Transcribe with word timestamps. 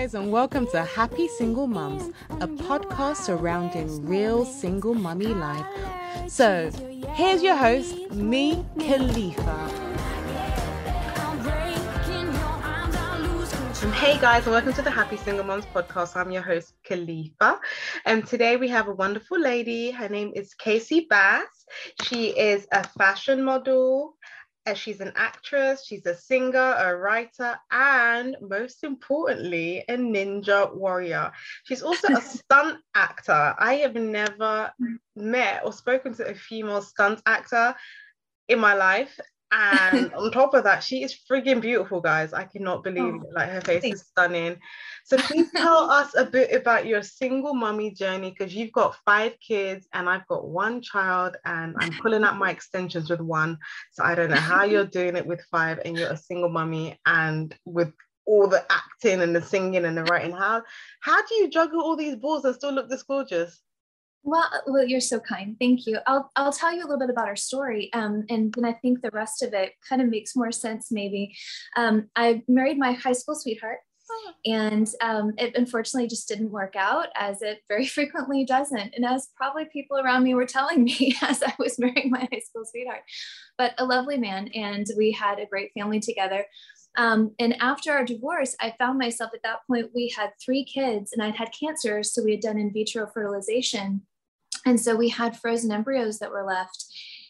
guys, 0.00 0.14
and 0.14 0.32
welcome 0.32 0.66
to 0.66 0.82
Happy 0.82 1.28
Single 1.28 1.66
Mums, 1.66 2.10
a 2.40 2.48
podcast 2.48 3.16
surrounding 3.16 4.06
real 4.06 4.46
single 4.46 4.94
mummy 4.94 5.26
life. 5.26 5.66
So, 6.26 6.70
here's 7.12 7.42
your 7.42 7.54
host, 7.54 8.10
me, 8.10 8.64
Khalifa. 8.78 9.90
Hey 14.00 14.18
guys, 14.18 14.44
and 14.44 14.52
welcome 14.52 14.72
to 14.72 14.80
the 14.80 14.90
Happy 14.90 15.18
Single 15.18 15.44
Moms 15.44 15.66
podcast. 15.66 16.16
I'm 16.16 16.30
your 16.30 16.40
host, 16.40 16.72
Khalifa. 16.84 17.60
And 18.06 18.26
today 18.26 18.56
we 18.56 18.68
have 18.68 18.88
a 18.88 18.94
wonderful 18.94 19.38
lady. 19.38 19.90
Her 19.90 20.08
name 20.08 20.32
is 20.34 20.54
Casey 20.54 21.06
Bass. 21.10 21.66
She 22.04 22.28
is 22.28 22.66
a 22.72 22.82
fashion 22.88 23.44
model, 23.44 24.16
she's 24.74 25.00
an 25.00 25.12
actress, 25.16 25.84
she's 25.86 26.06
a 26.06 26.16
singer, 26.16 26.74
a 26.78 26.96
writer, 26.96 27.58
and 27.70 28.36
most 28.40 28.84
importantly, 28.84 29.84
a 29.88 29.96
ninja 29.96 30.74
warrior. 30.74 31.32
She's 31.64 31.82
also 31.82 32.08
a 32.14 32.20
stunt 32.20 32.78
actor. 32.94 33.54
I 33.58 33.74
have 33.74 33.94
never 33.94 34.72
met 35.16 35.62
or 35.64 35.72
spoken 35.72 36.14
to 36.14 36.28
a 36.28 36.34
female 36.34 36.82
stunt 36.82 37.22
actor 37.26 37.74
in 38.48 38.58
my 38.58 38.74
life. 38.74 39.18
And 39.52 40.12
on 40.14 40.30
top 40.30 40.54
of 40.54 40.64
that, 40.64 40.82
she 40.82 41.02
is 41.02 41.18
frigging 41.28 41.60
beautiful, 41.60 42.00
guys. 42.00 42.32
I 42.32 42.44
cannot 42.44 42.84
believe 42.84 43.14
oh, 43.14 43.22
it. 43.22 43.34
Like 43.34 43.50
her 43.50 43.60
face 43.60 43.82
thanks. 43.82 44.00
is 44.00 44.06
stunning. 44.06 44.58
So 45.04 45.16
please 45.16 45.50
tell 45.56 45.90
us 45.90 46.14
a 46.16 46.24
bit 46.24 46.54
about 46.54 46.86
your 46.86 47.02
single 47.02 47.54
mummy 47.54 47.90
journey 47.90 48.30
because 48.30 48.54
you've 48.54 48.72
got 48.72 48.96
five 49.04 49.34
kids 49.46 49.88
and 49.92 50.08
I've 50.08 50.26
got 50.26 50.48
one 50.48 50.82
child 50.82 51.36
and 51.44 51.74
I'm 51.78 51.92
pulling 52.00 52.24
up 52.24 52.36
my 52.36 52.50
extensions 52.56 53.10
with 53.10 53.20
one. 53.20 53.58
So 53.92 54.04
I 54.04 54.14
don't 54.14 54.30
know 54.30 54.36
how 54.36 54.64
you're 54.64 54.84
doing 54.84 55.16
it 55.16 55.26
with 55.26 55.42
five 55.50 55.80
and 55.84 55.96
you're 55.96 56.12
a 56.12 56.16
single 56.16 56.48
mummy 56.48 56.98
and 57.06 57.54
with 57.64 57.92
all 58.26 58.46
the 58.46 58.64
acting 58.70 59.22
and 59.22 59.34
the 59.34 59.42
singing 59.42 59.84
and 59.84 59.96
the 59.96 60.04
writing. 60.04 60.32
How 60.32 60.62
how 61.00 61.26
do 61.26 61.34
you 61.34 61.48
juggle 61.48 61.80
all 61.80 61.96
these 61.96 62.16
balls 62.16 62.44
and 62.44 62.54
still 62.54 62.72
look 62.72 62.88
this 62.88 63.02
gorgeous? 63.02 63.60
Well, 64.22 64.48
well, 64.66 64.86
you're 64.86 65.00
so 65.00 65.18
kind. 65.18 65.56
Thank 65.58 65.86
you. 65.86 65.98
I'll 66.06 66.30
I'll 66.36 66.52
tell 66.52 66.72
you 66.72 66.80
a 66.80 66.86
little 66.86 66.98
bit 66.98 67.10
about 67.10 67.28
our 67.28 67.36
story, 67.36 67.90
um, 67.94 68.24
and 68.28 68.52
then 68.52 68.66
I 68.66 68.74
think 68.74 69.00
the 69.00 69.10
rest 69.12 69.42
of 69.42 69.54
it 69.54 69.72
kind 69.88 70.02
of 70.02 70.08
makes 70.08 70.36
more 70.36 70.52
sense. 70.52 70.92
Maybe 70.92 71.34
um, 71.76 72.08
I 72.16 72.42
married 72.46 72.78
my 72.78 72.92
high 72.92 73.12
school 73.12 73.34
sweetheart, 73.34 73.78
and 74.44 74.88
um, 75.00 75.32
it 75.38 75.56
unfortunately 75.56 76.06
just 76.06 76.28
didn't 76.28 76.50
work 76.50 76.76
out, 76.76 77.08
as 77.16 77.40
it 77.40 77.60
very 77.66 77.86
frequently 77.86 78.44
doesn't, 78.44 78.94
and 78.94 79.06
as 79.06 79.28
probably 79.36 79.64
people 79.72 79.98
around 79.98 80.22
me 80.22 80.34
were 80.34 80.46
telling 80.46 80.84
me 80.84 81.16
as 81.22 81.42
I 81.42 81.54
was 81.58 81.78
marrying 81.78 82.10
my 82.10 82.28
high 82.30 82.40
school 82.40 82.64
sweetheart. 82.70 83.02
But 83.56 83.72
a 83.78 83.86
lovely 83.86 84.18
man, 84.18 84.48
and 84.48 84.86
we 84.98 85.12
had 85.12 85.38
a 85.38 85.46
great 85.46 85.70
family 85.74 86.00
together. 86.00 86.44
Um, 86.96 87.34
and 87.38 87.56
after 87.62 87.92
our 87.92 88.04
divorce, 88.04 88.56
I 88.60 88.74
found 88.78 88.98
myself 88.98 89.30
at 89.32 89.42
that 89.44 89.60
point, 89.66 89.90
we 89.94 90.12
had 90.14 90.30
three 90.44 90.64
kids 90.64 91.12
and 91.12 91.22
I'd 91.22 91.36
had 91.36 91.50
cancer. 91.58 92.02
So 92.02 92.22
we 92.22 92.32
had 92.32 92.40
done 92.40 92.58
in 92.58 92.72
vitro 92.72 93.06
fertilization. 93.06 94.02
And 94.66 94.80
so 94.80 94.96
we 94.96 95.08
had 95.08 95.38
frozen 95.38 95.72
embryos 95.72 96.18
that 96.18 96.30
were 96.30 96.44
left. 96.44 96.84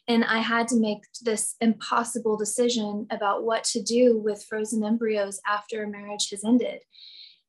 And 0.09 0.25
I 0.25 0.39
had 0.39 0.67
to 0.69 0.81
make 0.81 1.03
this 1.23 1.55
impossible 1.61 2.37
decision 2.37 3.07
about 3.11 3.45
what 3.45 3.65
to 3.65 3.83
do 3.83 4.19
with 4.19 4.45
frozen 4.49 4.83
embryos 4.83 5.41
after 5.47 5.85
a 5.85 5.89
marriage 5.89 6.31
has 6.31 6.45
ended. 6.45 6.81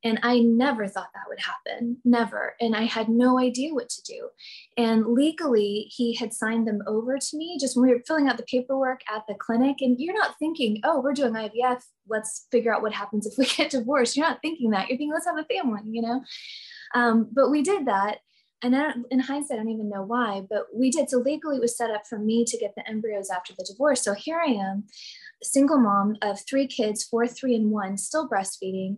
And 0.04 0.20
I 0.24 0.40
never 0.40 0.88
thought 0.88 1.10
that 1.14 1.28
would 1.28 1.40
happen, 1.40 1.98
never. 2.04 2.56
And 2.60 2.76
I 2.76 2.86
had 2.86 3.08
no 3.08 3.38
idea 3.38 3.74
what 3.74 3.90
to 3.90 4.02
do. 4.02 4.30
And 4.76 5.06
legally, 5.06 5.92
he 5.96 6.16
had 6.16 6.34
signed 6.34 6.68
them 6.68 6.82
over 6.88 7.20
to 7.20 7.38
me 7.38 7.58
just 7.60 7.78
when 7.78 7.88
we 7.88 7.94
were 7.94 8.02
filling 8.08 8.28
out 8.28 8.38
the 8.38 8.44
paperwork 8.44 9.02
at 9.14 9.24
the 9.28 9.36
clinic. 9.36 9.78
And 9.82 10.00
you're 10.00 10.18
not 10.18 10.40
thinking, 10.40 10.82
oh, 10.84 11.02
we're 11.02 11.14
doing 11.14 11.34
IVF. 11.34 11.84
Let's 12.10 12.48
figure 12.52 12.74
out 12.74 12.82
what 12.82 12.94
happens 12.94 13.28
if 13.28 13.34
we 13.38 13.46
get 13.46 13.70
divorced. 13.72 14.18
You're 14.18 14.28
not 14.28 14.42
thinking 14.42 14.72
that. 14.72 14.90
You're 14.90 14.98
thinking, 14.98 15.14
let's 15.14 15.28
have 15.28 15.38
a 15.38 15.46
family, 15.46 15.82
you 15.86 16.02
know? 16.02 16.24
Um, 16.96 17.30
but 17.32 17.52
we 17.52 17.62
did 17.62 17.86
that. 17.86 18.20
And 18.64 19.06
in 19.10 19.20
hindsight, 19.20 19.56
I 19.60 19.64
don't 19.64 19.72
even 19.72 19.90
know 19.90 20.04
why, 20.04 20.44
but 20.48 20.68
we 20.74 20.92
did. 20.92 21.10
So 21.10 21.18
legally, 21.18 21.58
it 21.58 21.62
was 21.62 21.76
set 21.76 21.90
up 21.90 22.06
for 22.08 22.20
me 22.20 22.46
to 22.46 22.58
get 22.58 22.76
the 22.76 22.88
embryos 22.88 23.30
after 23.30 23.54
the 23.58 23.66
divorce. 23.68 24.04
So 24.04 24.14
here 24.14 24.40
I 24.40 24.52
am, 24.52 24.84
single 25.42 25.80
mom 25.80 26.18
of 26.22 26.40
three 26.48 26.68
kids, 26.68 27.04
four, 27.04 27.28
three, 27.28 27.56
and 27.56 27.72
one, 27.72 27.98
still 27.98 28.30
breastfeeding 28.30 28.98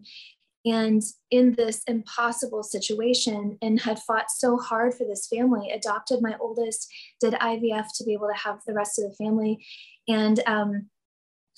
and 0.65 1.01
in 1.29 1.53
this 1.53 1.83
impossible 1.87 2.63
situation 2.63 3.57
and 3.61 3.81
had 3.81 3.99
fought 3.99 4.31
so 4.31 4.57
hard 4.57 4.93
for 4.93 5.05
this 5.05 5.27
family 5.27 5.69
adopted 5.71 6.21
my 6.21 6.35
oldest 6.39 6.87
did 7.19 7.33
ivf 7.33 7.85
to 7.95 8.03
be 8.03 8.13
able 8.13 8.27
to 8.27 8.39
have 8.39 8.59
the 8.65 8.73
rest 8.73 8.97
of 8.97 9.09
the 9.09 9.15
family 9.15 9.65
and 10.07 10.41
um, 10.47 10.89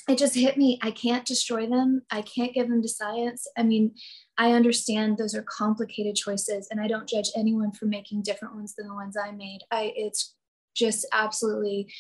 it 0.08 0.18
just 0.18 0.36
hit 0.36 0.58
me 0.58 0.80
i 0.82 0.92
can't 0.92 1.26
destroy 1.26 1.68
them. 1.68 2.02
I 2.12 2.22
can't 2.22 2.54
give 2.54 2.70
them 2.70 2.82
to 2.82 2.90
science. 2.90 3.48
I 3.58 3.64
mean 3.64 3.94
i 4.38 4.52
understand 4.52 5.18
those 5.18 5.36
are 5.36 5.44
complicated 5.44 6.16
choices 6.16 6.68
and 6.70 6.80
i 6.82 6.88
don't 6.88 7.10
judge 7.10 7.30
anyone 7.36 7.72
for 7.72 7.86
making 7.86 8.24
different 8.24 8.56
ones 8.56 8.76
than 8.76 8.88
the 8.88 8.94
ones 8.94 9.16
i 9.18 9.32
made. 9.32 9.60
I 9.72 9.94
it's 9.96 10.36
just 10.76 11.08
absolutely 11.14 11.92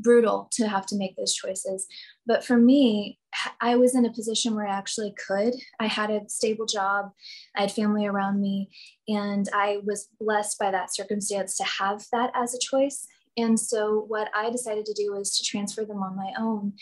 brutal 0.00 0.48
to 0.52 0.68
have 0.68 0.84
to 0.84 0.96
make 0.96 1.16
those 1.16 1.32
choices. 1.32 1.86
But 2.26 2.44
for 2.44 2.56
me 2.56 3.18
I 3.60 3.76
was 3.76 3.94
in 3.94 4.04
a 4.04 4.12
position 4.12 4.54
where 4.54 4.66
I 4.66 4.76
actually 4.76 5.14
could. 5.26 5.54
I 5.80 5.86
had 5.86 6.10
a 6.10 6.28
stable 6.28 6.66
job, 6.66 7.10
I 7.56 7.62
had 7.62 7.72
family 7.72 8.06
around 8.06 8.40
me, 8.40 8.70
and 9.08 9.48
I 9.54 9.78
was 9.84 10.08
blessed 10.20 10.58
by 10.58 10.70
that 10.70 10.94
circumstance 10.94 11.56
to 11.56 11.64
have 11.64 12.04
that 12.12 12.30
as 12.34 12.54
a 12.54 12.58
choice. 12.58 13.06
And 13.36 13.58
so, 13.58 14.04
what 14.08 14.30
I 14.34 14.50
decided 14.50 14.86
to 14.86 14.94
do 14.94 15.12
was 15.12 15.36
to 15.36 15.44
transfer 15.44 15.84
them 15.84 16.02
on 16.02 16.16
my 16.16 16.32
own 16.38 16.74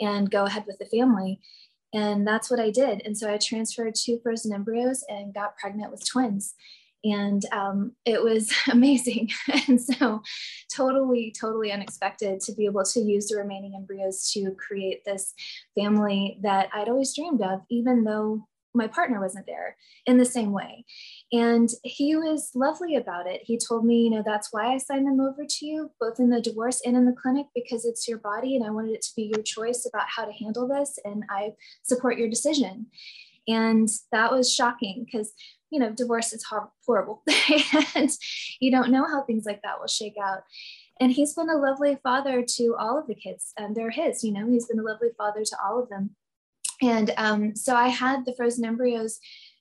and 0.00 0.30
go 0.30 0.44
ahead 0.44 0.64
with 0.66 0.78
the 0.78 0.86
family. 0.86 1.40
And 1.94 2.26
that's 2.26 2.50
what 2.50 2.60
I 2.60 2.70
did. 2.70 3.02
And 3.04 3.16
so, 3.16 3.32
I 3.32 3.38
transferred 3.38 3.94
two 3.94 4.18
frozen 4.22 4.52
embryos 4.52 5.04
and 5.08 5.34
got 5.34 5.56
pregnant 5.56 5.90
with 5.90 6.08
twins 6.08 6.54
and 7.04 7.44
um, 7.52 7.92
it 8.04 8.22
was 8.22 8.52
amazing 8.70 9.30
and 9.68 9.80
so 9.80 10.22
totally 10.74 11.34
totally 11.38 11.72
unexpected 11.72 12.40
to 12.40 12.52
be 12.52 12.66
able 12.66 12.84
to 12.84 13.00
use 13.00 13.28
the 13.28 13.36
remaining 13.36 13.74
embryos 13.76 14.30
to 14.32 14.50
create 14.52 15.04
this 15.04 15.34
family 15.78 16.38
that 16.42 16.68
i'd 16.74 16.88
always 16.88 17.14
dreamed 17.14 17.42
of 17.42 17.60
even 17.70 18.04
though 18.04 18.46
my 18.74 18.86
partner 18.86 19.20
wasn't 19.20 19.46
there 19.46 19.76
in 20.06 20.18
the 20.18 20.24
same 20.24 20.52
way 20.52 20.84
and 21.32 21.70
he 21.84 22.16
was 22.16 22.50
lovely 22.54 22.96
about 22.96 23.26
it 23.26 23.42
he 23.44 23.58
told 23.58 23.84
me 23.84 24.02
you 24.02 24.10
know 24.10 24.22
that's 24.24 24.48
why 24.50 24.72
i 24.72 24.78
signed 24.78 25.06
them 25.06 25.20
over 25.20 25.44
to 25.46 25.66
you 25.66 25.90
both 26.00 26.18
in 26.18 26.30
the 26.30 26.40
divorce 26.40 26.80
and 26.84 26.96
in 26.96 27.04
the 27.04 27.12
clinic 27.12 27.46
because 27.54 27.84
it's 27.84 28.08
your 28.08 28.18
body 28.18 28.56
and 28.56 28.64
i 28.64 28.70
wanted 28.70 28.92
it 28.92 29.02
to 29.02 29.14
be 29.14 29.30
your 29.34 29.42
choice 29.42 29.86
about 29.86 30.08
how 30.08 30.24
to 30.24 30.32
handle 30.32 30.66
this 30.66 30.98
and 31.04 31.24
i 31.30 31.50
support 31.82 32.16
your 32.16 32.30
decision 32.30 32.86
and 33.46 33.88
that 34.12 34.32
was 34.32 34.52
shocking 34.52 35.04
because 35.04 35.32
you 35.70 35.78
know, 35.78 35.90
divorce 35.90 36.32
is 36.32 36.44
horrible 36.86 37.22
and 37.94 38.10
you 38.60 38.70
don't 38.70 38.90
know 38.90 39.04
how 39.04 39.22
things 39.22 39.44
like 39.44 39.62
that 39.62 39.78
will 39.78 39.86
shake 39.86 40.16
out. 40.22 40.42
And 41.00 41.12
he's 41.12 41.34
been 41.34 41.50
a 41.50 41.56
lovely 41.56 41.98
father 42.02 42.42
to 42.56 42.74
all 42.78 42.98
of 42.98 43.06
the 43.06 43.14
kids, 43.14 43.52
and 43.56 43.76
they're 43.76 43.90
his, 43.90 44.24
you 44.24 44.32
know, 44.32 44.48
he's 44.48 44.66
been 44.66 44.80
a 44.80 44.82
lovely 44.82 45.10
father 45.16 45.44
to 45.44 45.56
all 45.64 45.80
of 45.80 45.88
them. 45.88 46.16
And 46.82 47.12
um, 47.16 47.54
so 47.54 47.74
I 47.74 47.88
had 47.88 48.24
the 48.24 48.34
frozen 48.34 48.64
embryos 48.64 49.20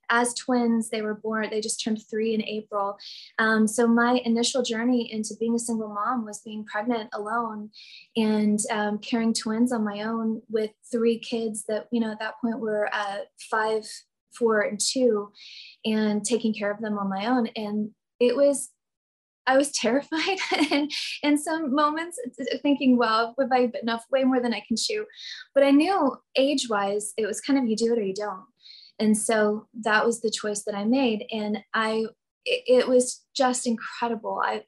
as 0.09 0.33
twins. 0.33 0.89
They 0.89 1.01
were 1.01 1.15
born, 1.15 1.49
they 1.49 1.61
just 1.61 1.83
turned 1.83 2.01
three 2.09 2.33
in 2.33 2.43
April. 2.43 2.97
Um, 3.39 3.67
so 3.67 3.87
my 3.87 4.21
initial 4.25 4.63
journey 4.63 5.11
into 5.11 5.35
being 5.39 5.55
a 5.55 5.59
single 5.59 5.89
mom 5.89 6.25
was 6.25 6.41
being 6.41 6.65
pregnant 6.65 7.09
alone 7.13 7.69
and 8.15 8.59
um, 8.71 8.99
carrying 8.99 9.33
twins 9.33 9.71
on 9.71 9.83
my 9.83 10.03
own 10.03 10.41
with 10.49 10.71
three 10.91 11.19
kids 11.19 11.65
that, 11.67 11.87
you 11.91 11.99
know, 11.99 12.11
at 12.11 12.19
that 12.19 12.35
point 12.41 12.59
were 12.59 12.89
uh, 12.93 13.19
five, 13.49 13.83
four 14.37 14.61
and 14.61 14.79
two 14.79 15.31
and 15.85 16.23
taking 16.23 16.53
care 16.53 16.71
of 16.71 16.79
them 16.79 16.97
on 16.97 17.09
my 17.09 17.25
own 17.25 17.47
and 17.55 17.89
it 18.19 18.35
was 18.35 18.69
I 19.47 19.57
was 19.57 19.71
terrified 19.75 20.37
and 20.71 20.91
in 21.23 21.37
some 21.37 21.73
moments 21.73 22.19
thinking, 22.61 22.97
well, 22.97 23.33
have 23.39 23.51
I 23.51 23.67
bitten 23.67 23.89
off 23.89 24.03
way 24.11 24.23
more 24.25 24.41
than 24.41 24.53
I 24.53 24.61
can 24.67 24.75
chew? 24.77 25.05
But 25.55 25.63
I 25.63 25.71
knew 25.71 26.17
age 26.35 26.67
wise, 26.69 27.13
it 27.17 27.25
was 27.25 27.41
kind 27.41 27.57
of 27.57 27.65
you 27.65 27.75
do 27.75 27.93
it 27.93 27.99
or 27.99 28.03
you 28.03 28.13
don't. 28.13 28.43
And 28.99 29.17
so 29.17 29.67
that 29.81 30.05
was 30.05 30.21
the 30.21 30.31
choice 30.31 30.63
that 30.63 30.75
I 30.75 30.85
made. 30.85 31.25
And 31.31 31.59
I, 31.73 32.05
it, 32.45 32.63
it 32.67 32.87
was 32.87 33.23
just 33.37 33.67
incredible. 33.67 34.41
I 34.43 34.63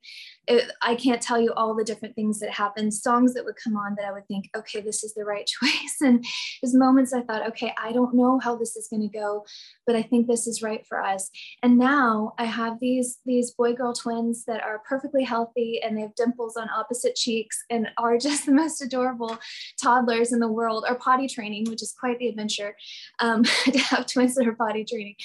it, 0.49 0.71
I 0.81 0.95
can't 0.95 1.21
tell 1.21 1.39
you 1.39 1.53
all 1.53 1.75
the 1.75 1.83
different 1.83 2.15
things 2.15 2.39
that 2.39 2.49
happened, 2.49 2.91
songs 2.91 3.35
that 3.35 3.45
would 3.45 3.55
come 3.63 3.77
on 3.77 3.95
that 3.95 4.05
I 4.05 4.11
would 4.11 4.27
think, 4.27 4.49
okay, 4.57 4.81
this 4.81 5.03
is 5.03 5.13
the 5.13 5.23
right 5.23 5.45
choice. 5.61 5.97
And 6.01 6.25
there's 6.61 6.73
moments 6.73 7.13
I 7.13 7.21
thought, 7.21 7.47
okay, 7.49 7.71
I 7.81 7.91
don't 7.91 8.15
know 8.15 8.39
how 8.39 8.55
this 8.55 8.75
is 8.75 8.87
going 8.87 9.07
to 9.07 9.17
go, 9.17 9.45
but 9.85 9.95
I 9.95 10.01
think 10.01 10.27
this 10.27 10.47
is 10.47 10.63
right 10.63 10.83
for 10.87 11.03
us. 11.03 11.29
And 11.61 11.77
now 11.77 12.33
I 12.39 12.45
have 12.45 12.79
these 12.79 13.19
these 13.25 13.51
boy 13.51 13.73
girl 13.73 13.93
twins 13.93 14.45
that 14.45 14.63
are 14.63 14.81
perfectly 14.89 15.23
healthy 15.23 15.79
and 15.83 15.95
they 15.95 16.01
have 16.01 16.15
dimples 16.15 16.57
on 16.57 16.67
opposite 16.75 17.15
cheeks 17.15 17.63
and 17.69 17.89
are 17.97 18.17
just 18.29 18.47
the 18.47 18.51
most 18.51 18.81
adorable 18.81 19.37
toddlers 19.81 20.33
in 20.33 20.39
the 20.39 20.51
world. 20.51 20.83
Are 20.87 20.95
potty 20.95 21.27
training, 21.27 21.65
which 21.69 21.83
is 21.83 21.95
quite 21.99 22.17
the 22.17 22.27
adventure 22.27 22.75
um, 23.19 23.43
to 23.65 23.77
have 23.77 24.07
twins 24.07 24.33
that 24.35 24.47
are 24.47 24.55
potty 24.55 24.83
training. 24.83 25.15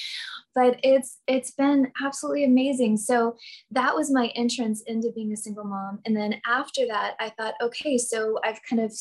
But 0.55 0.79
it's 0.83 1.19
it's 1.27 1.53
been 1.53 1.91
absolutely 2.05 2.45
amazing. 2.45 2.99
So 2.99 3.34
that 3.71 3.95
was 3.95 4.11
my 4.11 4.29
entrance 4.35 4.83
into 4.87 5.13
being 5.15 5.33
a 5.33 5.37
single 5.37 5.65
mom. 5.65 6.01
And 6.05 6.17
then 6.17 6.41
after 6.47 6.87
that, 6.87 7.15
I 7.21 7.31
thought, 7.31 7.55
okay, 7.63 7.99
so 7.99 8.39
I've 8.45 8.61
kind 8.69 8.83
of 8.83 8.93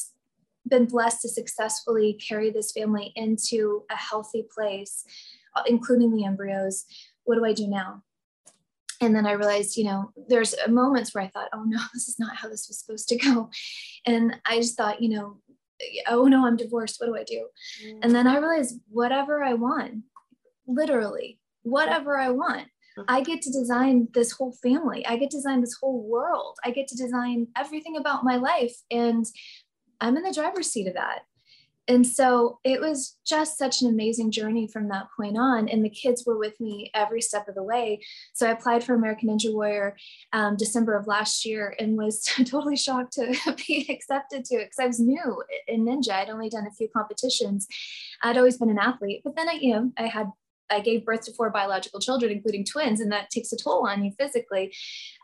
been 0.68 0.85
blessed 0.85 1.21
to 1.21 1.30
successfully 1.30 2.18
carry 2.25 2.50
this 2.50 2.71
family 2.71 3.12
into 3.15 3.83
a 3.91 3.95
healthy 3.95 4.45
place 4.53 5.06
including 5.68 6.12
the 6.12 6.25
embryos. 6.25 6.85
What 7.24 7.35
do 7.35 7.45
I 7.45 7.53
do 7.53 7.68
now? 7.68 8.03
And 9.01 9.15
then 9.15 9.25
I 9.25 9.33
realized, 9.33 9.75
you 9.75 9.85
know, 9.85 10.12
there's 10.30 10.56
moments 10.68 11.13
where 11.13 11.24
I 11.24 11.27
thought, 11.27 11.50
oh 11.53 11.63
no, 11.65 11.79
this 11.94 12.07
is 12.07 12.19
not 12.19 12.36
how 12.36 12.50
this 12.50 12.68
was 12.68 12.79
supposed 12.79 13.07
to 13.09 13.18
go. 13.18 13.50
And 14.06 14.36
I 14.45 14.57
just 14.57 14.77
thought, 14.77 15.01
you 15.01 15.09
know, 15.09 15.39
oh 16.07 16.25
no, 16.25 16.45
I'm 16.45 16.56
divorced. 16.56 17.00
What 17.00 17.07
do 17.07 17.18
I 17.18 17.24
do? 17.24 17.47
Mm. 17.86 18.00
And 18.03 18.15
then 18.15 18.27
I 18.27 18.38
realized 18.38 18.79
whatever 18.89 19.44
I 19.44 19.53
want, 19.53 20.03
literally, 20.68 21.39
whatever 21.63 22.18
I 22.18 22.29
want. 22.29 22.68
I 23.07 23.22
get 23.22 23.42
to 23.44 23.51
design 23.51 24.07
this 24.13 24.31
whole 24.31 24.54
family. 24.63 25.06
I 25.06 25.18
get 25.18 25.31
to 25.31 25.38
design 25.38 25.62
this 25.62 25.78
whole 25.80 26.04
world. 26.04 26.57
I 26.63 26.72
get 26.72 26.88
to 26.90 26.98
design 26.98 27.48
everything 27.56 27.98
about 27.98 28.24
my 28.24 28.36
life. 28.36 28.75
And 28.92 29.25
I'm 30.00 30.18
in 30.18 30.24
the 30.24 30.34
driver's 30.34 30.72
seat 30.72 30.88
of 30.88 30.94
that. 30.95 31.22
And 31.88 32.07
so 32.07 32.60
it 32.63 32.80
was 32.80 33.18
just 33.25 33.57
such 33.57 33.81
an 33.81 33.90
amazing 33.90 34.31
journey 34.31 34.68
from 34.68 34.88
that 34.88 35.07
point 35.18 35.38
on. 35.38 35.68
And 35.68 35.84
the 35.84 35.90
kids 35.90 36.24
were 36.25 36.38
with 36.38 36.60
me 36.62 36.90
every 36.94 37.22
step 37.22 37.50
of 37.50 37.56
the 37.56 37.63
way. 37.63 38.01
So 38.34 38.48
I 38.48 38.51
applied 38.51 38.84
for 38.84 38.94
American 38.94 39.30
Ninja 39.30 39.54
Warrior 39.54 39.98
um, 40.31 40.56
December 40.56 40.96
of 40.96 41.07
last 41.07 41.46
year 41.46 41.75
and 41.80 41.98
was 41.98 42.24
totally 42.46 42.78
shocked 42.78 43.13
to 43.13 43.36
be 43.68 43.86
accepted 43.89 44.46
to 44.46 44.56
it 44.56 44.66
because 44.66 44.80
I 44.80 44.88
was 44.88 45.00
new 45.00 45.44
in 45.68 45.86
Ninja. 45.86 46.12
I'd 46.12 46.30
only 46.30 46.50
done 46.50 46.68
a 46.68 46.74
few 46.74 46.88
competitions. 46.88 47.68
I'd 48.22 48.38
always 48.38 48.57
been 48.57 48.69
an 48.69 48.80
athlete, 48.80 49.22
but 49.25 49.36
then 49.36 49.50
I, 49.50 49.54
you 49.60 49.74
know, 49.74 49.92
I 49.98 50.07
had 50.07 50.28
I 50.69 50.80
gave 50.80 51.06
birth 51.06 51.21
to 51.25 51.33
four 51.33 51.50
biological 51.50 52.00
children, 52.00 52.31
including 52.31 52.65
twins, 52.65 53.00
and 53.00 53.12
that 53.12 53.30
takes 53.30 53.51
a 53.51 53.57
toll 53.57 53.88
on 53.88 54.04
you 54.04 54.12
physically. 54.19 54.74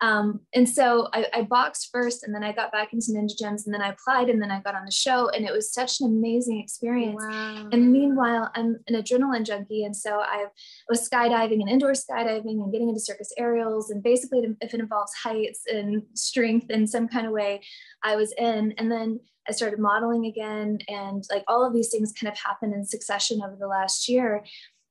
Um, 0.02 0.42
and 0.54 0.68
so 0.68 1.10
I, 1.14 1.26
I, 1.34 1.42
boxed 1.44 1.90
first, 1.92 2.24
and 2.24 2.34
then 2.34 2.44
I 2.44 2.52
got 2.52 2.72
back 2.72 2.94
into 2.94 3.12
Ninja 3.12 3.34
Gyms, 3.42 3.66
and 3.66 3.74
then 3.74 3.82
I 3.82 3.90
applied, 3.90 4.30
and 4.30 4.42
then 4.42 4.52
I 4.52 4.62
got 4.62 4.76
on 4.76 4.86
the 4.86 4.92
show, 4.92 5.30
and 5.30 5.46
it 5.46 5.52
was 5.52 5.74
such 5.74 6.02
an 6.02 6.08
amazing 6.08 6.60
experience. 6.60 7.24
Wow. 7.24 7.70
And 7.72 7.92
meanwhile, 7.92 8.52
I'm 8.56 8.78
an 8.88 8.96
adrenaline 8.96 9.46
junkie, 9.46 9.84
and 9.84 9.96
so 9.96 10.20
I 10.20 10.46
was 10.88 11.08
skydiving 11.10 11.62
and 11.62 11.70
indoor 11.70 11.92
skydiving 11.92 12.62
and 12.62 12.72
getting 12.72 12.90
into 12.90 13.02
circus 13.02 13.32
aerials, 13.38 13.90
and 13.90 14.04
basically, 14.04 14.42
if 14.62 14.74
it 14.74 14.80
involves 14.80 15.14
heights 15.24 15.62
and 15.68 16.04
strength 16.14 16.70
in 16.70 16.86
some 16.88 17.08
kind 17.08 17.26
of 17.26 17.34
way, 17.34 17.62
I 18.04 18.16
was 18.16 18.34
in. 18.38 18.74
And 18.78 18.92
then 18.92 19.20
I 19.48 19.52
started 19.52 19.80
modeling 19.80 20.26
again, 20.26 20.80
and 20.88 21.24
like 21.32 21.44
all 21.48 21.66
of 21.66 21.74
these 21.74 21.90
things 21.90 22.14
kind 22.14 22.32
of 22.32 22.38
happened 22.38 22.74
in 22.74 22.86
succession 22.86 23.42
over 23.44 23.56
the 23.60 23.68
last 23.68 24.08
year. 24.08 24.44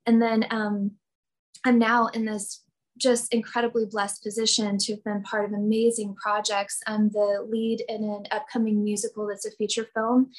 And 0.09 0.23
then 0.23 0.47
um, 0.51 0.93
I'm 1.67 1.79
now 1.79 2.07
in 2.07 2.25
this 2.25 2.65
just 2.99 3.33
incredibly 3.33 3.87
blessed 3.87 4.23
position 4.23 4.79
to 4.79 4.93
have 4.93 5.05
been 5.05 5.23
part 5.23 5.45
of 5.45 5.53
amazing 5.53 6.15
projects. 6.15 6.81
I'm 6.87 7.11
the 7.11 7.47
lead 7.49 7.83
in 7.89 8.05
an 8.05 8.25
upcoming 8.31 8.83
musical 8.85 9.27
that's 9.27 9.47
a 9.47 9.51
feature 9.53 9.87
film, 9.95 10.31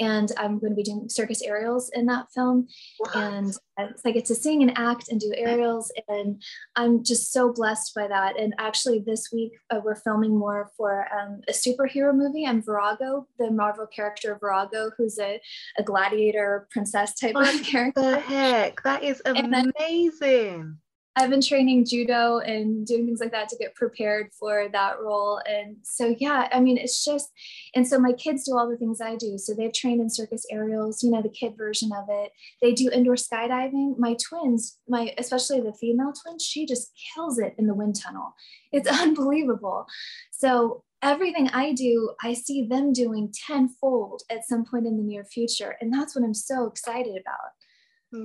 and 0.00 0.30
I'm 0.36 0.58
going 0.58 0.72
to 0.72 0.76
be 0.76 0.82
doing 0.82 1.08
circus 1.08 1.42
aerials 1.42 1.90
in 1.94 2.06
that 2.06 2.26
film. 2.34 2.68
What? 2.98 3.16
And 3.16 3.56
I 4.04 4.10
get 4.12 4.24
to 4.26 4.34
sing 4.34 4.62
and 4.62 4.76
act 4.76 5.08
and 5.08 5.20
do 5.20 5.32
aerials, 5.36 5.92
and 6.08 6.42
I'm 6.76 7.02
just 7.02 7.32
so 7.32 7.52
blessed 7.52 7.94
by 7.94 8.06
that. 8.08 8.38
And 8.38 8.54
actually, 8.58 9.00
this 9.00 9.30
week 9.32 9.52
uh, 9.70 9.80
we're 9.84 9.96
filming 9.96 10.36
more 10.36 10.70
for 10.76 11.06
um, 11.12 11.40
a 11.48 11.52
superhero 11.52 12.14
movie. 12.14 12.46
I'm 12.46 12.62
Virago, 12.62 13.26
the 13.38 13.50
Marvel 13.50 13.86
character 13.86 14.38
Virago, 14.40 14.90
who's 14.96 15.18
a, 15.18 15.40
a 15.78 15.82
gladiator 15.82 16.68
princess 16.70 17.14
type 17.14 17.34
what 17.34 17.54
of 17.54 17.62
character. 17.66 18.00
The 18.00 18.20
heck, 18.20 18.82
that 18.82 19.02
is 19.02 19.20
amazing. 19.24 20.78
I've 21.16 21.30
been 21.30 21.40
training 21.40 21.86
judo 21.86 22.38
and 22.38 22.84
doing 22.84 23.06
things 23.06 23.20
like 23.20 23.30
that 23.30 23.48
to 23.50 23.56
get 23.56 23.76
prepared 23.76 24.30
for 24.36 24.68
that 24.72 25.00
role. 25.00 25.40
And 25.48 25.76
so, 25.82 26.16
yeah, 26.18 26.48
I 26.52 26.58
mean, 26.58 26.76
it's 26.76 27.04
just, 27.04 27.30
and 27.76 27.86
so 27.86 28.00
my 28.00 28.12
kids 28.12 28.44
do 28.44 28.58
all 28.58 28.68
the 28.68 28.76
things 28.76 29.00
I 29.00 29.14
do. 29.14 29.38
So 29.38 29.54
they've 29.54 29.72
trained 29.72 30.00
in 30.00 30.10
circus 30.10 30.44
aerials, 30.50 31.04
you 31.04 31.10
know, 31.12 31.22
the 31.22 31.28
kid 31.28 31.54
version 31.56 31.90
of 31.96 32.06
it. 32.08 32.32
They 32.60 32.72
do 32.72 32.90
indoor 32.90 33.14
skydiving. 33.14 33.96
My 33.96 34.16
twins, 34.28 34.78
my, 34.88 35.14
especially 35.16 35.60
the 35.60 35.72
female 35.72 36.12
twin, 36.12 36.40
she 36.40 36.66
just 36.66 36.90
kills 37.14 37.38
it 37.38 37.54
in 37.58 37.68
the 37.68 37.74
wind 37.74 37.94
tunnel. 38.00 38.34
It's 38.72 38.88
unbelievable. 39.00 39.86
So 40.32 40.82
everything 41.00 41.48
I 41.50 41.74
do, 41.74 42.10
I 42.24 42.32
see 42.32 42.66
them 42.66 42.92
doing 42.92 43.32
tenfold 43.46 44.22
at 44.30 44.48
some 44.48 44.64
point 44.64 44.86
in 44.86 44.96
the 44.96 45.04
near 45.04 45.24
future. 45.24 45.76
And 45.80 45.92
that's 45.92 46.16
what 46.16 46.24
I'm 46.24 46.34
so 46.34 46.66
excited 46.66 47.16
about. 47.20 47.52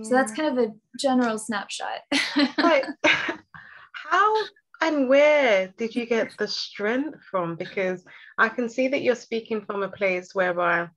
So 0.03 0.09
that's 0.11 0.31
mm. 0.31 0.35
kind 0.35 0.57
of 0.59 0.69
a 0.69 0.73
general 0.99 1.39
snapshot. 1.39 2.01
how 3.93 4.35
and 4.81 5.09
where 5.09 5.73
did 5.77 5.95
you 5.95 6.05
get 6.05 6.37
the 6.37 6.47
strength 6.47 7.19
from? 7.29 7.55
Because 7.55 8.05
I 8.37 8.49
can 8.49 8.69
see 8.69 8.87
that 8.89 9.01
you're 9.01 9.15
speaking 9.15 9.61
from 9.65 9.81
a 9.83 9.89
place 9.89 10.35
whereby 10.35 10.89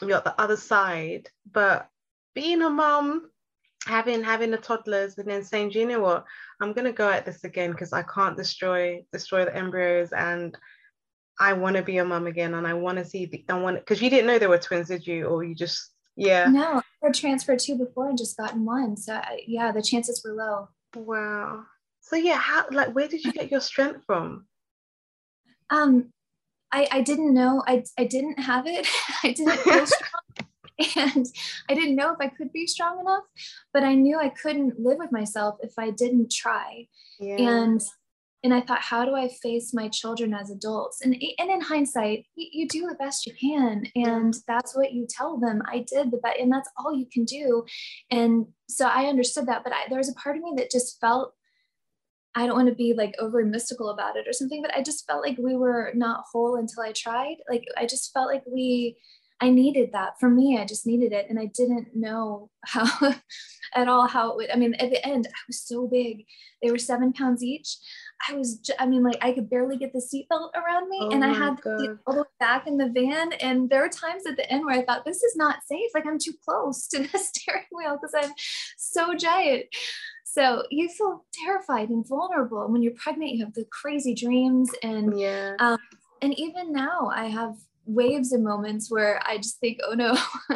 you're 0.00 0.16
at 0.16 0.24
the 0.24 0.40
other 0.40 0.56
side, 0.56 1.28
but 1.50 1.88
being 2.34 2.62
a 2.62 2.70
mom, 2.70 3.30
having 3.84 4.22
having 4.22 4.52
the 4.52 4.58
toddlers, 4.58 5.18
and 5.18 5.28
then 5.28 5.42
saying, 5.42 5.70
Do 5.70 5.80
you 5.80 5.86
know 5.86 6.00
what, 6.00 6.24
I'm 6.60 6.72
gonna 6.72 6.92
go 6.92 7.10
at 7.10 7.26
this 7.26 7.42
again 7.42 7.72
because 7.72 7.92
I 7.92 8.04
can't 8.04 8.36
destroy 8.36 9.04
destroy 9.12 9.44
the 9.44 9.56
embryos 9.56 10.12
and 10.12 10.56
I 11.40 11.54
want 11.54 11.76
to 11.76 11.82
be 11.82 11.98
a 11.98 12.04
mom 12.04 12.26
again 12.26 12.54
and 12.54 12.66
I 12.66 12.74
want 12.74 12.98
to 12.98 13.04
see 13.04 13.26
the 13.26 13.44
I 13.48 13.58
want 13.58 13.78
because 13.78 14.00
you 14.00 14.08
didn't 14.08 14.28
know 14.28 14.38
there 14.38 14.48
were 14.48 14.58
twins, 14.58 14.88
did 14.88 15.06
you? 15.06 15.26
Or 15.26 15.42
you 15.42 15.54
just 15.54 15.90
yeah. 16.20 16.46
No, 16.48 16.82
I 17.02 17.10
transferred 17.12 17.60
two 17.60 17.76
before 17.76 18.08
and 18.08 18.18
just 18.18 18.36
gotten 18.36 18.64
one. 18.64 18.96
So 18.96 19.14
I, 19.14 19.40
yeah, 19.46 19.72
the 19.72 19.82
chances 19.82 20.22
were 20.24 20.34
low. 20.34 20.68
Wow. 20.94 21.64
So 22.00 22.16
yeah, 22.16 22.36
how 22.36 22.66
like 22.70 22.94
where 22.94 23.08
did 23.08 23.24
you 23.24 23.32
get 23.32 23.50
your 23.50 23.60
strength 23.60 24.04
from? 24.06 24.46
Um, 25.70 26.12
I 26.72 26.88
I 26.90 27.00
didn't 27.00 27.32
know 27.32 27.62
I 27.66 27.84
I 27.98 28.04
didn't 28.04 28.38
have 28.40 28.66
it. 28.66 28.86
I 29.24 29.32
didn't 29.32 29.58
feel 29.58 29.86
strong. 29.96 30.46
And 30.96 31.26
I 31.68 31.74
didn't 31.74 31.96
know 31.96 32.10
if 32.10 32.16
I 32.20 32.28
could 32.28 32.52
be 32.52 32.66
strong 32.66 33.00
enough, 33.00 33.24
but 33.72 33.82
I 33.82 33.94
knew 33.94 34.18
I 34.18 34.30
couldn't 34.30 34.80
live 34.80 34.96
with 34.98 35.12
myself 35.12 35.58
if 35.60 35.78
I 35.78 35.90
didn't 35.90 36.32
try. 36.32 36.86
Yeah. 37.18 37.36
And 37.36 37.82
and 38.42 38.54
I 38.54 38.62
thought, 38.62 38.80
how 38.80 39.04
do 39.04 39.14
I 39.14 39.28
face 39.28 39.74
my 39.74 39.88
children 39.88 40.32
as 40.32 40.50
adults? 40.50 41.02
And, 41.02 41.14
and 41.38 41.50
in 41.50 41.60
hindsight, 41.60 42.24
you, 42.34 42.48
you 42.52 42.68
do 42.68 42.86
the 42.86 42.94
best 42.94 43.26
you 43.26 43.34
can. 43.34 43.84
And 43.94 44.34
that's 44.46 44.74
what 44.74 44.92
you 44.92 45.06
tell 45.08 45.38
them. 45.38 45.62
I 45.66 45.84
did 45.86 46.10
the 46.10 46.16
best, 46.16 46.38
and 46.38 46.50
that's 46.50 46.70
all 46.78 46.96
you 46.96 47.06
can 47.12 47.24
do. 47.24 47.64
And 48.10 48.46
so 48.68 48.86
I 48.86 49.06
understood 49.06 49.46
that. 49.46 49.62
But 49.62 49.74
I, 49.74 49.88
there 49.88 49.98
was 49.98 50.08
a 50.08 50.14
part 50.14 50.36
of 50.36 50.42
me 50.42 50.54
that 50.56 50.70
just 50.70 50.98
felt 51.00 51.34
I 52.34 52.46
don't 52.46 52.56
want 52.56 52.68
to 52.68 52.74
be 52.74 52.94
like 52.94 53.14
overly 53.18 53.48
mystical 53.48 53.90
about 53.90 54.16
it 54.16 54.28
or 54.28 54.32
something, 54.32 54.62
but 54.62 54.74
I 54.74 54.82
just 54.82 55.06
felt 55.06 55.22
like 55.22 55.36
we 55.36 55.56
were 55.56 55.90
not 55.94 56.24
whole 56.30 56.56
until 56.56 56.82
I 56.82 56.92
tried. 56.92 57.36
Like 57.48 57.64
I 57.76 57.86
just 57.86 58.12
felt 58.12 58.28
like 58.28 58.44
we 58.46 58.96
I 59.40 59.48
needed 59.50 59.90
that 59.92 60.20
for 60.20 60.28
me. 60.28 60.58
I 60.58 60.66
just 60.66 60.86
needed 60.86 61.12
it. 61.12 61.26
And 61.30 61.38
I 61.38 61.46
didn't 61.46 61.88
know 61.94 62.50
how 62.66 63.14
at 63.74 63.88
all 63.88 64.06
how 64.06 64.30
it 64.30 64.36
would. 64.36 64.50
I 64.50 64.56
mean, 64.56 64.74
at 64.74 64.90
the 64.90 65.04
end, 65.06 65.26
I 65.26 65.40
was 65.48 65.60
so 65.60 65.88
big. 65.88 66.26
They 66.62 66.70
were 66.70 66.78
seven 66.78 67.12
pounds 67.12 67.42
each. 67.42 67.78
I 68.28 68.34
was, 68.34 68.60
I 68.78 68.86
mean, 68.86 69.02
like 69.02 69.16
I 69.22 69.32
could 69.32 69.48
barely 69.48 69.76
get 69.76 69.92
the 69.92 70.00
seatbelt 70.00 70.50
around 70.54 70.88
me, 70.88 70.98
oh 71.02 71.10
and 71.10 71.24
I 71.24 71.32
had 71.32 71.62
to 71.62 71.98
all 72.06 72.14
the 72.14 72.22
way 72.22 72.28
back 72.38 72.66
in 72.66 72.76
the 72.76 72.88
van. 72.88 73.32
And 73.34 73.70
there 73.70 73.80
were 73.80 73.88
times 73.88 74.26
at 74.26 74.36
the 74.36 74.50
end 74.50 74.64
where 74.64 74.78
I 74.78 74.84
thought, 74.84 75.04
this 75.04 75.22
is 75.22 75.36
not 75.36 75.64
safe. 75.64 75.90
Like 75.94 76.06
I'm 76.06 76.18
too 76.18 76.34
close 76.44 76.86
to 76.88 76.98
the 76.98 77.18
steering 77.18 77.64
wheel 77.72 77.98
because 78.00 78.14
I'm 78.14 78.32
so 78.76 79.14
giant. 79.14 79.66
So 80.24 80.64
you 80.70 80.88
feel 80.88 81.24
terrified 81.44 81.88
and 81.88 82.06
vulnerable. 82.06 82.62
And 82.62 82.72
when 82.72 82.82
you're 82.82 82.94
pregnant, 82.94 83.32
you 83.32 83.44
have 83.44 83.54
the 83.54 83.64
crazy 83.70 84.14
dreams. 84.14 84.70
And 84.82 85.18
yeah. 85.18 85.54
Um, 85.58 85.78
and 86.22 86.38
even 86.38 86.72
now, 86.72 87.10
I 87.12 87.24
have 87.26 87.56
waves 87.86 88.30
and 88.32 88.44
moments 88.44 88.90
where 88.90 89.20
I 89.26 89.38
just 89.38 89.58
think, 89.58 89.78
oh 89.84 89.94
no, 89.94 90.14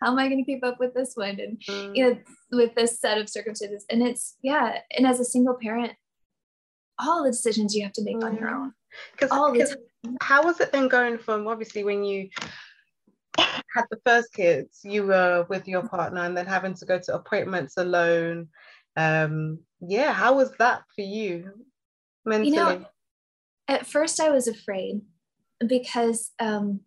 how 0.00 0.10
am 0.10 0.18
I 0.18 0.28
going 0.28 0.44
to 0.44 0.50
keep 0.50 0.64
up 0.64 0.76
with 0.78 0.92
this 0.92 1.12
one? 1.14 1.40
And 1.40 1.62
mm. 1.68 1.96
you 1.96 2.10
know, 2.10 2.18
with 2.52 2.74
this 2.74 3.00
set 3.00 3.18
of 3.18 3.28
circumstances. 3.28 3.86
And 3.88 4.02
it's 4.02 4.36
yeah. 4.42 4.78
And 4.96 5.06
as 5.06 5.20
a 5.20 5.24
single 5.24 5.56
parent, 5.60 5.92
all 6.98 7.24
the 7.24 7.30
decisions 7.30 7.74
you 7.74 7.82
have 7.82 7.92
to 7.92 8.04
make 8.04 8.16
mm. 8.16 8.24
on 8.24 8.36
your 8.36 8.48
mm. 8.48 8.54
own. 8.54 8.72
Because 9.12 9.30
how 10.20 10.44
was 10.44 10.60
it 10.60 10.72
then 10.72 10.88
going 10.88 11.18
from 11.18 11.48
obviously 11.48 11.82
when 11.82 12.04
you 12.04 12.28
had 13.36 13.86
the 13.90 14.00
first 14.04 14.32
kids, 14.32 14.80
you 14.84 15.06
were 15.06 15.46
with 15.48 15.66
your 15.66 15.86
partner 15.88 16.22
and 16.22 16.36
then 16.36 16.46
having 16.46 16.74
to 16.74 16.86
go 16.86 16.98
to 16.98 17.14
appointments 17.14 17.76
alone. 17.76 18.48
Um, 18.96 19.60
yeah, 19.80 20.12
how 20.12 20.36
was 20.36 20.52
that 20.58 20.82
for 20.94 21.02
you 21.02 21.50
mentally? 22.24 22.50
You 22.50 22.56
know, 22.56 22.84
at 23.68 23.86
first 23.86 24.20
I 24.20 24.30
was 24.30 24.46
afraid 24.46 25.00
because 25.66 26.30
um, 26.38 26.80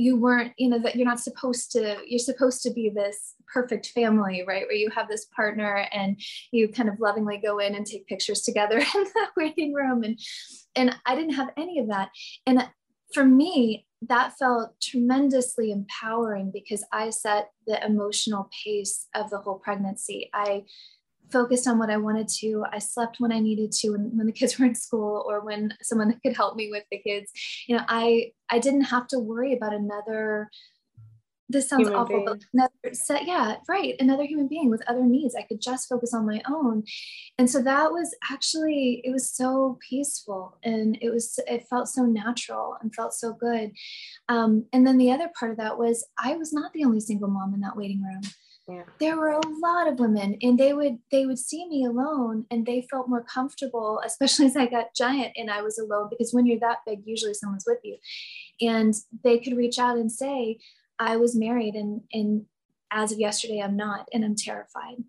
you 0.00 0.16
weren't 0.16 0.52
you 0.56 0.68
know 0.68 0.78
that 0.78 0.96
you're 0.96 1.06
not 1.06 1.20
supposed 1.20 1.70
to 1.72 1.98
you're 2.06 2.18
supposed 2.18 2.62
to 2.62 2.70
be 2.72 2.88
this 2.88 3.34
perfect 3.52 3.86
family 3.88 4.44
right? 4.46 4.64
Where 4.66 4.74
you 4.74 4.90
have 4.90 5.08
this 5.08 5.26
partner 5.36 5.86
and 5.92 6.20
you 6.52 6.68
kind 6.68 6.88
of 6.88 7.00
lovingly 7.00 7.38
go 7.38 7.58
in 7.58 7.74
and 7.74 7.86
take 7.86 8.06
pictures 8.06 8.42
together 8.42 8.78
in 8.78 8.84
the 9.04 9.26
waiting 9.36 9.74
room. 9.74 10.02
And 10.02 10.18
and 10.76 10.96
i 11.06 11.14
didn't 11.14 11.34
have 11.34 11.50
any 11.56 11.78
of 11.78 11.88
that. 11.88 12.10
And 12.46 12.68
for 13.12 13.24
me 13.24 13.86
that 14.08 14.32
felt 14.38 14.80
tremendously 14.80 15.70
empowering 15.70 16.50
because 16.50 16.82
i 16.90 17.10
set 17.10 17.50
the 17.66 17.84
emotional 17.84 18.48
pace 18.64 19.08
of 19.14 19.28
the 19.30 19.38
whole 19.38 19.58
pregnancy. 19.58 20.30
I 20.32 20.64
focused 21.32 21.66
on 21.66 21.78
what 21.78 21.90
I 21.90 21.96
wanted 21.96 22.28
to. 22.40 22.64
I 22.72 22.78
slept 22.78 23.16
when 23.18 23.32
I 23.32 23.40
needed 23.40 23.72
to 23.72 23.90
when, 23.90 24.16
when 24.16 24.26
the 24.26 24.32
kids 24.32 24.58
were 24.58 24.66
in 24.66 24.74
school 24.74 25.24
or 25.26 25.40
when 25.40 25.74
someone 25.82 26.18
could 26.24 26.36
help 26.36 26.56
me 26.56 26.70
with 26.70 26.84
the 26.90 26.98
kids. 26.98 27.30
You 27.66 27.76
know, 27.76 27.84
I 27.88 28.32
I 28.50 28.58
didn't 28.58 28.82
have 28.82 29.06
to 29.08 29.18
worry 29.18 29.52
about 29.52 29.74
another 29.74 30.50
this 31.50 31.68
sounds 31.68 31.88
human 31.88 31.94
awful, 31.94 32.14
being. 32.14 32.24
but 32.24 32.44
another 32.54 32.94
set, 32.94 33.26
yeah, 33.26 33.56
right, 33.68 33.96
another 33.98 34.22
human 34.22 34.46
being 34.46 34.70
with 34.70 34.88
other 34.88 35.04
needs. 35.04 35.34
I 35.34 35.42
could 35.42 35.60
just 35.60 35.88
focus 35.88 36.14
on 36.14 36.24
my 36.24 36.40
own, 36.48 36.84
and 37.38 37.50
so 37.50 37.60
that 37.62 37.90
was 37.90 38.14
actually 38.30 39.02
it 39.04 39.10
was 39.10 39.28
so 39.28 39.76
peaceful, 39.88 40.58
and 40.62 40.96
it 41.02 41.10
was 41.10 41.38
it 41.48 41.66
felt 41.68 41.88
so 41.88 42.04
natural 42.04 42.76
and 42.80 42.94
felt 42.94 43.14
so 43.14 43.32
good. 43.32 43.72
Um, 44.28 44.66
and 44.72 44.86
then 44.86 44.96
the 44.96 45.10
other 45.10 45.28
part 45.38 45.50
of 45.50 45.56
that 45.56 45.76
was 45.76 46.06
I 46.18 46.36
was 46.36 46.52
not 46.52 46.72
the 46.72 46.84
only 46.84 47.00
single 47.00 47.28
mom 47.28 47.52
in 47.52 47.60
that 47.60 47.76
waiting 47.76 48.02
room. 48.02 48.22
Yeah. 48.70 48.82
There 49.00 49.16
were 49.16 49.30
a 49.30 49.40
lot 49.62 49.88
of 49.88 49.98
women, 49.98 50.38
and 50.42 50.58
they 50.58 50.72
would 50.72 50.98
they 51.10 51.26
would 51.26 51.38
see 51.38 51.66
me 51.66 51.84
alone, 51.84 52.46
and 52.50 52.64
they 52.64 52.86
felt 52.90 53.08
more 53.08 53.24
comfortable, 53.24 54.00
especially 54.04 54.46
as 54.50 54.56
I 54.56 54.66
got 54.66 54.94
giant 54.94 55.32
and 55.36 55.50
I 55.50 55.62
was 55.62 55.78
alone. 55.78 56.08
Because 56.08 56.32
when 56.32 56.46
you're 56.46 56.60
that 56.60 56.78
big, 56.86 57.00
usually 57.04 57.34
someone's 57.34 57.64
with 57.66 57.80
you, 57.82 57.96
and 58.60 58.94
they 59.24 59.38
could 59.38 59.56
reach 59.56 59.78
out 59.78 59.96
and 59.96 60.10
say, 60.10 60.58
I 60.98 61.16
was 61.16 61.34
married 61.34 61.74
and 61.74 62.02
and 62.12 62.44
as 62.92 63.10
of 63.10 63.18
yesterday 63.18 63.60
I'm 63.60 63.76
not 63.76 64.08
and 64.12 64.24
I'm 64.24 64.36
terrified. 64.36 65.02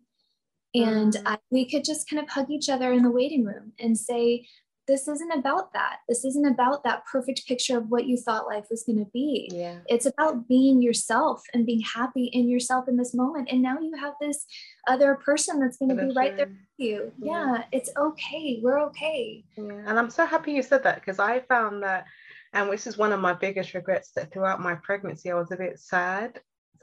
And 0.74 1.14
mm. 1.14 1.22
I, 1.26 1.38
we 1.50 1.70
could 1.70 1.84
just 1.84 2.10
kind 2.10 2.22
of 2.24 2.30
hug 2.30 2.50
each 2.50 2.70
other 2.70 2.94
in 2.94 3.04
the 3.04 3.12
waiting 3.12 3.44
room 3.44 3.74
and 3.78 3.98
say, 3.98 4.48
this 4.92 5.08
isn't 5.08 5.32
about 5.32 5.72
that. 5.72 6.00
This 6.10 6.26
isn't 6.26 6.46
about 6.46 6.84
that 6.84 7.06
perfect 7.06 7.48
picture 7.48 7.78
of 7.78 7.90
what 7.90 8.06
you 8.08 8.18
thought 8.18 8.46
life 8.46 8.66
was 8.70 8.84
going 8.84 9.00
to 9.00 9.10
be. 9.14 9.50
Yeah. 9.50 9.78
It's 9.88 10.06
about 10.06 10.50
being 10.50 10.82
yourself 10.82 11.42
and 11.54 11.66
being 11.66 11.80
happy 11.82 12.26
in 12.26 12.50
yourself 12.50 12.90
in 12.90 12.98
this 12.98 13.14
moment. 13.14 13.48
And 13.50 13.62
now 13.62 13.80
you 13.80 13.96
have 13.96 14.16
this 14.20 14.46
other 14.88 15.16
person 15.16 15.62
that's 15.62 15.78
going 15.78 15.96
to 15.96 16.08
be 16.08 16.14
right 16.14 16.36
there 16.36 16.48
with 16.48 16.58
you. 16.78 17.14
Yeah. 17.18 17.32
yeah. 17.32 17.64
it's 17.72 17.90
okay. 17.96 18.60
We're 18.62 18.82
okay. 18.88 19.46
Yeah. 19.56 19.84
And 19.86 19.98
I'm 19.98 20.10
so 20.10 20.26
happy 20.26 20.52
you 20.52 20.62
said 20.62 20.84
that 20.84 20.96
because 20.96 21.20
I 21.20 21.40
found 21.40 21.84
that 21.84 22.06
and 22.54 22.70
this 22.70 22.86
is 22.86 22.98
one 22.98 23.14
of 23.14 23.22
my 23.22 23.32
biggest 23.32 23.74
regrets 23.74 24.12
that 24.18 24.34
throughout 24.34 24.60
my 24.60 24.76
pregnancy, 24.76 25.32
I 25.32 25.36
was 25.36 25.52
a 25.52 25.56
bit 25.56 25.80
sad. 25.80 26.42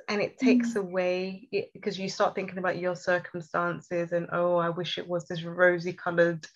And 0.09 0.23
it 0.23 0.38
takes 0.38 0.73
mm 0.73 0.77
away 0.77 1.49
because 1.75 1.99
you 1.99 2.09
start 2.09 2.35
thinking 2.35 2.59
about 2.59 2.79
your 2.79 2.97
circumstances 2.97 4.12
and, 4.12 4.27
oh, 4.33 4.57
I 4.57 4.71
wish 4.71 4.97
it 4.97 5.07
was 5.07 5.27
this 5.27 5.43
rosy 5.43 5.93
colored 5.93 6.47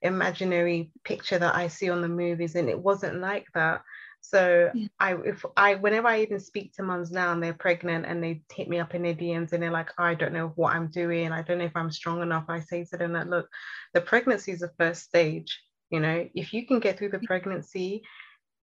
imaginary 0.00 0.90
picture 1.04 1.38
that 1.38 1.54
I 1.54 1.68
see 1.68 1.90
on 1.90 2.00
the 2.00 2.08
movies. 2.08 2.54
And 2.54 2.68
it 2.68 2.78
wasn't 2.78 3.20
like 3.20 3.46
that. 3.54 3.82
So 4.24 4.70
yeah. 4.72 4.86
I 4.98 5.16
if 5.16 5.44
I 5.54 5.74
whenever 5.74 6.08
I 6.08 6.22
even 6.22 6.40
speak 6.40 6.72
to 6.74 6.82
moms 6.82 7.10
now 7.10 7.32
and 7.32 7.42
they're 7.42 7.52
pregnant 7.52 8.06
and 8.06 8.24
they 8.24 8.40
hit 8.50 8.70
me 8.70 8.78
up 8.78 8.94
in 8.94 9.02
their 9.02 9.14
DMs 9.14 9.52
and 9.52 9.62
they're 9.62 9.70
like, 9.70 9.90
I 9.98 10.14
don't 10.14 10.32
know 10.32 10.52
what 10.54 10.74
I'm 10.74 10.86
doing, 10.86 11.30
I 11.30 11.42
don't 11.42 11.58
know 11.58 11.66
if 11.66 11.76
I'm 11.76 11.90
strong 11.90 12.22
enough. 12.22 12.46
I 12.48 12.60
say 12.60 12.84
to 12.84 12.96
them 12.96 13.12
that 13.12 13.28
look, 13.28 13.50
the 13.92 14.00
pregnancy 14.00 14.52
is 14.52 14.60
the 14.60 14.72
first 14.78 15.02
stage. 15.02 15.60
You 15.90 16.00
know, 16.00 16.26
if 16.34 16.54
you 16.54 16.66
can 16.66 16.80
get 16.80 16.98
through 16.98 17.10
the 17.10 17.20
pregnancy 17.26 18.02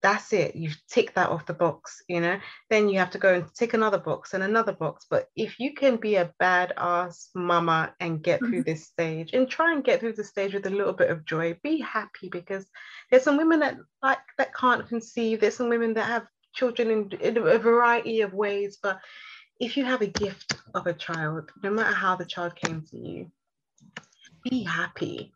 that's 0.01 0.33
it. 0.33 0.55
You 0.55 0.71
tick 0.89 1.13
that 1.15 1.29
off 1.29 1.45
the 1.45 1.53
box 1.53 2.01
you 2.07 2.21
know? 2.21 2.39
Then 2.69 2.89
you 2.89 2.99
have 2.99 3.11
to 3.11 3.17
go 3.17 3.35
and 3.35 3.53
tick 3.53 3.73
another 3.73 3.97
box 3.97 4.33
and 4.33 4.43
another 4.43 4.73
box. 4.73 5.05
But 5.09 5.27
if 5.35 5.59
you 5.59 5.73
can 5.73 5.97
be 5.97 6.15
a 6.15 6.33
badass 6.41 7.29
mama 7.35 7.93
and 7.99 8.23
get 8.23 8.39
through 8.39 8.63
mm-hmm. 8.63 8.71
this 8.71 8.87
stage 8.87 9.31
and 9.33 9.49
try 9.49 9.73
and 9.73 9.83
get 9.83 9.99
through 9.99 10.13
the 10.13 10.23
stage 10.23 10.53
with 10.53 10.65
a 10.65 10.71
little 10.71 10.93
bit 10.93 11.09
of 11.09 11.25
joy 11.25 11.57
be 11.63 11.81
happy 11.81 12.29
because 12.29 12.65
there's 13.09 13.23
some 13.23 13.37
women 13.37 13.59
that 13.59 13.77
like 14.01 14.19
that 14.37 14.55
can't 14.55 14.87
conceive. 14.87 15.39
There's 15.39 15.57
some 15.57 15.69
women 15.69 15.93
that 15.95 16.05
have 16.05 16.27
children 16.53 16.91
in, 16.91 17.11
in 17.19 17.37
a 17.37 17.57
variety 17.57 18.21
of 18.21 18.33
ways. 18.33 18.77
But 18.81 18.99
if 19.59 19.75
you 19.75 19.85
have 19.85 20.01
a 20.01 20.07
gift 20.07 20.55
of 20.73 20.87
a 20.87 20.93
child 20.93 21.51
no 21.63 21.69
matter 21.69 21.93
how 21.93 22.15
the 22.15 22.25
child 22.25 22.55
came 22.55 22.81
to 22.81 22.97
you 22.97 23.31
be 24.43 24.63
happy 24.63 25.33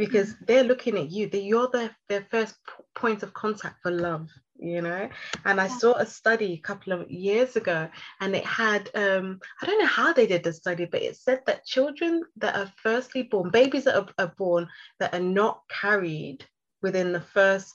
because 0.00 0.34
they're 0.46 0.64
looking 0.64 0.96
at 0.96 1.10
you. 1.10 1.28
That 1.28 1.42
you're 1.42 1.68
their, 1.68 1.94
their 2.08 2.26
first 2.30 2.56
point 2.94 3.22
of 3.22 3.34
contact 3.34 3.76
for 3.82 3.90
love 3.90 4.28
you 4.60 4.82
know? 4.82 5.08
And 5.44 5.60
i 5.60 5.66
saw 5.66 5.94
a 5.94 6.06
study 6.06 6.52
a 6.52 6.66
couple 6.66 6.92
of 6.92 7.10
years 7.10 7.56
ago 7.56 7.88
and 8.20 8.36
it 8.36 8.44
had 8.44 8.90
um 8.94 9.40
i 9.62 9.66
don't 9.66 9.80
know 9.80 9.86
how 9.86 10.12
they 10.12 10.26
did 10.26 10.44
the 10.44 10.52
study 10.52 10.84
but 10.84 11.02
it 11.02 11.16
said 11.16 11.40
that 11.46 11.64
children 11.64 12.22
that 12.36 12.56
are 12.56 12.72
firstly 12.76 13.22
born 13.22 13.50
babies 13.50 13.84
that 13.84 13.96
are, 13.96 14.08
are 14.18 14.34
born 14.36 14.68
that 14.98 15.14
are 15.14 15.20
not 15.20 15.62
carried 15.70 16.44
within 16.82 17.12
the 17.12 17.20
first 17.20 17.74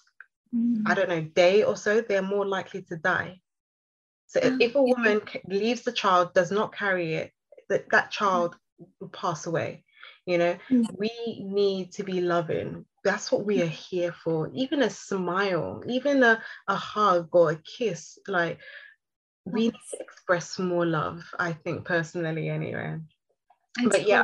mm. 0.55 0.82
i 0.86 0.94
don't 0.94 1.10
know 1.10 1.22
day 1.22 1.63
or 1.63 1.75
so 1.75 2.01
they're 2.01 2.22
more 2.22 2.46
likely 2.46 2.84
to 2.84 2.98
die. 2.98 3.39
So 4.27 4.39
if, 4.41 4.60
if 4.60 4.75
a 4.75 4.82
woman 4.94 5.22
leaves 5.48 5.82
the 5.82 5.91
child 5.91 6.34
does 6.34 6.51
not 6.51 6.75
carry 6.75 7.15
it 7.15 7.32
that 7.70 7.89
that 7.91 8.12
child 8.12 8.55
will 9.00 9.10
pass 9.10 9.48
away 9.48 9.85
you 10.25 10.38
know? 10.38 10.58
Mm. 10.70 10.86
we 10.98 11.12
need 11.39 11.91
to 11.94 12.03
be 12.03 12.22
loving. 12.22 12.86
That's 13.03 13.32
what 13.32 13.46
we 13.46 13.62
are 13.62 13.67
here 13.67 14.12
for. 14.12 14.50
Even 14.53 14.82
a 14.82 14.89
smile 14.89 15.84
even 15.88 16.24
a, 16.24 16.41
a 16.67 16.75
hug 16.75 17.29
or 17.32 17.51
a 17.51 17.55
kiss 17.55 18.17
like 18.27 18.60
we 19.46 19.65
need 19.65 19.74
to 19.91 20.00
express 20.00 20.58
more 20.58 20.86
love 20.86 21.24
i 21.39 21.53
think 21.53 21.86
personally 21.86 22.50
anyway. 22.50 22.98
I 23.77 23.86
but 23.88 24.08
yeah 24.08 24.24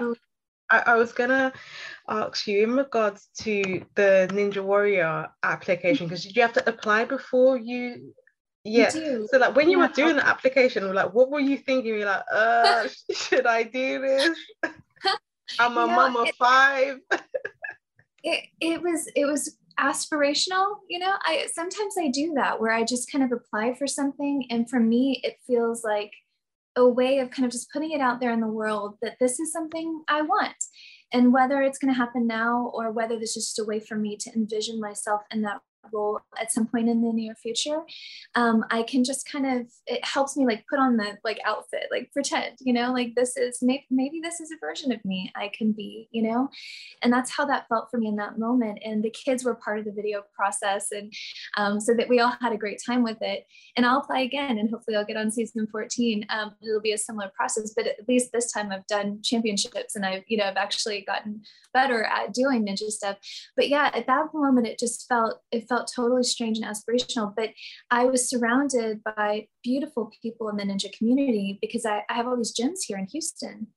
I, 0.70 0.84
I 0.88 0.96
was 0.96 1.12
gonna 1.12 1.53
ask 2.08 2.48
you 2.48 2.63
in 2.63 2.75
regards 2.75 3.29
to 3.39 3.86
the 3.96 4.27
ninja 4.31 4.63
warrior 4.63 5.29
application 5.43 6.08
because 6.08 6.24
did 6.24 6.36
you 6.36 6.41
have 6.41 6.53
to 6.53 6.70
apply 6.70 7.05
before 7.05 7.58
you 7.58 8.13
yeah 8.63 8.89
so 8.89 9.27
like 9.38 9.55
when 9.55 9.70
you 9.70 9.79
yeah. 9.79 9.88
were 9.88 9.93
doing 9.93 10.15
the 10.15 10.27
application 10.27 10.93
like 10.93 11.13
what 11.13 11.31
were 11.31 11.39
you 11.39 11.58
thinking? 11.58 11.96
You're 11.96 12.05
like 12.05 12.24
uh 12.31 12.88
should 13.12 13.48
i 13.48 13.63
do 13.63 14.01
this 14.01 14.38
I'm 15.60 15.77
a 15.77 15.81
you 15.81 15.88
know, 15.88 15.96
mom 15.96 16.15
of 16.17 16.29
five. 16.38 17.00
it, 18.24 18.46
it 18.60 18.81
was 18.81 19.10
it 19.15 19.25
was 19.25 19.58
aspirational 19.79 20.75
you 20.89 21.00
know 21.00 21.13
i 21.24 21.48
sometimes 21.51 21.96
i 22.00 22.08
do 22.10 22.34
that 22.36 22.60
where 22.60 22.72
i 22.72 22.84
just 22.84 23.12
kind 23.12 23.24
of 23.24 23.31
apply 23.31 23.74
for 23.74 23.88
something 23.88 24.46
and 24.50 24.70
for 24.70 24.79
me 24.79 25.20
it 25.24 25.38
feels 25.48 25.84
like 25.84 26.12
a 26.75 26.88
way 26.88 27.20
of 27.20 27.31
kind 27.31 27.46
of 27.46 27.51
just 27.51 27.72
putting 27.72 27.91
it 27.91 28.00
out 28.00 28.20
there 28.20 28.31
in 28.31 28.41
the 28.41 28.48
world 28.48 28.96
that 29.01 29.15
this 29.20 29.39
is 29.39 29.51
something 29.51 30.03
i 30.08 30.22
want 30.22 30.55
and 31.13 31.34
whether 31.34 31.62
it's 31.62 31.79
going 31.79 31.91
to 31.91 31.98
happen 31.98 32.27
now 32.27 32.72
or 32.74 32.91
whether 32.91 33.17
this 33.17 33.36
is 33.36 33.46
just 33.46 33.60
a 33.60 33.65
way 33.65 33.79
for 33.79 33.96
me 33.96 34.15
to 34.15 34.31
envision 34.36 34.79
myself 34.79 35.22
in 35.31 35.41
that 35.41 35.62
role 35.92 36.20
at 36.40 36.52
some 36.52 36.68
point 36.68 36.90
in 36.90 37.02
the 37.02 37.14
near 37.14 37.36
future 37.36 37.82
um, 38.36 38.64
i 38.70 38.84
can 38.84 39.04
just 39.04 39.30
kind 39.30 39.46
of 39.46 39.68
it 39.88 40.04
helps 40.06 40.38
me 40.38 40.46
like 40.46 40.66
put 40.70 40.80
on 40.80 40.98
the 40.98 41.18
like 41.24 41.40
outfit 41.46 41.88
like 41.92 42.12
pretend 42.14 42.56
you 42.60 42.74
know 42.74 42.92
like 42.92 43.14
this 43.16 43.38
is 43.38 43.60
maybe, 43.62 43.86
maybe 43.90 44.20
this 44.22 44.40
is 44.40 44.52
a 44.52 44.66
version 44.66 44.92
of 44.92 45.04
me 45.06 45.32
i 45.36 45.50
can 45.58 45.72
be 45.72 46.08
you 46.12 46.22
know? 46.22 46.50
And 47.02 47.12
that's 47.12 47.32
how 47.32 47.46
that 47.46 47.68
felt 47.68 47.90
for 47.90 47.98
me 47.98 48.08
in 48.08 48.16
that 48.18 48.38
moment 48.38 48.80
and 48.84 49.04
the 49.04 49.10
kids 49.10 49.44
were 49.44 49.56
part 49.56 49.80
of 49.80 49.86
the 49.86 49.92
video 49.92 50.24
process 50.36 50.92
and 50.92 51.12
um, 51.58 51.80
so 51.80 51.94
that 51.94 52.10
we 52.10 52.20
all 52.20 52.34
had 52.40 52.54
a 52.54 52.58
great 52.58 52.82
time 52.86 53.04
with 53.04 53.22
it. 53.22 53.46
And 53.76 53.86
i'll 53.86 54.00
apply 54.00 54.22
again 54.22 54.58
and 54.58 54.70
hopefully 54.70 54.98
i'll 54.98 55.06
get 55.06 55.18
on 55.18 55.32
season 55.32 55.68
14 55.72 56.26
um, 56.30 56.52
it'll 56.62 56.82
be 56.82 56.92
a 56.92 56.98
similar 56.98 57.32
process 57.36 57.74
but 57.76 57.88
at 57.88 58.08
least 58.08 58.32
this 58.32 58.52
time 58.52 58.72
i've 58.72 58.86
done 58.88 59.22
championships 59.24 59.96
and 59.96 60.06
i've 60.06 60.24
you 60.28 60.38
know 60.38 60.46
i've 60.46 60.58
actually 60.58 61.02
gotten 61.02 61.42
better 61.74 62.04
at 62.04 62.34
doing 62.34 62.66
ninja 62.66 62.90
stuff. 62.90 63.18
But 63.56 63.70
yeah 63.70 63.92
at 63.94 64.08
that 64.08 64.34
moment 64.34 64.68
it 64.68 64.80
just 64.80 65.08
felt 65.08 65.42
it 65.52 65.68
felt 65.72 65.90
totally 65.96 66.24
strange 66.24 66.60
and 66.60 66.68
aspirational, 66.68 67.34
but 67.34 67.51
I 67.90 68.04
was 68.04 68.30
surrounded 68.30 69.01
by 69.04 69.48
beautiful 69.63 70.12
people 70.22 70.50
in 70.50 70.58
the 70.58 70.63
ninja 70.63 70.92
community 70.92 71.60
because 71.62 71.86
I, 71.86 72.04
I 72.10 72.13
have 72.13 72.28
all 72.28 72.36
these 72.36 72.54
gyms 72.54 72.80
here 72.86 72.98
in 72.98 73.08
Houston. 73.08 73.68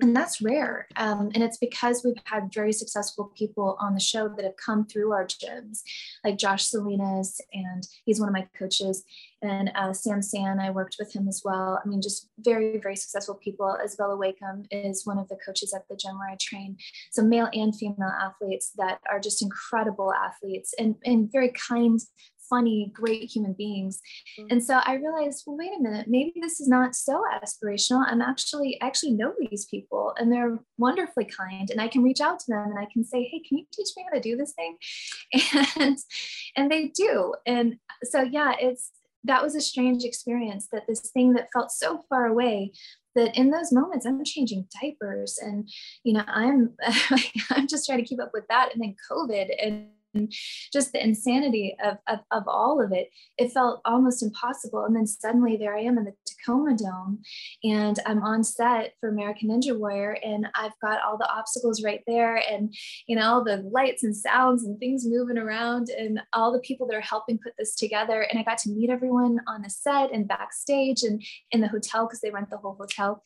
And 0.00 0.16
that's 0.16 0.40
rare. 0.40 0.86
Um, 0.96 1.30
and 1.34 1.42
it's 1.42 1.58
because 1.58 2.02
we've 2.04 2.14
had 2.24 2.52
very 2.52 2.72
successful 2.72 3.32
people 3.36 3.76
on 3.80 3.94
the 3.94 4.00
show 4.00 4.28
that 4.28 4.44
have 4.44 4.56
come 4.56 4.86
through 4.86 5.12
our 5.12 5.26
gyms, 5.26 5.80
like 6.24 6.38
Josh 6.38 6.64
Salinas, 6.64 7.40
and 7.52 7.82
he's 8.04 8.20
one 8.20 8.28
of 8.28 8.34
my 8.34 8.46
coaches, 8.58 9.04
and 9.44 9.70
uh, 9.74 9.92
Sam 9.92 10.22
Sann, 10.22 10.58
I 10.58 10.70
worked 10.70 10.96
with 10.98 11.14
him 11.14 11.28
as 11.28 11.42
well. 11.44 11.78
I 11.84 11.86
mean, 11.86 12.00
just 12.00 12.30
very, 12.38 12.78
very 12.78 12.96
successful 12.96 13.34
people. 13.34 13.76
Isabella 13.84 14.16
Wakeham 14.16 14.64
is 14.70 15.04
one 15.04 15.18
of 15.18 15.28
the 15.28 15.36
coaches 15.44 15.74
at 15.74 15.86
the 15.88 15.96
gym 15.96 16.18
where 16.18 16.30
I 16.30 16.36
train. 16.40 16.78
So, 17.12 17.22
male 17.22 17.48
and 17.52 17.76
female 17.76 18.12
athletes 18.20 18.72
that 18.76 19.00
are 19.10 19.20
just 19.20 19.42
incredible 19.42 20.14
athletes 20.14 20.72
and, 20.78 20.96
and 21.04 21.30
very 21.30 21.52
kind, 21.68 22.00
funny, 22.48 22.90
great 22.94 23.30
human 23.30 23.54
beings. 23.54 24.00
Mm-hmm. 24.38 24.48
And 24.50 24.64
so 24.64 24.80
I 24.84 24.94
realized, 24.94 25.44
well, 25.46 25.56
wait 25.56 25.72
a 25.78 25.82
minute, 25.82 26.06
maybe 26.08 26.34
this 26.40 26.60
is 26.60 26.68
not 26.68 26.94
so 26.94 27.22
aspirational. 27.32 28.04
I'm 28.06 28.22
actually 28.22 28.78
I 28.80 28.86
actually 28.86 29.12
know 29.12 29.32
these 29.38 29.66
people 29.66 30.14
and 30.18 30.32
they're 30.32 30.58
wonderfully 30.78 31.24
kind. 31.24 31.70
And 31.70 31.80
I 31.80 31.88
can 31.88 32.02
reach 32.02 32.20
out 32.20 32.38
to 32.40 32.46
them 32.48 32.70
and 32.70 32.78
I 32.78 32.86
can 32.92 33.04
say, 33.04 33.24
hey, 33.24 33.42
can 33.46 33.58
you 33.58 33.64
teach 33.72 33.88
me 33.96 34.04
how 34.04 34.14
to 34.14 34.20
do 34.20 34.36
this 34.36 34.52
thing? 34.52 34.76
And 35.76 35.98
and 36.56 36.70
they 36.70 36.88
do. 36.88 37.34
And 37.46 37.76
so 38.02 38.22
yeah, 38.22 38.54
it's 38.58 38.90
that 39.24 39.42
was 39.42 39.54
a 39.54 39.60
strange 39.60 40.04
experience 40.04 40.68
that 40.72 40.86
this 40.86 41.10
thing 41.12 41.32
that 41.32 41.48
felt 41.52 41.70
so 41.70 42.04
far 42.08 42.26
away 42.26 42.72
that 43.14 43.36
in 43.36 43.50
those 43.50 43.72
moments 43.72 44.06
i'm 44.06 44.22
changing 44.24 44.66
diapers 44.80 45.38
and 45.40 45.68
you 46.04 46.12
know 46.12 46.24
i'm 46.26 46.74
i'm 47.50 47.66
just 47.66 47.86
trying 47.86 47.98
to 47.98 48.04
keep 48.04 48.20
up 48.20 48.30
with 48.32 48.44
that 48.48 48.70
and 48.72 48.82
then 48.82 48.94
covid 49.10 49.50
and 49.62 49.86
just 50.72 50.92
the 50.92 51.02
insanity 51.02 51.76
of, 51.84 51.98
of, 52.08 52.20
of 52.30 52.44
all 52.46 52.82
of 52.82 52.92
it, 52.92 53.08
it 53.38 53.52
felt 53.52 53.80
almost 53.84 54.22
impossible. 54.22 54.84
And 54.84 54.94
then 54.94 55.06
suddenly 55.06 55.56
there 55.56 55.76
I 55.76 55.80
am 55.80 55.98
in 55.98 56.04
the 56.04 56.14
Tacoma 56.26 56.76
Dome 56.76 57.20
and 57.62 57.98
I'm 58.06 58.22
on 58.22 58.44
set 58.44 58.94
for 59.00 59.08
American 59.08 59.50
Ninja 59.50 59.78
Warrior 59.78 60.16
and 60.24 60.46
I've 60.54 60.78
got 60.82 61.02
all 61.02 61.18
the 61.18 61.30
obstacles 61.30 61.82
right 61.82 62.02
there 62.06 62.36
and, 62.36 62.74
you 63.06 63.16
know, 63.16 63.42
the 63.44 63.68
lights 63.72 64.04
and 64.04 64.16
sounds 64.16 64.64
and 64.64 64.78
things 64.78 65.04
moving 65.06 65.38
around 65.38 65.88
and 65.90 66.20
all 66.32 66.52
the 66.52 66.60
people 66.60 66.86
that 66.86 66.96
are 66.96 67.00
helping 67.00 67.38
put 67.38 67.54
this 67.58 67.74
together. 67.74 68.22
And 68.22 68.38
I 68.38 68.42
got 68.42 68.58
to 68.58 68.70
meet 68.70 68.90
everyone 68.90 69.40
on 69.46 69.62
the 69.62 69.70
set 69.70 70.12
and 70.12 70.28
backstage 70.28 71.02
and 71.02 71.22
in 71.50 71.60
the 71.60 71.68
hotel 71.68 72.06
because 72.06 72.20
they 72.20 72.30
rent 72.30 72.50
the 72.50 72.56
whole 72.56 72.76
hotel. 72.78 73.22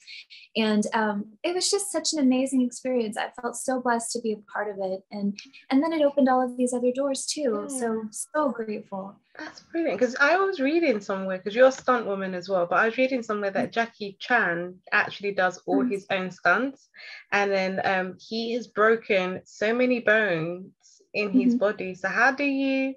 And 0.56 0.84
um, 0.94 1.32
it 1.42 1.54
was 1.54 1.70
just 1.70 1.92
such 1.92 2.12
an 2.12 2.18
amazing 2.18 2.62
experience. 2.62 3.16
I 3.16 3.30
felt 3.40 3.56
so 3.56 3.80
blessed 3.80 4.12
to 4.12 4.20
be 4.20 4.32
a 4.32 4.52
part 4.52 4.70
of 4.70 4.76
it. 4.80 5.00
And, 5.10 5.38
and 5.70 5.82
then 5.82 5.92
it 5.92 6.02
opened 6.02 6.28
all 6.28 6.44
of 6.44 6.56
these 6.56 6.72
other 6.78 6.92
doors 6.92 7.26
too. 7.26 7.66
Yeah. 7.68 7.78
So, 7.78 8.04
so 8.10 8.50
grateful. 8.50 9.14
That's 9.38 9.60
brilliant. 9.60 9.98
Because 9.98 10.16
I 10.16 10.36
was 10.36 10.60
reading 10.60 11.00
somewhere, 11.00 11.38
because 11.38 11.54
you're 11.54 11.68
a 11.68 11.72
stunt 11.72 12.06
woman 12.06 12.34
as 12.34 12.48
well, 12.48 12.66
but 12.66 12.78
I 12.78 12.86
was 12.86 12.96
reading 12.96 13.22
somewhere 13.22 13.50
that 13.50 13.72
Jackie 13.72 14.16
Chan 14.18 14.74
actually 14.92 15.32
does 15.32 15.60
all 15.66 15.82
mm-hmm. 15.82 15.92
his 15.92 16.06
own 16.10 16.30
stunts. 16.30 16.88
And 17.32 17.50
then 17.50 17.80
um, 17.84 18.16
he 18.18 18.54
has 18.54 18.66
broken 18.66 19.42
so 19.44 19.74
many 19.74 20.00
bones 20.00 20.72
in 21.14 21.30
his 21.30 21.54
mm-hmm. 21.54 21.58
body. 21.58 21.94
So, 21.94 22.08
how 22.08 22.32
do 22.32 22.44
you? 22.44 22.94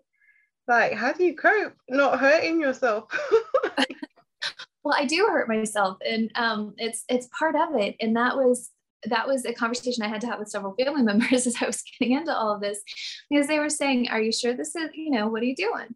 Like, 0.67 0.93
how 0.93 1.11
do 1.11 1.23
you 1.23 1.35
cope 1.35 1.73
not 1.89 2.19
hurting 2.19 2.61
yourself? 2.61 3.05
well 4.83 4.95
i 4.97 5.05
do 5.05 5.27
hurt 5.29 5.47
myself 5.47 5.97
and 6.07 6.31
um, 6.35 6.73
it's 6.77 7.03
it's 7.09 7.27
part 7.37 7.55
of 7.55 7.75
it 7.75 7.95
and 7.99 8.15
that 8.15 8.35
was 8.35 8.71
that 9.05 9.27
was 9.27 9.45
a 9.45 9.53
conversation 9.53 10.03
I 10.03 10.07
had 10.07 10.21
to 10.21 10.27
have 10.27 10.39
with 10.39 10.49
several 10.49 10.75
family 10.75 11.01
members 11.03 11.47
as 11.47 11.55
I 11.61 11.65
was 11.65 11.83
getting 11.99 12.17
into 12.17 12.35
all 12.35 12.53
of 12.53 12.61
this, 12.61 12.81
because 13.29 13.47
they 13.47 13.59
were 13.59 13.69
saying, 13.69 14.09
"Are 14.09 14.21
you 14.21 14.31
sure 14.31 14.53
this 14.53 14.75
is, 14.75 14.89
you 14.93 15.11
know, 15.11 15.27
what 15.27 15.41
are 15.41 15.45
you 15.45 15.55
doing?" 15.55 15.95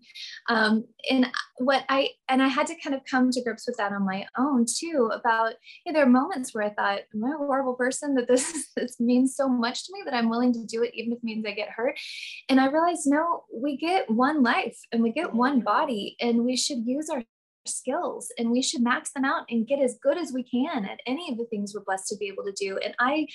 Um, 0.50 0.86
and 1.10 1.28
what 1.58 1.86
I 1.90 2.10
and 2.28 2.42
I 2.42 2.48
had 2.48 2.68
to 2.68 2.76
kind 2.76 2.96
of 2.96 3.02
come 3.10 3.32
to 3.32 3.44
grips 3.44 3.68
with 3.68 3.78
that 3.78 3.92
on 3.92 4.06
my 4.06 4.26
own 4.38 4.66
too. 4.66 5.10
About 5.14 5.54
you 5.86 5.92
know, 5.92 5.98
there 5.98 6.08
are 6.08 6.10
moments 6.10 6.54
where 6.54 6.64
I 6.64 6.70
thought, 6.70 7.02
"Am 7.14 7.24
I 7.24 7.34
a 7.34 7.38
horrible 7.38 7.76
person 7.76 8.16
that 8.16 8.28
this 8.28 8.70
this 8.76 9.00
means 9.00 9.36
so 9.36 9.48
much 9.48 9.86
to 9.86 9.94
me 9.94 10.02
that 10.06 10.14
I'm 10.14 10.30
willing 10.30 10.54
to 10.54 10.66
do 10.66 10.84
it, 10.84 10.92
even 10.94 11.14
if 11.14 11.18
it 11.18 11.24
means 11.24 11.46
I 11.46 11.52
get 11.52 11.70
hurt?" 11.70 12.00
And 12.50 12.60
I 12.60 12.68
realized, 12.68 13.04
no, 13.06 13.44
we 13.54 13.78
get 13.78 14.10
one 14.10 14.44
life 14.44 14.78
and 14.92 15.02
we 15.02 15.12
get 15.12 15.34
one 15.34 15.62
body, 15.62 16.16
and 16.20 16.44
we 16.44 16.56
should 16.56 16.86
use 16.86 17.10
our 17.10 17.24
skills 17.68 18.32
and 18.38 18.52
we 18.52 18.62
should 18.62 18.82
max 18.82 19.12
them 19.12 19.26
out 19.26 19.46
and 19.50 19.68
get 19.68 19.80
as 19.80 19.98
good 20.02 20.18
as 20.18 20.32
we 20.34 20.44
can 20.44 20.86
at 20.86 21.00
any 21.06 21.32
of 21.32 21.38
the 21.38 21.46
things 21.46 21.74
we're 21.74 21.84
blessed 21.84 22.08
to 22.10 22.18
be 22.18 22.28
able 22.28 22.44
to 22.44 22.54
do. 22.54 22.78
And 22.78 22.96
I 23.00 23.28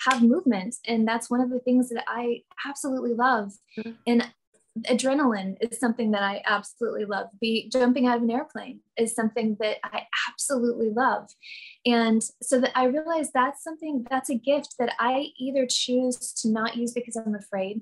have 0.00 0.22
movement, 0.22 0.76
and 0.86 1.06
that's 1.08 1.30
one 1.30 1.40
of 1.40 1.50
the 1.50 1.60
things 1.60 1.88
that 1.88 2.04
I 2.06 2.42
absolutely 2.66 3.14
love. 3.14 3.52
Mm-hmm. 3.78 3.92
And 4.06 4.30
adrenaline 4.84 5.56
is 5.60 5.78
something 5.78 6.10
that 6.10 6.22
I 6.22 6.42
absolutely 6.46 7.04
love. 7.04 7.28
Be 7.40 7.68
jumping 7.70 8.06
out 8.06 8.18
of 8.18 8.22
an 8.22 8.30
airplane 8.30 8.80
is 8.96 9.14
something 9.14 9.56
that 9.60 9.78
I 9.84 10.02
absolutely 10.28 10.90
love. 10.90 11.30
And 11.84 12.22
so 12.42 12.60
that 12.60 12.72
I 12.74 12.84
realize 12.84 13.30
that's 13.32 13.64
something 13.64 14.04
that's 14.10 14.30
a 14.30 14.34
gift 14.34 14.74
that 14.78 14.92
I 14.98 15.28
either 15.38 15.66
choose 15.68 16.32
to 16.42 16.50
not 16.50 16.76
use 16.76 16.92
because 16.92 17.16
I'm 17.16 17.34
afraid 17.34 17.80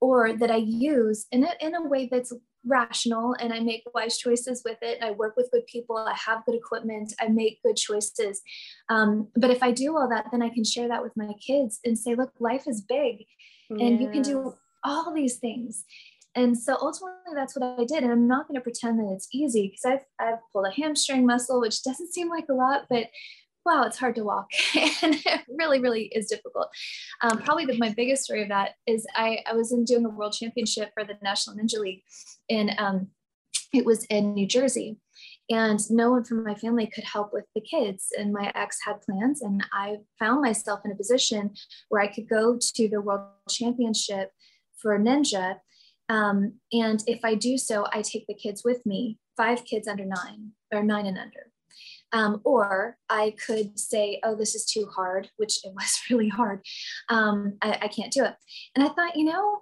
or 0.00 0.32
that 0.32 0.50
I 0.50 0.56
use 0.56 1.26
in 1.32 1.44
a, 1.44 1.50
in 1.60 1.74
a 1.74 1.82
way 1.82 2.08
that's 2.10 2.32
rational 2.66 3.34
and 3.40 3.52
I 3.52 3.60
make 3.60 3.82
wise 3.94 4.18
choices 4.18 4.62
with 4.64 4.78
it. 4.82 5.02
I 5.02 5.12
work 5.12 5.36
with 5.36 5.50
good 5.52 5.66
people. 5.66 5.96
I 5.96 6.14
have 6.14 6.44
good 6.44 6.54
equipment. 6.54 7.12
I 7.20 7.28
make 7.28 7.62
good 7.62 7.76
choices. 7.76 8.40
Um, 8.88 9.28
but 9.36 9.50
if 9.50 9.62
I 9.62 9.72
do 9.72 9.96
all 9.96 10.08
that, 10.08 10.26
then 10.30 10.42
I 10.42 10.48
can 10.48 10.64
share 10.64 10.88
that 10.88 11.02
with 11.02 11.12
my 11.16 11.32
kids 11.44 11.80
and 11.84 11.98
say, 11.98 12.14
look, 12.14 12.32
life 12.38 12.64
is 12.66 12.80
big 12.80 13.26
yeah. 13.70 13.86
and 13.86 14.00
you 14.00 14.10
can 14.10 14.22
do 14.22 14.54
all 14.84 15.12
these 15.14 15.36
things. 15.36 15.84
And 16.34 16.58
so 16.58 16.76
ultimately, 16.80 17.34
that's 17.34 17.54
what 17.54 17.78
I 17.78 17.84
did. 17.84 18.02
And 18.02 18.10
I'm 18.10 18.26
not 18.26 18.48
going 18.48 18.54
to 18.54 18.62
pretend 18.62 18.98
that 18.98 19.12
it's 19.14 19.28
easy 19.34 19.68
because 19.68 19.84
I've, 19.84 20.26
I've 20.26 20.38
pulled 20.52 20.66
a 20.66 20.80
hamstring 20.80 21.26
muscle, 21.26 21.60
which 21.60 21.82
doesn't 21.82 22.12
seem 22.12 22.30
like 22.30 22.46
a 22.50 22.54
lot, 22.54 22.86
but 22.88 23.08
wow, 23.64 23.84
it's 23.84 23.98
hard 23.98 24.14
to 24.16 24.24
walk. 24.24 24.50
and 25.02 25.14
it 25.14 25.40
really, 25.48 25.80
really 25.80 26.04
is 26.06 26.26
difficult. 26.26 26.68
Um, 27.22 27.38
probably 27.38 27.66
the, 27.66 27.78
my 27.78 27.90
biggest 27.90 28.24
story 28.24 28.42
of 28.42 28.48
that 28.48 28.72
is 28.86 29.06
I, 29.14 29.38
I 29.46 29.54
was 29.54 29.72
in 29.72 29.84
doing 29.84 30.04
a 30.04 30.10
world 30.10 30.32
championship 30.32 30.90
for 30.94 31.04
the 31.04 31.18
National 31.22 31.56
Ninja 31.56 31.78
League, 31.78 32.02
and 32.50 32.72
um, 32.78 33.08
it 33.72 33.84
was 33.84 34.04
in 34.06 34.34
New 34.34 34.46
Jersey. 34.46 34.98
And 35.50 35.78
no 35.90 36.12
one 36.12 36.24
from 36.24 36.44
my 36.44 36.54
family 36.54 36.86
could 36.86 37.04
help 37.04 37.32
with 37.32 37.44
the 37.54 37.60
kids. 37.60 38.08
And 38.16 38.32
my 38.32 38.50
ex 38.54 38.78
had 38.84 39.02
plans, 39.02 39.42
and 39.42 39.62
I 39.72 39.98
found 40.18 40.40
myself 40.40 40.80
in 40.84 40.92
a 40.92 40.96
position 40.96 41.54
where 41.88 42.00
I 42.00 42.06
could 42.06 42.28
go 42.28 42.58
to 42.58 42.88
the 42.88 43.00
world 43.00 43.26
championship 43.50 44.30
for 44.78 44.98
ninja. 44.98 45.56
Um, 46.08 46.54
and 46.72 47.02
if 47.06 47.20
I 47.24 47.34
do 47.34 47.58
so, 47.58 47.86
I 47.92 48.02
take 48.02 48.26
the 48.26 48.34
kids 48.34 48.62
with 48.64 48.84
me, 48.86 49.18
five 49.36 49.64
kids 49.64 49.88
under 49.88 50.04
nine 50.04 50.52
or 50.72 50.82
nine 50.82 51.06
and 51.06 51.18
under. 51.18 51.52
Um, 52.12 52.40
or 52.44 52.96
I 53.08 53.34
could 53.44 53.78
say, 53.78 54.20
oh, 54.22 54.34
this 54.36 54.54
is 54.54 54.64
too 54.64 54.86
hard, 54.94 55.30
which 55.36 55.64
it 55.64 55.72
was 55.74 56.00
really 56.10 56.28
hard. 56.28 56.60
Um, 57.08 57.58
I, 57.62 57.78
I 57.82 57.88
can't 57.88 58.12
do 58.12 58.24
it. 58.24 58.34
And 58.74 58.84
I 58.84 58.88
thought, 58.88 59.16
you 59.16 59.24
know, 59.24 59.60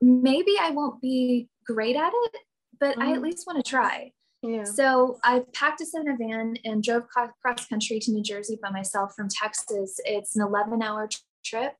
maybe 0.00 0.56
I 0.60 0.70
won't 0.70 1.00
be 1.00 1.48
great 1.66 1.96
at 1.96 2.12
it, 2.14 2.36
but 2.80 2.96
mm. 2.96 3.02
I 3.02 3.06
at 3.06 3.14
mm-hmm. 3.14 3.24
least 3.24 3.46
want 3.46 3.64
to 3.64 3.68
try. 3.68 4.12
Yeah. 4.42 4.64
So 4.64 5.18
I 5.24 5.42
packed 5.52 5.80
us 5.80 5.94
in 5.94 6.08
a 6.08 6.16
van 6.16 6.56
and 6.64 6.82
drove 6.82 7.04
cross 7.08 7.66
country 7.66 7.98
to 7.98 8.12
New 8.12 8.22
Jersey 8.22 8.56
by 8.62 8.70
myself 8.70 9.12
from 9.16 9.28
Texas. 9.28 9.98
It's 10.04 10.36
an 10.36 10.42
11 10.42 10.80
hour 10.80 11.08
trip. 11.44 11.74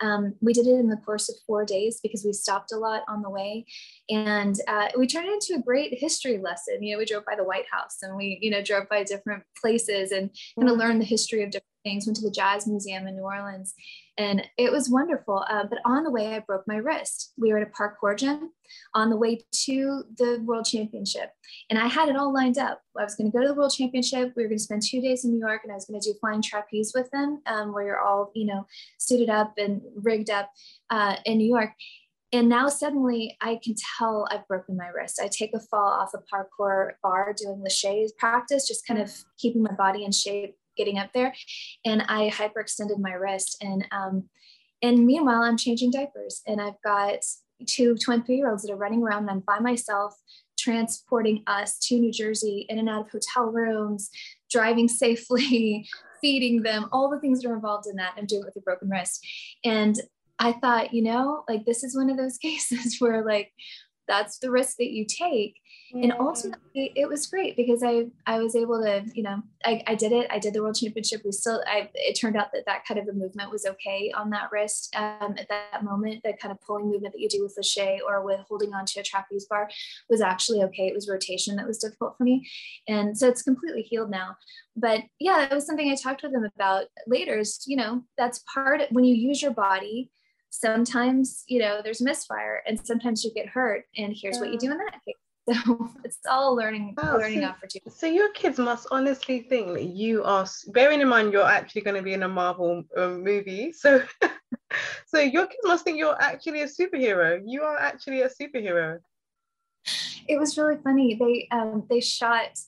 Um, 0.00 0.34
we 0.40 0.52
did 0.52 0.66
it 0.66 0.78
in 0.78 0.88
the 0.88 0.96
course 0.96 1.28
of 1.28 1.36
four 1.46 1.64
days 1.64 2.00
because 2.02 2.24
we 2.24 2.32
stopped 2.32 2.72
a 2.72 2.76
lot 2.76 3.02
on 3.08 3.22
the 3.22 3.30
way, 3.30 3.66
and 4.10 4.56
uh, 4.68 4.88
we 4.98 5.06
turned 5.06 5.28
it 5.28 5.34
into 5.34 5.60
a 5.60 5.62
great 5.62 5.98
history 5.98 6.38
lesson. 6.38 6.82
You 6.82 6.94
know, 6.94 6.98
we 6.98 7.04
drove 7.04 7.24
by 7.24 7.36
the 7.36 7.44
White 7.44 7.66
House 7.70 7.98
and 8.02 8.16
we, 8.16 8.38
you 8.40 8.50
know, 8.50 8.62
drove 8.62 8.88
by 8.88 9.04
different 9.04 9.42
places 9.60 10.12
and 10.12 10.30
kind 10.58 10.68
of 10.68 10.76
mm. 10.76 10.80
learned 10.80 11.00
the 11.00 11.06
history 11.06 11.42
of 11.42 11.50
different 11.50 11.64
things. 11.84 12.06
Went 12.06 12.16
to 12.16 12.22
the 12.22 12.30
Jazz 12.30 12.66
Museum 12.66 13.06
in 13.06 13.16
New 13.16 13.22
Orleans, 13.22 13.74
and 14.16 14.42
it 14.56 14.70
was 14.70 14.88
wonderful. 14.88 15.44
Uh, 15.48 15.64
but 15.68 15.78
on 15.84 16.04
the 16.04 16.10
way, 16.10 16.34
I 16.34 16.40
broke 16.40 16.66
my 16.66 16.76
wrist. 16.76 17.32
We 17.36 17.52
were 17.52 17.58
at 17.58 17.68
a 17.68 17.70
parkour 17.70 18.16
gym 18.16 18.50
on 18.94 19.10
the 19.10 19.16
way 19.16 19.40
to 19.64 20.04
the 20.16 20.40
World 20.44 20.66
Championship, 20.66 21.30
and 21.70 21.78
I 21.78 21.86
had 21.86 22.08
it 22.08 22.16
all 22.16 22.32
lined 22.32 22.58
up. 22.58 22.80
I 22.98 23.04
was 23.04 23.14
going 23.14 23.30
to 23.30 23.36
go 23.36 23.42
to 23.42 23.48
the 23.48 23.54
World 23.54 23.74
Championship. 23.76 24.32
We 24.36 24.42
were 24.42 24.48
going 24.48 24.58
to 24.58 24.64
spend 24.64 24.82
two 24.82 25.00
days 25.00 25.24
in 25.24 25.32
New 25.32 25.40
York, 25.40 25.62
and 25.64 25.72
I 25.72 25.74
was 25.74 25.86
going 25.86 26.00
to 26.00 26.12
do 26.12 26.18
flying 26.20 26.42
trapeze 26.42 26.92
with 26.94 27.10
them, 27.10 27.42
um, 27.46 27.72
where 27.72 27.84
you're 27.84 28.00
all, 28.00 28.30
you 28.34 28.46
know, 28.46 28.66
suited 28.98 29.30
up 29.30 29.54
and 29.58 29.80
rigged 29.96 30.30
up 30.30 30.50
uh, 30.90 31.16
in 31.24 31.38
New 31.38 31.48
York. 31.48 31.70
And 32.32 32.48
now 32.48 32.68
suddenly 32.68 33.36
I 33.40 33.60
can 33.62 33.76
tell 33.96 34.26
I've 34.28 34.48
broken 34.48 34.76
my 34.76 34.88
wrist. 34.88 35.20
I 35.22 35.28
take 35.28 35.54
a 35.54 35.60
fall 35.60 35.92
off 35.92 36.14
a 36.14 36.18
parkour 36.18 36.94
bar 37.00 37.32
doing 37.36 37.62
the 37.62 37.70
chaise 37.70 38.12
practice, 38.18 38.66
just 38.66 38.84
kind 38.84 39.00
of 39.00 39.12
keeping 39.38 39.62
my 39.62 39.72
body 39.72 40.04
in 40.04 40.10
shape 40.10 40.56
getting 40.76 40.98
up 40.98 41.10
there 41.12 41.34
and 41.84 42.02
I 42.08 42.30
hyperextended 42.30 42.98
my 42.98 43.12
wrist. 43.12 43.56
And 43.60 43.86
um, 43.92 44.28
and 44.82 45.06
meanwhile, 45.06 45.42
I'm 45.42 45.56
changing 45.56 45.90
diapers 45.90 46.42
and 46.46 46.60
I've 46.60 46.80
got 46.84 47.20
two 47.66 47.96
23 47.96 48.36
year 48.36 48.50
olds 48.50 48.62
that 48.62 48.72
are 48.72 48.76
running 48.76 49.02
around 49.02 49.22
and 49.22 49.30
I'm 49.30 49.40
by 49.40 49.58
myself 49.58 50.14
transporting 50.58 51.42
us 51.46 51.78
to 51.78 51.98
New 51.98 52.12
Jersey 52.12 52.66
in 52.68 52.78
and 52.78 52.88
out 52.88 53.02
of 53.02 53.10
hotel 53.10 53.50
rooms, 53.50 54.10
driving 54.50 54.88
safely, 54.88 55.86
feeding 56.20 56.62
them, 56.62 56.88
all 56.92 57.10
the 57.10 57.20
things 57.20 57.42
that 57.42 57.48
are 57.48 57.54
involved 57.54 57.86
in 57.86 57.96
that. 57.96 58.14
I'm 58.16 58.26
doing 58.26 58.42
it 58.42 58.46
with 58.46 58.56
a 58.56 58.60
broken 58.60 58.88
wrist. 58.88 59.26
And 59.64 60.00
I 60.38 60.52
thought, 60.52 60.92
you 60.92 61.02
know, 61.02 61.44
like 61.48 61.64
this 61.64 61.84
is 61.84 61.96
one 61.96 62.10
of 62.10 62.16
those 62.16 62.38
cases 62.42 62.96
where 62.98 63.24
like 63.24 63.52
that's 64.06 64.38
the 64.38 64.50
risk 64.50 64.76
that 64.78 64.90
you 64.90 65.04
take. 65.06 65.56
And 65.92 66.12
ultimately 66.18 66.92
it 66.96 67.08
was 67.08 67.26
great 67.28 67.56
because 67.56 67.82
i 67.84 68.06
i 68.26 68.40
was 68.40 68.56
able 68.56 68.82
to 68.82 69.04
you 69.14 69.22
know 69.22 69.42
I, 69.64 69.82
I 69.86 69.94
did 69.94 70.12
it. 70.12 70.26
I 70.30 70.38
did 70.38 70.52
the 70.52 70.62
world 70.62 70.76
championship. 70.76 71.22
We 71.24 71.32
still 71.32 71.62
i 71.66 71.88
it 71.94 72.14
turned 72.14 72.36
out 72.36 72.52
that 72.52 72.66
that 72.66 72.84
kind 72.84 72.98
of 72.98 73.08
a 73.08 73.12
movement 73.12 73.50
was 73.50 73.64
okay 73.64 74.12
on 74.16 74.30
that 74.30 74.50
wrist 74.50 74.94
um, 74.96 75.36
at 75.38 75.48
that 75.48 75.84
moment. 75.84 76.22
The 76.24 76.34
kind 76.34 76.52
of 76.52 76.60
pulling 76.60 76.90
movement 76.90 77.14
that 77.14 77.20
you 77.20 77.28
do 77.28 77.42
with 77.42 77.56
lache 77.56 78.00
or 78.06 78.24
with 78.24 78.40
holding 78.48 78.74
onto 78.74 79.00
a 79.00 79.02
trapeze 79.02 79.46
bar 79.46 79.70
was 80.10 80.20
actually 80.20 80.62
okay. 80.64 80.88
It 80.88 80.94
was 80.94 81.08
rotation 81.08 81.56
that 81.56 81.66
was 81.66 81.78
difficult 81.78 82.16
for 82.18 82.24
me. 82.24 82.48
And 82.88 83.16
so 83.16 83.28
it's 83.28 83.42
completely 83.42 83.82
healed 83.82 84.10
now. 84.10 84.36
But 84.76 85.02
yeah 85.20 85.44
it 85.44 85.54
was 85.54 85.66
something 85.66 85.90
i 85.90 85.94
talked 85.94 86.22
with 86.22 86.32
them 86.32 86.46
about 86.56 86.86
later 87.06 87.38
is 87.38 87.62
you 87.66 87.76
know 87.76 88.02
that's 88.18 88.44
part 88.52 88.80
of, 88.82 88.88
when 88.90 89.04
you 89.04 89.14
use 89.14 89.40
your 89.40 89.52
body 89.52 90.10
sometimes 90.60 91.44
you 91.48 91.58
know 91.58 91.80
there's 91.82 92.00
misfire 92.00 92.62
and 92.66 92.78
sometimes 92.86 93.24
you 93.24 93.32
get 93.34 93.48
hurt 93.48 93.84
and 93.96 94.14
here's 94.16 94.36
yeah. 94.36 94.42
what 94.42 94.52
you 94.52 94.58
do 94.58 94.70
in 94.72 94.78
that 94.78 95.00
case. 95.04 95.14
So 95.46 95.90
it's 96.04 96.20
all 96.26 96.56
learning 96.56 96.94
oh, 96.96 97.18
learning 97.18 97.42
so, 97.42 97.48
opportunity 97.48 97.90
so 97.90 98.06
your 98.06 98.32
kids 98.32 98.58
must 98.58 98.86
honestly 98.90 99.40
think 99.40 99.74
that 99.74 99.84
you 99.84 100.24
are 100.24 100.46
bearing 100.68 101.02
in 101.02 101.08
mind 101.08 101.34
you're 101.34 101.44
actually 101.44 101.82
going 101.82 101.96
to 101.96 102.02
be 102.02 102.14
in 102.14 102.22
a 102.22 102.28
marvel 102.28 102.82
um, 102.96 103.22
movie 103.22 103.70
so 103.84 104.02
so 105.06 105.20
your 105.20 105.46
kids 105.46 105.60
must 105.64 105.84
think 105.84 105.98
you're 105.98 106.20
actually 106.20 106.62
a 106.62 106.66
superhero. 106.66 107.42
You 107.44 107.60
are 107.62 107.76
actually 107.76 108.22
a 108.22 108.30
superhero. 108.30 109.00
It 110.26 110.38
was 110.38 110.56
really 110.56 110.78
funny. 110.82 111.14
They 111.20 111.46
um 111.54 111.84
they 111.90 112.00
shot 112.00 112.58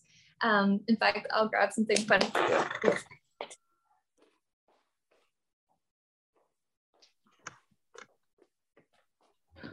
um 0.43 0.81
in 0.89 0.97
fact 0.97 1.27
i'll 1.33 1.49
grab 1.49 1.73
something 1.73 1.97
funny 1.97 2.27
for 2.27 2.41
you 2.41 2.93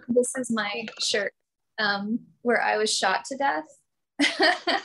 this 0.08 0.34
is 0.38 0.52
my 0.52 0.86
shirt 1.00 1.34
um, 1.80 2.20
where 2.42 2.62
I 2.62 2.78
was 2.78 2.96
shot 2.96 3.26
to 3.26 3.38
death. 3.38 3.66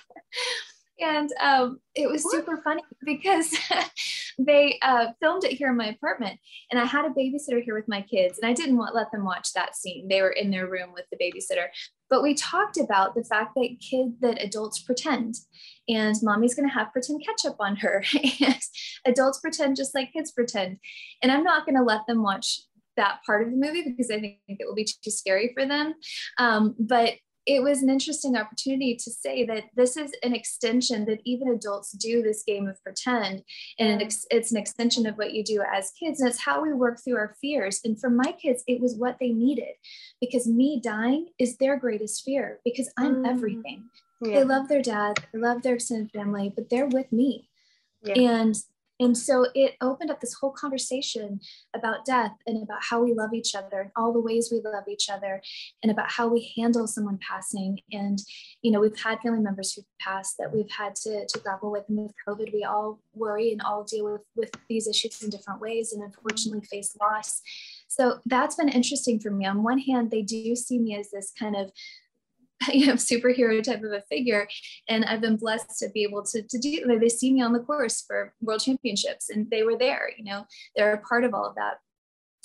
and 1.01 1.31
um, 1.41 1.81
it 1.95 2.09
was 2.11 2.29
super 2.31 2.61
funny 2.63 2.83
because 3.05 3.55
they 4.39 4.79
uh, 4.83 5.07
filmed 5.21 5.45
it 5.45 5.53
here 5.53 5.71
in 5.71 5.77
my 5.77 5.87
apartment 5.87 6.39
and 6.71 6.81
i 6.81 6.85
had 6.85 7.05
a 7.05 7.11
babysitter 7.11 7.63
here 7.63 7.75
with 7.75 7.89
my 7.89 8.01
kids 8.03 8.39
and 8.39 8.49
i 8.49 8.53
didn't 8.53 8.77
want, 8.77 8.95
let 8.95 9.11
them 9.13 9.25
watch 9.25 9.53
that 9.53 9.77
scene. 9.77 10.09
They 10.09 10.23
were 10.23 10.31
in 10.31 10.51
their 10.51 10.69
room 10.69 10.93
with 10.93 11.05
the 11.11 11.19
babysitter. 11.19 11.67
But 12.11 12.23
we 12.23 12.35
talked 12.35 12.79
about 12.79 13.15
the 13.15 13.25
fact 13.25 13.55
that 13.55 13.77
kids 13.81 14.15
that 14.21 14.43
adults 14.43 14.81
pretend 14.81 15.37
and 15.89 16.15
mommy's 16.23 16.55
going 16.55 16.69
to 16.69 16.75
have 16.75 16.93
pretend 16.93 17.25
ketchup 17.25 17.57
on 17.61 17.77
her 17.77 18.03
and 18.41 18.61
adults 19.05 19.41
pretend 19.41 19.77
just 19.77 19.95
like 19.95 20.13
kids 20.13 20.33
pretend. 20.33 20.79
And 21.23 21.31
i'm 21.31 21.45
not 21.45 21.65
going 21.65 21.77
to 21.77 21.83
let 21.83 22.07
them 22.07 22.23
watch 22.23 22.61
that 22.99 23.21
part 23.25 23.43
of 23.43 23.51
the 23.51 23.57
movie 23.57 23.83
because 23.83 24.11
I 24.11 24.21
think 24.21 24.39
it 24.49 24.67
will 24.67 24.75
be 24.75 24.85
too 24.85 25.11
scary 25.11 25.53
for 25.55 25.67
them. 25.67 25.95
Um, 26.39 26.75
but 26.79 27.15
it 27.49 27.63
was 27.63 27.83
an 27.83 27.89
interesting 27.89 28.37
opportunity 28.37 28.95
to 28.95 29.11
say 29.11 29.45
that 29.47 29.65
this 29.75 29.97
is 29.97 30.13
an 30.23 30.35
extension 30.35 31.07
that 31.07 31.21
even 31.25 31.49
adults 31.49 31.93
do 31.93 32.23
this 32.23 32.45
game 32.47 32.69
of 32.69 32.81
pretend 32.85 33.43
and 33.79 34.03
it's 34.03 34.53
an 34.53 34.59
extension 34.59 35.07
of 35.07 35.17
what 35.17 35.33
you 35.33 35.43
do 35.43 35.63
as 35.73 35.91
kids 35.99 36.21
and 36.21 36.29
it's 36.29 36.45
how 36.45 36.61
we 36.61 36.75
work 36.75 36.99
through 37.03 37.17
our 37.17 37.35
fears 37.41 37.81
and 37.85 37.99
for 37.99 38.11
my 38.11 38.33
kids 38.33 38.63
it 38.67 38.81
was 38.81 38.97
what 38.97 39.17
they 39.19 39.31
needed 39.31 39.75
because 40.21 40.47
me 40.47 40.79
dying 40.85 41.29
is 41.39 41.57
their 41.57 41.79
greatest 41.79 42.23
fear 42.23 42.61
because 42.65 42.93
i'm 42.99 43.23
mm. 43.23 43.29
everything 43.29 43.85
yeah. 44.21 44.41
they 44.41 44.45
love 44.45 44.69
their 44.69 44.83
dad 44.83 45.19
they 45.33 45.39
love 45.39 45.63
their 45.63 45.77
extended 45.77 46.11
family 46.11 46.53
but 46.55 46.69
they're 46.69 46.87
with 46.87 47.11
me 47.11 47.49
yeah. 48.05 48.13
and 48.15 48.57
and 49.01 49.17
so 49.17 49.47
it 49.55 49.77
opened 49.81 50.11
up 50.11 50.21
this 50.21 50.35
whole 50.35 50.51
conversation 50.51 51.41
about 51.75 52.05
death 52.05 52.33
and 52.47 52.63
about 52.63 52.83
how 52.83 53.03
we 53.03 53.15
love 53.15 53.33
each 53.33 53.55
other 53.55 53.81
and 53.81 53.91
all 53.97 54.13
the 54.13 54.21
ways 54.21 54.49
we 54.51 54.61
love 54.65 54.89
each 54.89 55.09
other 55.09 55.41
and 55.83 55.93
about 55.93 56.11
how 56.11 56.27
we 56.27 56.53
handle 56.57 56.87
someone 56.87 57.19
passing. 57.27 57.79
And, 57.93 58.19
you 58.63 58.73
know, 58.73 58.81
we've 58.81 58.99
had 58.99 59.21
family 59.21 59.41
members 59.41 59.73
who've 59.73 59.85
passed 60.01 60.37
that 60.39 60.53
we've 60.53 60.71
had 60.71 60.97
to, 60.97 61.27
to 61.27 61.39
grapple 61.39 61.71
with. 61.71 61.85
And 61.89 61.99
with 61.99 62.15
COVID, 62.27 62.53
we 62.53 62.65
all 62.65 63.01
worry 63.15 63.53
and 63.53 63.63
all 63.63 63.85
deal 63.85 64.13
with, 64.13 64.23
with 64.35 64.51
these 64.69 64.89
issues 64.89 65.23
in 65.23 65.31
different 65.31 65.61
ways 65.61 65.93
and 65.93 66.03
unfortunately 66.03 66.67
face 66.67 66.97
loss. 67.01 67.41
So 67.87 68.19
that's 68.27 68.57
been 68.57 68.69
interesting 68.69 69.21
for 69.21 69.31
me. 69.31 69.47
On 69.47 69.63
one 69.63 69.79
hand, 69.79 70.11
they 70.11 70.23
do 70.23 70.57
see 70.57 70.79
me 70.79 70.97
as 70.97 71.11
this 71.11 71.33
kind 71.39 71.55
of 71.55 71.71
you 72.73 72.87
know 72.87 72.95
superhero 72.95 73.63
type 73.63 73.83
of 73.83 73.93
a 73.93 74.03
figure. 74.09 74.49
And 74.89 75.05
i've 75.05 75.21
been 75.21 75.37
blessed 75.37 75.79
to 75.81 75.89
be 75.91 76.03
able 76.03 76.23
to, 76.25 76.43
to 76.43 76.59
do 76.59 76.99
they 76.99 77.09
see 77.09 77.33
me 77.33 77.43
on 77.43 77.53
the 77.53 77.61
course 77.61 78.03
for 78.07 78.35
world 78.41 78.61
championships 78.61 79.31
and 79.31 79.49
they 79.51 79.63
were 79.63 79.77
there 79.77 80.11
you 80.17 80.25
know 80.25 80.45
they're 80.77 80.95
a 80.95 81.01
part 81.01 81.25
of 81.25 81.35
all 81.35 81.47
of 81.47 81.55
that. 81.57 81.79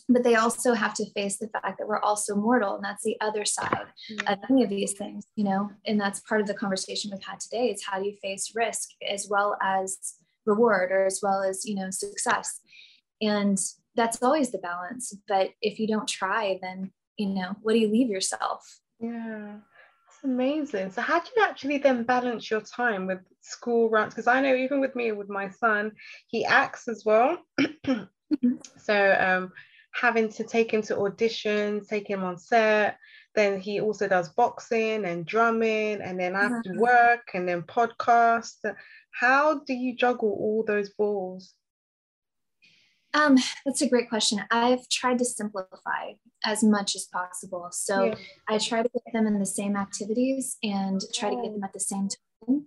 But 0.09 0.23
they 0.23 0.35
also 0.35 0.73
have 0.73 0.93
to 0.95 1.09
face 1.13 1.37
the 1.37 1.47
fact 1.47 1.77
that 1.77 1.87
we're 1.87 2.01
also 2.01 2.35
mortal 2.35 2.75
and 2.75 2.83
that's 2.83 3.03
the 3.03 3.15
other 3.21 3.45
side 3.45 3.87
mm-hmm. 4.11 4.33
of 4.33 4.39
any 4.49 4.63
of 4.63 4.69
these 4.69 4.93
things 4.93 5.25
you 5.35 5.43
know 5.43 5.71
and 5.85 5.99
that's 5.99 6.19
part 6.21 6.41
of 6.41 6.47
the 6.47 6.53
conversation 6.53 7.11
we've 7.11 7.23
had 7.23 7.39
today 7.39 7.71
is 7.71 7.83
how 7.85 7.99
do 7.99 8.05
you 8.05 8.15
face 8.21 8.51
risk 8.55 8.89
as 9.09 9.27
well 9.29 9.57
as 9.61 10.15
reward 10.45 10.91
or 10.91 11.05
as 11.05 11.21
well 11.23 11.41
as 11.41 11.65
you 11.65 11.75
know 11.75 11.89
success? 11.89 12.59
And 13.21 13.57
that's 13.95 14.21
always 14.21 14.51
the 14.51 14.57
balance 14.57 15.15
but 15.27 15.51
if 15.61 15.79
you 15.79 15.87
don't 15.87 16.07
try 16.07 16.59
then 16.61 16.91
you 17.17 17.29
know 17.29 17.55
what 17.61 17.73
do 17.73 17.79
you 17.79 17.89
leave 17.89 18.09
yourself? 18.09 18.79
Yeah 18.99 19.59
amazing. 20.23 20.91
So 20.91 21.01
how 21.01 21.19
do 21.19 21.29
you 21.35 21.43
actually 21.43 21.77
then 21.77 22.03
balance 22.03 22.49
your 22.49 22.61
time 22.61 23.07
with 23.07 23.19
school 23.41 23.89
runs? 23.89 24.13
Because 24.13 24.27
I 24.27 24.41
know 24.41 24.55
even 24.55 24.79
with 24.79 24.95
me, 24.95 25.11
with 25.11 25.29
my 25.29 25.49
son, 25.49 25.91
he 26.27 26.45
acts 26.45 26.87
as 26.87 27.03
well. 27.05 27.37
Mm-hmm. 27.59 28.53
so 28.79 29.15
um, 29.19 29.51
having 29.93 30.29
to 30.29 30.43
take 30.43 30.73
him 30.73 30.81
to 30.83 30.95
auditions, 30.95 31.87
take 31.87 32.07
him 32.07 32.23
on 32.23 32.37
set. 32.37 32.97
Then 33.35 33.59
he 33.59 33.79
also 33.79 34.07
does 34.07 34.29
boxing 34.29 35.05
and 35.05 35.25
drumming, 35.25 36.01
and 36.01 36.19
then 36.19 36.35
after 36.35 36.71
mm-hmm. 36.71 36.79
work, 36.79 37.29
and 37.33 37.47
then 37.47 37.63
podcast. 37.63 38.57
How 39.11 39.59
do 39.59 39.73
you 39.73 39.95
juggle 39.95 40.29
all 40.31 40.63
those 40.65 40.89
balls? 40.89 41.53
Um, 43.13 43.37
that's 43.65 43.81
a 43.81 43.89
great 43.89 44.09
question. 44.09 44.43
I've 44.49 44.87
tried 44.89 45.19
to 45.19 45.25
simplify 45.25 46.13
as 46.45 46.63
much 46.63 46.95
as 46.95 47.05
possible. 47.05 47.67
So 47.71 48.05
yeah. 48.05 48.15
I 48.49 48.57
try 48.57 48.81
to 48.81 48.89
get 48.89 49.13
them 49.13 49.27
in 49.27 49.39
the 49.39 49.45
same 49.45 49.75
activities 49.75 50.57
and 50.63 51.01
try 51.13 51.29
to 51.29 51.35
get 51.35 51.53
them 51.53 51.63
at 51.63 51.73
the 51.73 51.79
same 51.79 52.07
time. 52.47 52.65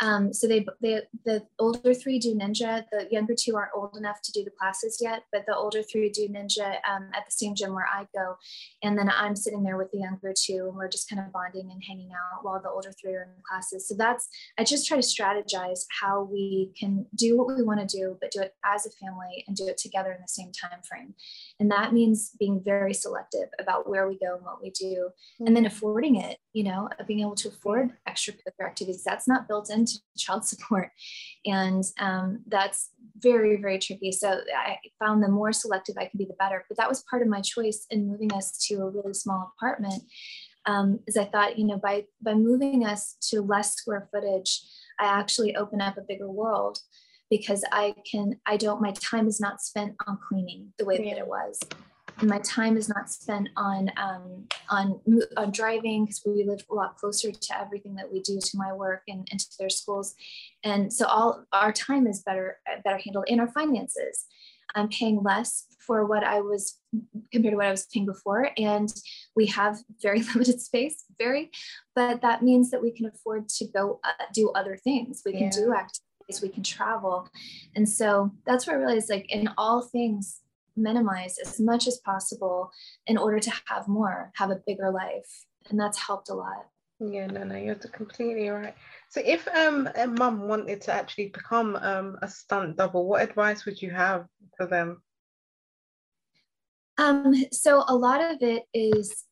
Um, 0.00 0.32
so 0.32 0.46
they, 0.46 0.66
they, 0.82 1.02
the 1.24 1.46
older 1.58 1.94
three 1.94 2.18
do 2.18 2.34
ninja. 2.34 2.84
The 2.90 3.08
younger 3.10 3.34
two 3.34 3.56
aren't 3.56 3.72
old 3.74 3.96
enough 3.96 4.20
to 4.22 4.32
do 4.32 4.44
the 4.44 4.50
classes 4.50 4.98
yet, 5.00 5.22
but 5.32 5.44
the 5.46 5.56
older 5.56 5.82
three 5.82 6.10
do 6.10 6.28
ninja 6.28 6.76
um, 6.88 7.10
at 7.14 7.24
the 7.24 7.30
same 7.30 7.54
gym 7.54 7.74
where 7.74 7.86
I 7.86 8.06
go. 8.14 8.36
And 8.82 8.98
then 8.98 9.10
I'm 9.10 9.34
sitting 9.34 9.62
there 9.62 9.76
with 9.76 9.90
the 9.92 9.98
younger 9.98 10.34
two, 10.36 10.66
and 10.68 10.76
we're 10.76 10.88
just 10.88 11.08
kind 11.08 11.20
of 11.20 11.32
bonding 11.32 11.70
and 11.70 11.82
hanging 11.86 12.10
out 12.12 12.44
while 12.44 12.60
the 12.60 12.70
older 12.70 12.92
three 12.92 13.14
are 13.14 13.22
in 13.22 13.42
classes. 13.48 13.88
So 13.88 13.94
that's 13.96 14.28
I 14.58 14.64
just 14.64 14.86
try 14.86 15.00
to 15.00 15.02
strategize 15.02 15.80
how 16.00 16.22
we 16.22 16.72
can 16.78 17.06
do 17.14 17.36
what 17.38 17.48
we 17.56 17.62
want 17.62 17.80
to 17.80 17.96
do, 17.96 18.16
but 18.20 18.30
do 18.30 18.40
it 18.40 18.54
as 18.64 18.86
a 18.86 18.90
family 18.90 19.44
and 19.46 19.56
do 19.56 19.66
it 19.66 19.78
together 19.78 20.12
in 20.12 20.20
the 20.20 20.28
same 20.28 20.52
time 20.52 20.80
frame. 20.86 21.14
And 21.58 21.70
that 21.70 21.94
means 21.94 22.32
being 22.38 22.60
very 22.62 22.92
selective 22.92 23.48
about 23.58 23.88
where 23.88 24.06
we 24.06 24.18
go 24.18 24.34
and 24.34 24.44
what 24.44 24.62
we 24.62 24.70
do, 24.70 25.08
mm-hmm. 25.08 25.46
and 25.46 25.56
then 25.56 25.64
mm. 25.64 25.68
affording 25.68 26.16
it. 26.16 26.38
You 26.52 26.64
know, 26.64 26.88
being 27.06 27.20
able 27.20 27.34
to 27.36 27.48
afford 27.48 27.92
extracurricular 28.08 28.66
activities. 28.66 29.04
That's 29.04 29.28
not 29.28 29.48
built 29.48 29.70
into 29.70 29.98
child 30.16 30.44
support. 30.44 30.90
And 31.44 31.84
um, 31.98 32.42
that's 32.46 32.90
very, 33.18 33.56
very 33.56 33.78
tricky. 33.78 34.12
So 34.12 34.40
I 34.56 34.78
found 34.98 35.22
the 35.22 35.28
more 35.28 35.52
selective 35.52 35.96
I 35.98 36.06
could 36.06 36.18
be, 36.18 36.26
the 36.26 36.34
better. 36.38 36.64
But 36.68 36.76
that 36.78 36.88
was 36.88 37.04
part 37.10 37.22
of 37.22 37.28
my 37.28 37.40
choice 37.40 37.86
in 37.90 38.08
moving 38.08 38.32
us 38.32 38.56
to 38.68 38.76
a 38.76 38.90
really 38.90 39.14
small 39.14 39.52
apartment. 39.56 40.02
Um, 40.66 41.00
is 41.06 41.16
I 41.16 41.26
thought, 41.26 41.58
you 41.58 41.64
know, 41.64 41.78
by 41.78 42.04
by 42.20 42.34
moving 42.34 42.84
us 42.84 43.16
to 43.30 43.40
less 43.40 43.74
square 43.74 44.08
footage, 44.12 44.62
I 44.98 45.04
actually 45.04 45.54
open 45.56 45.80
up 45.80 45.96
a 45.96 46.02
bigger 46.02 46.30
world 46.30 46.80
because 47.30 47.64
I 47.72 47.94
can, 48.10 48.38
I 48.46 48.56
don't, 48.56 48.80
my 48.80 48.92
time 48.92 49.26
is 49.26 49.40
not 49.40 49.60
spent 49.60 49.94
on 50.06 50.18
cleaning 50.28 50.72
the 50.78 50.84
way 50.84 50.98
that 50.98 51.18
it 51.18 51.26
was. 51.26 51.58
And 52.18 52.30
my 52.30 52.38
time 52.38 52.76
is 52.76 52.88
not 52.88 53.10
spent 53.10 53.50
on 53.58 53.90
um, 53.98 54.46
on 54.70 55.00
on 55.36 55.50
driving 55.50 56.06
because 56.06 56.22
we 56.24 56.44
live 56.44 56.64
a 56.70 56.74
lot 56.74 56.96
closer 56.96 57.30
to 57.30 57.60
everything 57.60 57.94
that 57.96 58.10
we 58.10 58.22
do 58.22 58.38
to 58.40 58.56
my 58.56 58.72
work 58.72 59.02
and, 59.06 59.28
and 59.30 59.38
to 59.38 59.46
their 59.58 59.68
schools. 59.68 60.14
And 60.64 60.90
so 60.90 61.04
all 61.06 61.44
our 61.52 61.72
time 61.72 62.06
is 62.06 62.22
better 62.22 62.58
better 62.84 62.98
handled 63.04 63.26
in 63.28 63.38
our 63.38 63.48
finances. 63.48 64.24
I'm 64.74 64.88
paying 64.88 65.22
less 65.22 65.66
for 65.86 66.04
what 66.04 66.24
i 66.24 66.40
was 66.40 66.80
compared 67.30 67.52
to 67.52 67.56
what 67.56 67.66
i 67.66 67.70
was 67.70 67.86
paying 67.86 68.04
before 68.04 68.50
and 68.58 68.92
we 69.36 69.46
have 69.46 69.78
very 70.02 70.20
limited 70.34 70.60
space 70.60 71.04
very 71.16 71.48
but 71.96 72.20
that 72.20 72.42
means 72.42 72.70
that 72.70 72.82
we 72.82 72.90
can 72.90 73.06
afford 73.06 73.48
to 73.48 73.66
go 73.66 74.00
uh, 74.04 74.24
do 74.34 74.50
other 74.50 74.76
things. 74.76 75.22
We 75.24 75.32
can 75.32 75.44
yeah. 75.44 75.50
do 75.50 75.72
activities 75.72 76.02
we 76.42 76.48
can 76.48 76.62
travel 76.62 77.28
and 77.76 77.88
so 77.88 78.30
that's 78.44 78.66
where 78.66 78.76
i 78.76 78.78
realized 78.78 79.08
like 79.08 79.26
in 79.30 79.48
all 79.56 79.80
things 79.80 80.40
minimize 80.76 81.38
as 81.38 81.58
much 81.58 81.86
as 81.86 81.98
possible 81.98 82.70
in 83.06 83.16
order 83.16 83.40
to 83.40 83.52
have 83.66 83.88
more, 83.88 84.30
have 84.34 84.50
a 84.50 84.60
bigger 84.66 84.90
life. 84.90 85.46
And 85.70 85.80
that's 85.80 85.98
helped 85.98 86.28
a 86.28 86.34
lot. 86.34 86.66
Yeah, 87.00 87.26
no, 87.26 87.44
no, 87.44 87.56
you're 87.56 87.74
completely 87.74 88.48
right. 88.48 88.74
So 89.10 89.20
if 89.24 89.46
um 89.48 89.88
a 89.96 90.06
mum 90.06 90.48
wanted 90.48 90.80
to 90.82 90.92
actually 90.92 91.28
become 91.28 91.76
um 91.76 92.16
a 92.22 92.28
stunt 92.28 92.76
double, 92.76 93.06
what 93.06 93.22
advice 93.22 93.66
would 93.66 93.82
you 93.82 93.90
have 93.90 94.26
for 94.56 94.66
them? 94.66 95.02
Um, 96.98 97.34
so 97.52 97.84
a 97.88 97.94
lot 97.94 98.22
of 98.22 98.38
it 98.40 98.62
is 98.72 99.24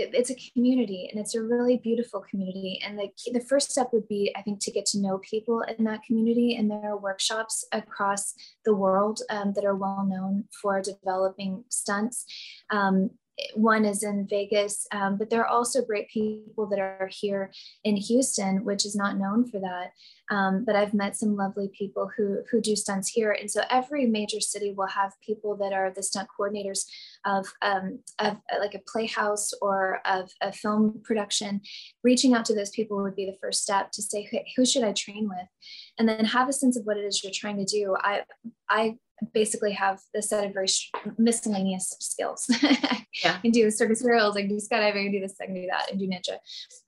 it's 0.00 0.30
a 0.30 0.52
community 0.52 1.08
and 1.10 1.20
it's 1.20 1.34
a 1.34 1.42
really 1.42 1.78
beautiful 1.78 2.24
community. 2.28 2.80
And 2.84 2.98
the, 2.98 3.10
the 3.32 3.40
first 3.40 3.70
step 3.70 3.90
would 3.92 4.08
be 4.08 4.32
i 4.36 4.42
think 4.42 4.60
to 4.60 4.70
get 4.70 4.86
to 4.86 5.00
know 5.00 5.18
people 5.18 5.62
in 5.62 5.84
that 5.84 6.02
community. 6.04 6.56
And 6.56 6.70
there 6.70 6.92
are 6.92 6.96
workshops 6.96 7.64
across 7.72 8.34
the 8.64 8.74
world 8.74 9.20
um, 9.30 9.52
that 9.54 9.64
are 9.64 9.76
well 9.76 10.06
known 10.08 10.44
for 10.60 10.80
developing 10.80 11.64
stunts. 11.68 12.24
Um, 12.70 13.10
one 13.54 13.84
is 13.84 14.02
in 14.02 14.26
Vegas, 14.28 14.86
um, 14.92 15.16
but 15.16 15.30
there 15.30 15.40
are 15.40 15.46
also 15.46 15.82
great 15.82 16.08
people 16.08 16.66
that 16.66 16.78
are 16.78 17.08
here 17.10 17.52
in 17.84 17.96
Houston, 17.96 18.64
which 18.64 18.84
is 18.84 18.94
not 18.94 19.18
known 19.18 19.48
for 19.48 19.60
that. 19.60 19.92
Um, 20.34 20.64
but 20.64 20.76
I've 20.76 20.94
met 20.94 21.16
some 21.16 21.36
lovely 21.36 21.70
people 21.76 22.10
who 22.16 22.42
who 22.50 22.60
do 22.60 22.76
stunts 22.76 23.08
here, 23.08 23.32
and 23.32 23.50
so 23.50 23.62
every 23.70 24.06
major 24.06 24.40
city 24.40 24.72
will 24.76 24.88
have 24.88 25.12
people 25.24 25.56
that 25.56 25.72
are 25.72 25.92
the 25.94 26.02
stunt 26.02 26.28
coordinators 26.38 26.84
of 27.24 27.46
um, 27.62 28.00
of 28.18 28.36
uh, 28.52 28.58
like 28.58 28.74
a 28.74 28.82
playhouse 28.86 29.52
or 29.60 30.00
of 30.04 30.30
a 30.40 30.52
film 30.52 31.00
production. 31.04 31.60
Reaching 32.02 32.34
out 32.34 32.44
to 32.46 32.54
those 32.54 32.70
people 32.70 33.02
would 33.02 33.16
be 33.16 33.26
the 33.26 33.38
first 33.40 33.62
step 33.62 33.90
to 33.92 34.02
say 34.02 34.28
who 34.56 34.64
should 34.64 34.84
I 34.84 34.92
train 34.92 35.28
with, 35.28 35.48
and 35.98 36.08
then 36.08 36.24
have 36.24 36.48
a 36.48 36.52
sense 36.52 36.76
of 36.76 36.84
what 36.84 36.96
it 36.96 37.04
is 37.04 37.22
you're 37.22 37.32
trying 37.34 37.58
to 37.58 37.64
do. 37.64 37.96
I 37.98 38.22
I 38.68 38.96
basically 39.34 39.72
have 39.72 40.00
a 40.16 40.22
set 40.22 40.44
of 40.44 40.54
very 40.54 40.68
miscellaneous 41.18 41.94
skills. 42.00 42.46
yeah. 42.62 43.36
I 43.36 43.38
can 43.42 43.50
do 43.50 43.70
circus 43.70 44.02
drills, 44.02 44.36
I 44.36 44.42
can 44.42 44.50
do 44.50 44.56
skydiving, 44.56 45.00
I 45.00 45.02
can 45.04 45.12
do 45.12 45.20
this, 45.20 45.36
I 45.40 45.46
can 45.46 45.54
do 45.54 45.66
that, 45.70 45.90
and 45.90 46.00
do 46.00 46.08
ninja. 46.08 46.38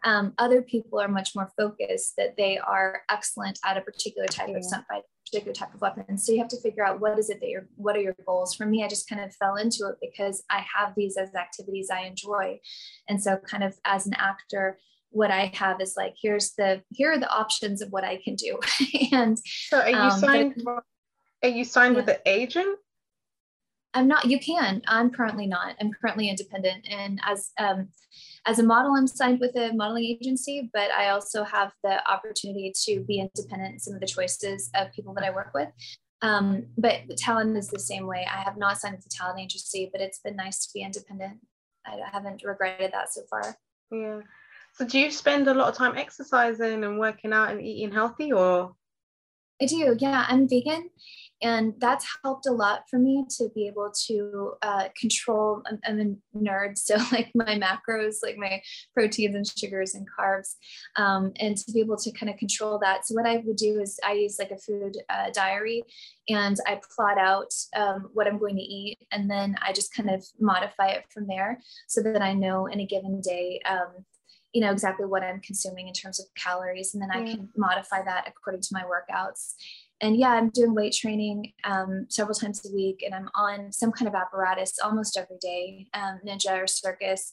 Um, 0.05 0.33
other 0.39 0.63
people 0.63 1.01
are 1.01 1.09
much 1.09 1.35
more 1.35 1.51
focused 1.57 2.15
that 2.17 2.37
they 2.37 2.59
are 2.59 3.03
excellent 3.11 3.59
at 3.65 3.77
a 3.77 3.83
particular 3.83 4.27
type 4.27 4.49
yeah. 4.49 4.57
of 4.57 4.65
stunt 4.65 4.85
fight, 4.89 5.03
particular 5.27 5.53
type 5.53 5.75
of 5.75 5.81
weapon. 5.81 6.19
So 6.19 6.33
you 6.33 6.39
have 6.39 6.49
to 6.49 6.61
figure 6.61 6.85
out 6.85 7.01
what 7.01 7.19
is 7.19 7.31
it 7.31 7.41
that 7.41 7.49
you're, 7.49 7.69
what 7.77 7.97
are 7.97 8.01
your 8.01 8.17
goals? 8.27 8.55
For 8.55 8.67
me, 8.67 8.85
I 8.85 8.89
just 8.89 9.09
kind 9.09 9.23
of 9.23 9.35
fell 9.35 9.57
into 9.57 9.89
it 9.89 9.97
because 10.01 10.45
I 10.51 10.65
have 10.77 10.95
these 10.97 11.17
as 11.17 11.35
activities 11.35 11.91
I 11.91 12.03
enjoy. 12.03 12.61
And 13.09 13.23
so 13.23 13.37
kind 13.37 13.65
of 13.65 13.75
as 13.85 14.07
an 14.07 14.15
actor, 14.15 14.79
what 15.11 15.31
I 15.31 15.53
have 15.55 15.81
is 15.81 15.95
like, 15.97 16.15
here's 16.21 16.53
the, 16.55 16.83
here 16.91 17.13
are 17.13 17.19
the 17.19 17.31
options 17.31 17.83
of 17.83 17.91
what 17.91 18.05
I 18.05 18.21
can 18.23 18.35
do. 18.35 18.59
and 19.13 19.39
so 19.39 19.81
are 19.81 19.91
you 19.91 19.97
um, 19.97 20.11
signed, 20.19 20.63
are 21.43 21.49
you 21.49 21.65
signed 21.65 21.95
yeah. 21.95 22.01
with 22.01 22.09
an 22.09 22.17
agent? 22.27 22.79
I'm 23.95 24.09
not. 24.09 24.25
You 24.25 24.39
can. 24.39 24.83
I'm 24.87 25.11
currently 25.11 25.47
not. 25.47 25.77
I'm 25.81 25.93
currently 25.93 26.29
independent, 26.29 26.87
and 26.89 27.21
as 27.27 27.51
um, 27.59 27.89
as 28.47 28.59
a 28.59 28.63
model, 28.63 28.95
I'm 28.97 29.07
signed 29.07 29.41
with 29.41 29.55
a 29.57 29.73
modeling 29.73 30.05
agency. 30.05 30.71
But 30.73 30.91
I 30.91 31.11
also 31.11 31.45
have 31.45 31.73
the 31.85 32.09
opportunity 32.11 32.73
to 32.85 33.01
be 33.01 33.21
independent 33.21 33.75
in 33.75 33.79
some 33.79 33.95
of 33.95 34.01
the 34.01 34.07
choices 34.07 34.71
of 34.75 34.93
people 34.93 35.15
that 35.15 35.25
I 35.25 35.31
work 35.31 35.53
with. 35.55 35.69
Um, 36.23 36.67
but 36.79 37.01
the 37.09 37.17
talent 37.17 37.57
is 37.57 37.69
the 37.69 37.81
same 37.81 38.07
way. 38.07 38.27
I 38.31 38.43
have 38.43 38.57
not 38.57 38.79
signed 38.79 38.95
with 38.95 39.05
the 39.05 39.11
talent 39.11 39.41
agency, 39.41 39.91
but 39.93 40.01
it's 40.01 40.21
been 40.21 40.37
nice 40.37 40.65
to 40.67 40.71
be 40.73 40.83
independent. 40.83 41.39
I 41.85 41.99
haven't 42.11 42.45
regretted 42.45 42.93
that 42.93 43.13
so 43.13 43.23
far. 43.29 43.57
Yeah. 43.91 44.21
So 44.75 44.87
do 44.87 44.99
you 44.99 45.11
spend 45.11 45.49
a 45.49 45.55
lot 45.55 45.69
of 45.69 45.75
time 45.75 45.99
exercising 45.99 46.85
and 46.85 46.99
working 46.99 47.33
out 47.33 47.51
and 47.51 47.61
eating 47.61 47.93
healthy, 47.93 48.33
or? 48.33 48.75
I 49.61 49.67
do. 49.67 49.97
Yeah, 49.99 50.25
I'm 50.29 50.49
vegan, 50.49 50.91
and 51.43 51.75
that's 51.79 52.07
helped 52.23 52.47
a 52.47 52.53
lot 52.53 52.85
for 52.89 52.99
me 52.99 53.25
to 53.29 53.49
be 53.55 53.67
able 53.67 53.93
to 54.07 54.53
uh, 54.63 54.89
control 54.99 55.63
I'm, 55.67 55.79
I'm, 55.87 56.19
a 56.35 56.39
nerd 56.39 56.79
so 56.79 56.97
like 57.13 57.31
my 57.35 57.59
macros 57.59 58.17
like 58.23 58.37
my 58.37 58.63
proteins 58.95 59.35
and 59.35 59.47
sugars 59.47 59.95
and 59.95 60.07
carbs 60.19 60.55
um, 60.97 61.33
and 61.41 61.57
to 61.57 61.73
be 61.73 61.81
able 61.81 61.97
to 61.97 62.13
kind 62.13 62.31
of 62.31 62.39
control 62.39 62.79
that. 62.81 63.07
So 63.07 63.15
what 63.15 63.27
i 63.27 63.43
would 63.45 63.57
do 63.57 63.81
is 63.81 63.99
i 64.07 64.13
use 64.13 64.37
like 64.39 64.51
a 64.51 64.59
food 64.59 64.97
uh, 65.09 65.31
diary 65.33 65.83
and 66.29 66.57
i 66.67 66.81
plot 66.95 67.19
out 67.19 67.53
um, 67.77 68.11
what 68.13 68.27
i'm 68.27 68.39
going 68.39 68.57
to 68.57 68.63
eat 68.63 68.99
and 69.11 69.31
then 69.31 69.57
i 69.63 69.73
just 69.73 69.95
kind 69.95 70.11
of 70.11 70.25
modify 70.41 70.89
it 70.89 71.05
from 71.13 71.27
there 71.27 71.59
so 71.89 72.03
that 72.03 72.23
i 72.23 72.33
know 72.33 72.67
in 72.67 72.81
a 72.81 72.87
given 72.87 73.21
day 73.21 73.61
um, 73.69 74.05
you 74.53 74.61
know 74.61 74.71
exactly 74.71 75.07
what 75.07 75.23
i'm 75.23 75.41
consuming 75.41 75.89
in 75.89 75.95
terms 75.95 76.21
of 76.21 76.27
calories 76.35 76.95
and 76.95 77.03
then 77.03 77.11
i 77.11 77.25
can 77.25 77.49
modify 77.57 78.03
that 78.03 78.29
according 78.29 78.61
to 78.61 78.69
my 78.73 78.83
workouts 78.83 79.55
and 80.03 80.17
yeah, 80.17 80.31
I'm 80.31 80.51
doing 80.51 80.75
weight 80.75 80.93
training 80.93 81.53
um, 81.63 82.07
several 82.11 82.35
times 82.35 82.67
a 82.67 82.75
week, 82.75 83.05
and 83.05 83.15
I'm 83.15 83.31
on 83.37 83.71
some 83.71 83.93
kind 83.93 84.09
of 84.09 84.17
apparatus 84.17 84.75
almost 84.83 85.17
every 85.17 85.39
day, 85.41 85.87
um, 85.95 86.19
ninja 86.27 86.61
or 86.61 86.67
circus. 86.67 87.33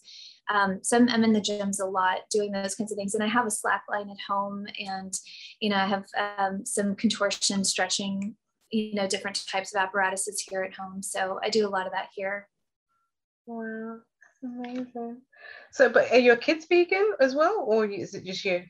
Um, 0.54 0.80
so 0.84 0.98
I'm, 0.98 1.10
I'm, 1.10 1.24
in 1.24 1.34
the 1.34 1.42
gyms 1.42 1.82
a 1.82 1.86
lot 1.86 2.20
doing 2.30 2.52
those 2.52 2.76
kinds 2.76 2.92
of 2.92 2.96
things, 2.96 3.16
and 3.16 3.24
I 3.24 3.28
have 3.28 3.48
a 3.48 3.52
slack 3.52 3.84
line 3.90 4.12
at 4.12 4.18
home, 4.28 4.68
and 4.80 5.12
you 5.60 5.72
know 5.72 5.78
I 5.78 5.88
have 5.88 6.06
um, 6.38 6.64
some 6.64 6.96
contortion, 6.96 7.64
stretching, 7.64 8.36
you 8.72 8.94
know, 8.94 9.08
different 9.08 9.44
types 9.50 9.74
of 9.74 9.82
apparatuses 9.82 10.40
here 10.48 10.62
at 10.62 10.74
home. 10.74 11.02
So 11.02 11.40
I 11.44 11.50
do 11.50 11.68
a 11.68 11.70
lot 11.70 11.88
of 11.88 11.94
that 11.94 12.10
here. 12.16 12.48
Wow, 13.48 13.98
amazing. 14.44 15.22
So, 15.72 15.90
but 15.90 16.12
are 16.12 16.20
your 16.20 16.36
kids 16.36 16.68
vegan 16.70 17.14
as 17.20 17.34
well, 17.34 17.64
or 17.66 17.86
is 17.86 18.14
it 18.14 18.26
just 18.26 18.46
you? 18.46 18.64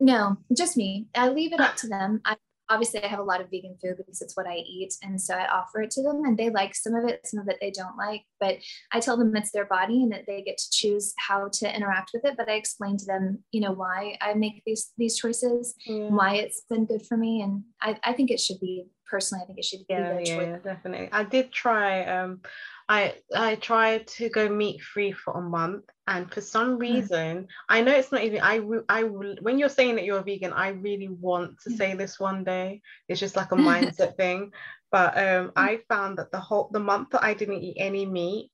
No, 0.00 0.36
just 0.54 0.76
me. 0.76 1.06
I 1.14 1.30
leave 1.30 1.54
it 1.54 1.60
up 1.60 1.76
to 1.76 1.88
them. 1.88 2.20
I 2.26 2.36
obviously 2.68 3.02
I 3.02 3.06
have 3.06 3.18
a 3.18 3.24
lot 3.24 3.40
of 3.40 3.50
vegan 3.50 3.76
food 3.82 3.96
because 3.96 4.20
it's 4.20 4.36
what 4.36 4.46
I 4.46 4.56
eat. 4.56 4.94
And 5.02 5.20
so 5.20 5.34
I 5.34 5.46
offer 5.48 5.82
it 5.82 5.90
to 5.92 6.02
them 6.02 6.22
and 6.24 6.36
they 6.36 6.50
like 6.50 6.74
some 6.74 6.94
of 6.94 7.08
it, 7.08 7.20
some 7.24 7.40
of 7.40 7.48
it 7.48 7.58
they 7.60 7.70
don't 7.70 7.96
like. 7.96 8.22
But 8.40 8.58
I 8.92 9.00
tell 9.00 9.16
them 9.16 9.34
it's 9.36 9.52
their 9.52 9.66
body 9.66 10.02
and 10.02 10.12
that 10.12 10.24
they 10.26 10.42
get 10.42 10.58
to 10.58 10.70
choose 10.70 11.14
how 11.18 11.48
to 11.54 11.74
interact 11.74 12.10
with 12.12 12.24
it. 12.24 12.36
But 12.36 12.48
I 12.48 12.54
explain 12.54 12.96
to 12.98 13.06
them, 13.06 13.44
you 13.52 13.60
know, 13.60 13.72
why 13.72 14.16
I 14.20 14.34
make 14.34 14.62
these 14.66 14.92
these 14.96 15.16
choices, 15.16 15.74
yeah. 15.86 16.08
why 16.08 16.36
it's 16.36 16.62
been 16.68 16.86
good 16.86 17.06
for 17.06 17.16
me. 17.16 17.42
And 17.42 17.62
I, 17.80 17.98
I 18.04 18.12
think 18.12 18.30
it 18.30 18.40
should 18.40 18.60
be 18.60 18.86
personally, 19.10 19.42
I 19.42 19.46
think 19.46 19.58
it 19.58 19.64
should 19.64 19.86
be 19.86 19.94
yeah, 19.94 20.18
yeah, 20.18 20.40
yeah, 20.40 20.58
definitely. 20.58 21.08
I 21.12 21.24
did 21.24 21.52
try 21.52 22.04
um 22.04 22.40
I 22.88 23.14
I 23.34 23.56
tried 23.56 24.06
to 24.18 24.28
go 24.28 24.48
meat 24.48 24.80
free 24.80 25.12
for 25.12 25.34
a 25.34 25.40
month, 25.40 25.84
and 26.06 26.32
for 26.32 26.40
some 26.40 26.74
hmm. 26.74 26.78
reason, 26.78 27.36
mm. 27.38 27.46
I 27.68 27.82
know 27.82 27.92
it's 27.92 28.12
not 28.12 28.22
even. 28.22 28.40
I 28.42 28.60
I 28.88 29.02
when 29.04 29.58
you're 29.58 29.68
saying 29.68 29.96
that 29.96 30.04
you're 30.04 30.18
a 30.18 30.22
vegan, 30.22 30.52
I 30.52 30.68
really 30.68 31.08
want 31.08 31.60
to 31.62 31.70
say 31.76 31.94
this 31.94 32.20
one 32.20 32.44
day. 32.44 32.82
It's 33.08 33.20
just 33.20 33.36
like 33.36 33.50
a 33.52 33.56
mindset 33.70 34.16
thing. 34.16 34.52
But 34.92 35.18
um, 35.18 35.46
hmm. 35.46 35.50
I 35.56 35.80
found 35.88 36.18
that 36.18 36.30
the 36.30 36.38
whole 36.38 36.70
the 36.72 36.80
month 36.80 37.10
that 37.10 37.24
I 37.24 37.34
didn't 37.34 37.62
eat 37.62 37.76
any 37.78 38.06
meat, 38.06 38.50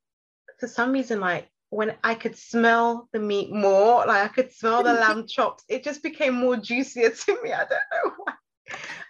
for 0.58 0.66
some 0.66 0.92
reason, 0.92 1.20
like 1.20 1.50
when 1.68 1.94
I 2.02 2.14
could 2.14 2.36
smell 2.36 3.10
the 3.12 3.18
meat 3.18 3.52
more, 3.52 4.06
like 4.06 4.24
I 4.24 4.28
could 4.28 4.50
smell 4.52 4.82
the 4.82 4.92
lamb 5.04 5.26
chops, 5.26 5.64
it 5.68 5.84
just 5.84 6.02
became 6.02 6.34
more 6.34 6.56
juicier 6.56 7.10
to 7.10 7.42
me. 7.42 7.52
I 7.52 7.66
don't 7.66 7.70
know 7.70 8.12
why 8.16 8.32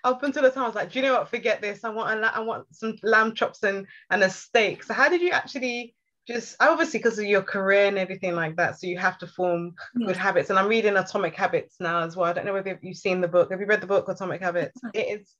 up 0.04 0.22
until 0.22 0.42
the 0.42 0.50
time 0.50 0.64
I 0.64 0.66
was 0.66 0.74
like, 0.74 0.92
do 0.92 0.98
you 0.98 1.04
know 1.04 1.14
what? 1.14 1.28
Forget 1.28 1.60
this. 1.60 1.84
I 1.84 1.90
want 1.90 2.22
a, 2.22 2.36
I 2.36 2.40
want 2.40 2.66
some 2.74 2.96
lamb 3.02 3.34
chops 3.34 3.62
and 3.62 3.86
and 4.10 4.22
a 4.22 4.30
steak. 4.30 4.82
So 4.82 4.94
how 4.94 5.08
did 5.08 5.20
you 5.20 5.30
actually 5.30 5.94
just 6.26 6.56
obviously 6.60 7.00
because 7.00 7.18
of 7.18 7.24
your 7.24 7.42
career 7.42 7.86
and 7.86 7.98
everything 7.98 8.34
like 8.34 8.56
that, 8.56 8.78
so 8.78 8.86
you 8.86 8.98
have 8.98 9.18
to 9.18 9.26
form 9.26 9.74
yeah. 9.96 10.06
good 10.06 10.16
habits. 10.16 10.50
And 10.50 10.58
I'm 10.58 10.68
reading 10.68 10.96
Atomic 10.96 11.34
Habits 11.34 11.76
now 11.80 12.00
as 12.00 12.16
well. 12.16 12.30
I 12.30 12.32
don't 12.32 12.46
know 12.46 12.52
whether 12.52 12.78
you've 12.82 12.96
seen 12.96 13.20
the 13.20 13.28
book. 13.28 13.50
Have 13.50 13.60
you 13.60 13.66
read 13.66 13.80
the 13.80 13.86
book 13.86 14.08
Atomic 14.08 14.40
Habits? 14.40 14.80
It 14.94 15.20
is 15.20 15.34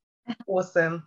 awesome 0.46 1.02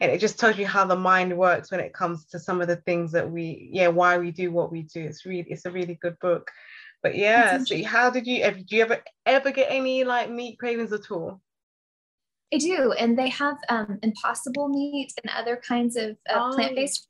and 0.00 0.10
it 0.10 0.20
just 0.20 0.38
tells 0.38 0.56
you 0.56 0.66
how 0.66 0.84
the 0.84 0.96
mind 0.96 1.36
works 1.36 1.70
when 1.70 1.80
it 1.80 1.92
comes 1.92 2.26
to 2.26 2.38
some 2.38 2.60
of 2.60 2.68
the 2.68 2.76
things 2.76 3.12
that 3.12 3.28
we 3.28 3.68
yeah 3.72 3.88
why 3.88 4.18
we 4.18 4.30
do 4.30 4.50
what 4.52 4.70
we 4.70 4.82
do 4.82 5.02
it's 5.02 5.26
really 5.26 5.46
it's 5.50 5.64
a 5.64 5.70
really 5.70 5.98
good 6.00 6.18
book 6.20 6.50
but 7.02 7.16
yeah 7.16 7.58
so 7.62 7.82
how 7.84 8.08
did 8.10 8.26
you 8.26 8.42
ever 8.42 8.58
do 8.58 8.76
you 8.76 8.82
ever 8.82 9.02
ever 9.26 9.50
get 9.50 9.66
any 9.70 10.04
like 10.04 10.30
meat 10.30 10.58
cravings 10.58 10.92
at 10.92 11.10
all 11.10 11.40
I 12.52 12.58
do, 12.58 12.92
and 12.92 13.18
they 13.18 13.28
have 13.30 13.56
um, 13.68 13.98
impossible 14.02 14.68
meat 14.68 15.12
and 15.22 15.32
other 15.36 15.56
kinds 15.56 15.96
of 15.96 16.10
uh, 16.28 16.34
oh. 16.34 16.52
plant-based. 16.54 17.08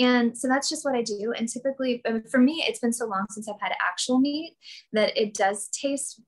And 0.00 0.36
so 0.36 0.46
that's 0.46 0.68
just 0.68 0.84
what 0.84 0.94
I 0.94 1.02
do. 1.02 1.32
And 1.36 1.48
typically, 1.48 2.02
um, 2.04 2.22
for 2.30 2.38
me, 2.38 2.64
it's 2.68 2.78
been 2.78 2.92
so 2.92 3.06
long 3.06 3.26
since 3.30 3.48
I've 3.48 3.60
had 3.60 3.72
actual 3.84 4.18
meat 4.18 4.56
that 4.92 5.16
it 5.20 5.34
does 5.34 5.68
taste 5.68 6.20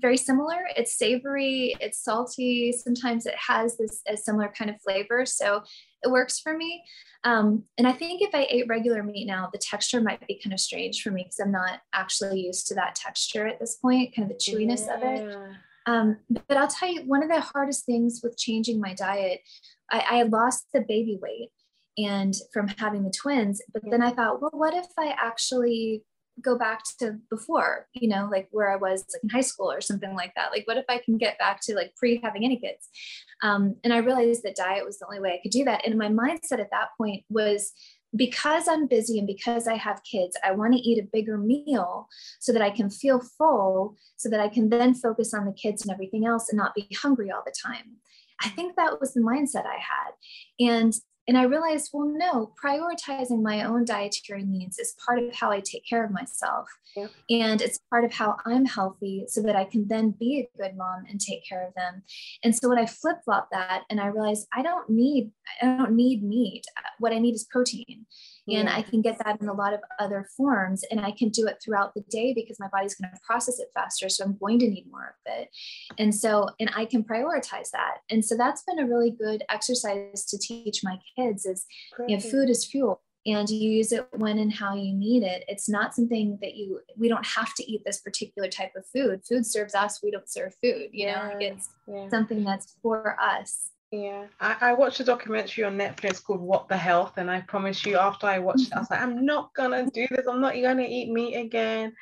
very 0.00 0.16
similar. 0.16 0.66
It's 0.76 0.96
savory, 0.96 1.76
it's 1.80 2.02
salty. 2.02 2.72
Sometimes 2.72 3.26
it 3.26 3.34
has 3.34 3.76
this 3.76 4.00
a 4.08 4.16
similar 4.16 4.52
kind 4.56 4.70
of 4.70 4.80
flavor, 4.80 5.26
so 5.26 5.62
it 6.02 6.10
works 6.10 6.40
for 6.40 6.56
me. 6.56 6.82
Um, 7.24 7.64
and 7.76 7.86
I 7.86 7.92
think 7.92 8.22
if 8.22 8.34
I 8.34 8.46
ate 8.48 8.68
regular 8.68 9.02
meat 9.02 9.26
now, 9.26 9.50
the 9.52 9.58
texture 9.58 10.00
might 10.00 10.24
be 10.26 10.40
kind 10.42 10.54
of 10.54 10.60
strange 10.60 11.02
for 11.02 11.10
me 11.10 11.24
because 11.24 11.40
I'm 11.40 11.52
not 11.52 11.80
actually 11.92 12.40
used 12.40 12.68
to 12.68 12.74
that 12.76 12.94
texture 12.94 13.46
at 13.46 13.58
this 13.58 13.76
point, 13.76 14.14
kind 14.14 14.30
of 14.30 14.36
the 14.36 14.42
chewiness 14.42 14.86
yeah. 14.86 14.94
of 14.94 15.02
it. 15.02 15.56
Um, 15.86 16.18
but 16.48 16.56
I'll 16.56 16.68
tell 16.68 16.92
you, 16.92 17.02
one 17.02 17.22
of 17.22 17.28
the 17.28 17.40
hardest 17.40 17.86
things 17.86 18.20
with 18.22 18.36
changing 18.36 18.80
my 18.80 18.94
diet, 18.94 19.40
I, 19.90 20.04
I 20.10 20.22
lost 20.22 20.66
the 20.74 20.80
baby 20.80 21.18
weight 21.20 21.50
and 21.96 22.34
from 22.52 22.68
having 22.68 23.04
the 23.04 23.12
twins. 23.16 23.62
But 23.72 23.82
then 23.90 24.02
I 24.02 24.10
thought, 24.10 24.40
well, 24.42 24.50
what 24.52 24.74
if 24.74 24.86
I 24.98 25.14
actually 25.18 26.02
go 26.42 26.58
back 26.58 26.82
to 27.00 27.18
before, 27.30 27.86
you 27.94 28.08
know, 28.08 28.28
like 28.30 28.48
where 28.50 28.70
I 28.70 28.76
was 28.76 29.06
like 29.12 29.22
in 29.22 29.30
high 29.30 29.40
school 29.40 29.70
or 29.70 29.80
something 29.80 30.14
like 30.14 30.32
that? 30.36 30.50
Like, 30.50 30.66
what 30.66 30.76
if 30.76 30.84
I 30.88 30.98
can 30.98 31.16
get 31.16 31.38
back 31.38 31.60
to 31.62 31.74
like 31.74 31.94
pre 31.96 32.20
having 32.22 32.44
any 32.44 32.58
kids? 32.58 32.88
Um, 33.42 33.76
and 33.84 33.92
I 33.92 33.98
realized 33.98 34.42
that 34.42 34.56
diet 34.56 34.84
was 34.84 34.98
the 34.98 35.06
only 35.06 35.20
way 35.20 35.34
I 35.34 35.40
could 35.42 35.52
do 35.52 35.64
that. 35.64 35.86
And 35.86 35.98
my 35.98 36.08
mindset 36.08 36.60
at 36.60 36.70
that 36.72 36.88
point 36.98 37.24
was 37.30 37.72
because 38.16 38.68
I'm 38.68 38.86
busy 38.86 39.18
and 39.18 39.26
because 39.26 39.66
I 39.66 39.76
have 39.76 40.02
kids, 40.02 40.36
I 40.44 40.52
want 40.52 40.74
to 40.74 40.80
eat 40.80 41.02
a 41.02 41.08
bigger 41.12 41.38
meal 41.38 42.08
so 42.40 42.52
that 42.52 42.62
I 42.62 42.70
can 42.70 42.90
feel 42.90 43.20
full, 43.20 43.96
so 44.16 44.28
that 44.28 44.40
I 44.40 44.48
can 44.48 44.68
then 44.68 44.94
focus 44.94 45.34
on 45.34 45.44
the 45.44 45.52
kids 45.52 45.82
and 45.82 45.92
everything 45.92 46.26
else 46.26 46.48
and 46.48 46.56
not 46.56 46.74
be 46.74 46.88
hungry 47.00 47.30
all 47.30 47.42
the 47.44 47.54
time. 47.64 47.96
I 48.42 48.48
think 48.50 48.76
that 48.76 49.00
was 49.00 49.14
the 49.14 49.20
mindset 49.20 49.64
I 49.66 49.78
had. 49.78 50.74
And 50.74 50.94
and 51.28 51.36
I 51.36 51.42
realized, 51.42 51.90
well, 51.92 52.06
no, 52.06 52.52
prioritizing 52.62 53.42
my 53.42 53.64
own 53.64 53.84
dietary 53.84 54.44
needs 54.44 54.78
is 54.78 54.94
part 55.04 55.18
of 55.18 55.34
how 55.34 55.50
I 55.50 55.60
take 55.60 55.84
care 55.88 56.04
of 56.04 56.12
myself. 56.12 56.68
Yeah. 56.96 57.08
And 57.30 57.60
it's 57.60 57.80
part 57.90 58.04
of 58.04 58.12
how 58.12 58.36
I'm 58.46 58.64
healthy 58.64 59.24
so 59.28 59.42
that 59.42 59.56
I 59.56 59.64
can 59.64 59.88
then 59.88 60.12
be 60.12 60.40
a 60.40 60.62
good 60.62 60.76
mom 60.76 61.04
and 61.10 61.20
take 61.20 61.46
care 61.46 61.66
of 61.66 61.74
them. 61.74 62.02
And 62.44 62.54
so 62.54 62.68
when 62.68 62.78
I 62.78 62.86
flip 62.86 63.16
flop 63.24 63.48
that 63.50 63.82
and 63.90 64.00
I 64.00 64.06
realized 64.06 64.46
I 64.54 64.62
don't 64.62 64.88
need, 64.88 65.30
I 65.60 65.66
don't 65.66 65.92
need 65.92 66.22
meat. 66.22 66.64
What 66.98 67.12
I 67.12 67.18
need 67.18 67.34
is 67.34 67.44
protein 67.44 68.06
and 68.48 68.68
I 68.68 68.82
can 68.82 69.02
get 69.02 69.18
that 69.18 69.40
in 69.40 69.48
a 69.48 69.52
lot 69.52 69.74
of 69.74 69.80
other 69.98 70.28
forms 70.36 70.84
and 70.90 71.00
I 71.00 71.10
can 71.10 71.30
do 71.30 71.46
it 71.46 71.58
throughout 71.62 71.94
the 71.94 72.02
day 72.10 72.32
because 72.32 72.60
my 72.60 72.68
body's 72.72 72.94
going 72.94 73.10
to 73.12 73.20
process 73.26 73.58
it 73.58 73.68
faster 73.74 74.08
so 74.08 74.24
I'm 74.24 74.36
going 74.38 74.58
to 74.60 74.68
need 74.68 74.86
more 74.90 75.16
of 75.26 75.32
it. 75.32 75.48
And 75.98 76.14
so 76.14 76.48
and 76.60 76.70
I 76.74 76.84
can 76.84 77.02
prioritize 77.02 77.70
that. 77.72 77.98
And 78.10 78.24
so 78.24 78.36
that's 78.36 78.62
been 78.62 78.78
a 78.78 78.86
really 78.86 79.10
good 79.10 79.42
exercise 79.50 80.24
to 80.26 80.38
teach 80.38 80.80
my 80.84 80.98
kids 81.16 81.46
is 81.46 81.66
you 82.06 82.16
know 82.16 82.20
food 82.20 82.50
is 82.50 82.64
fuel 82.64 83.02
and 83.26 83.50
you 83.50 83.70
use 83.70 83.90
it 83.90 84.06
when 84.12 84.38
and 84.38 84.52
how 84.52 84.76
you 84.76 84.94
need 84.94 85.24
it. 85.24 85.44
It's 85.48 85.68
not 85.68 85.94
something 85.94 86.38
that 86.42 86.54
you 86.54 86.80
we 86.96 87.08
don't 87.08 87.26
have 87.26 87.54
to 87.54 87.70
eat 87.70 87.82
this 87.84 88.00
particular 88.00 88.48
type 88.48 88.72
of 88.76 88.86
food. 88.86 89.22
Food 89.28 89.44
serves 89.44 89.74
us 89.74 90.00
we 90.02 90.10
don't 90.10 90.30
serve 90.30 90.54
food 90.62 90.88
you 90.92 91.06
know 91.06 91.36
it's 91.40 91.68
yeah. 91.88 92.08
something 92.08 92.44
that's 92.44 92.76
for 92.82 93.18
us 93.20 93.70
Yeah, 94.02 94.26
I, 94.40 94.56
I 94.60 94.72
watched 94.72 95.00
a 95.00 95.04
documentary 95.04 95.64
on 95.64 95.78
Netflix 95.78 96.22
called 96.22 96.40
What 96.40 96.68
the 96.68 96.76
Health, 96.76 97.14
and 97.16 97.30
I 97.30 97.40
promise 97.40 97.84
you, 97.86 97.96
after 97.96 98.26
I 98.26 98.38
watched 98.38 98.66
it, 98.66 98.72
I 98.74 98.80
was 98.80 98.90
like, 98.90 99.00
I'm 99.00 99.24
not 99.24 99.54
gonna 99.54 99.88
do 99.90 100.06
this. 100.10 100.26
I'm 100.26 100.40
not 100.40 100.54
gonna 100.54 100.86
eat 100.88 101.10
meat 101.10 101.34
again. 101.34 101.94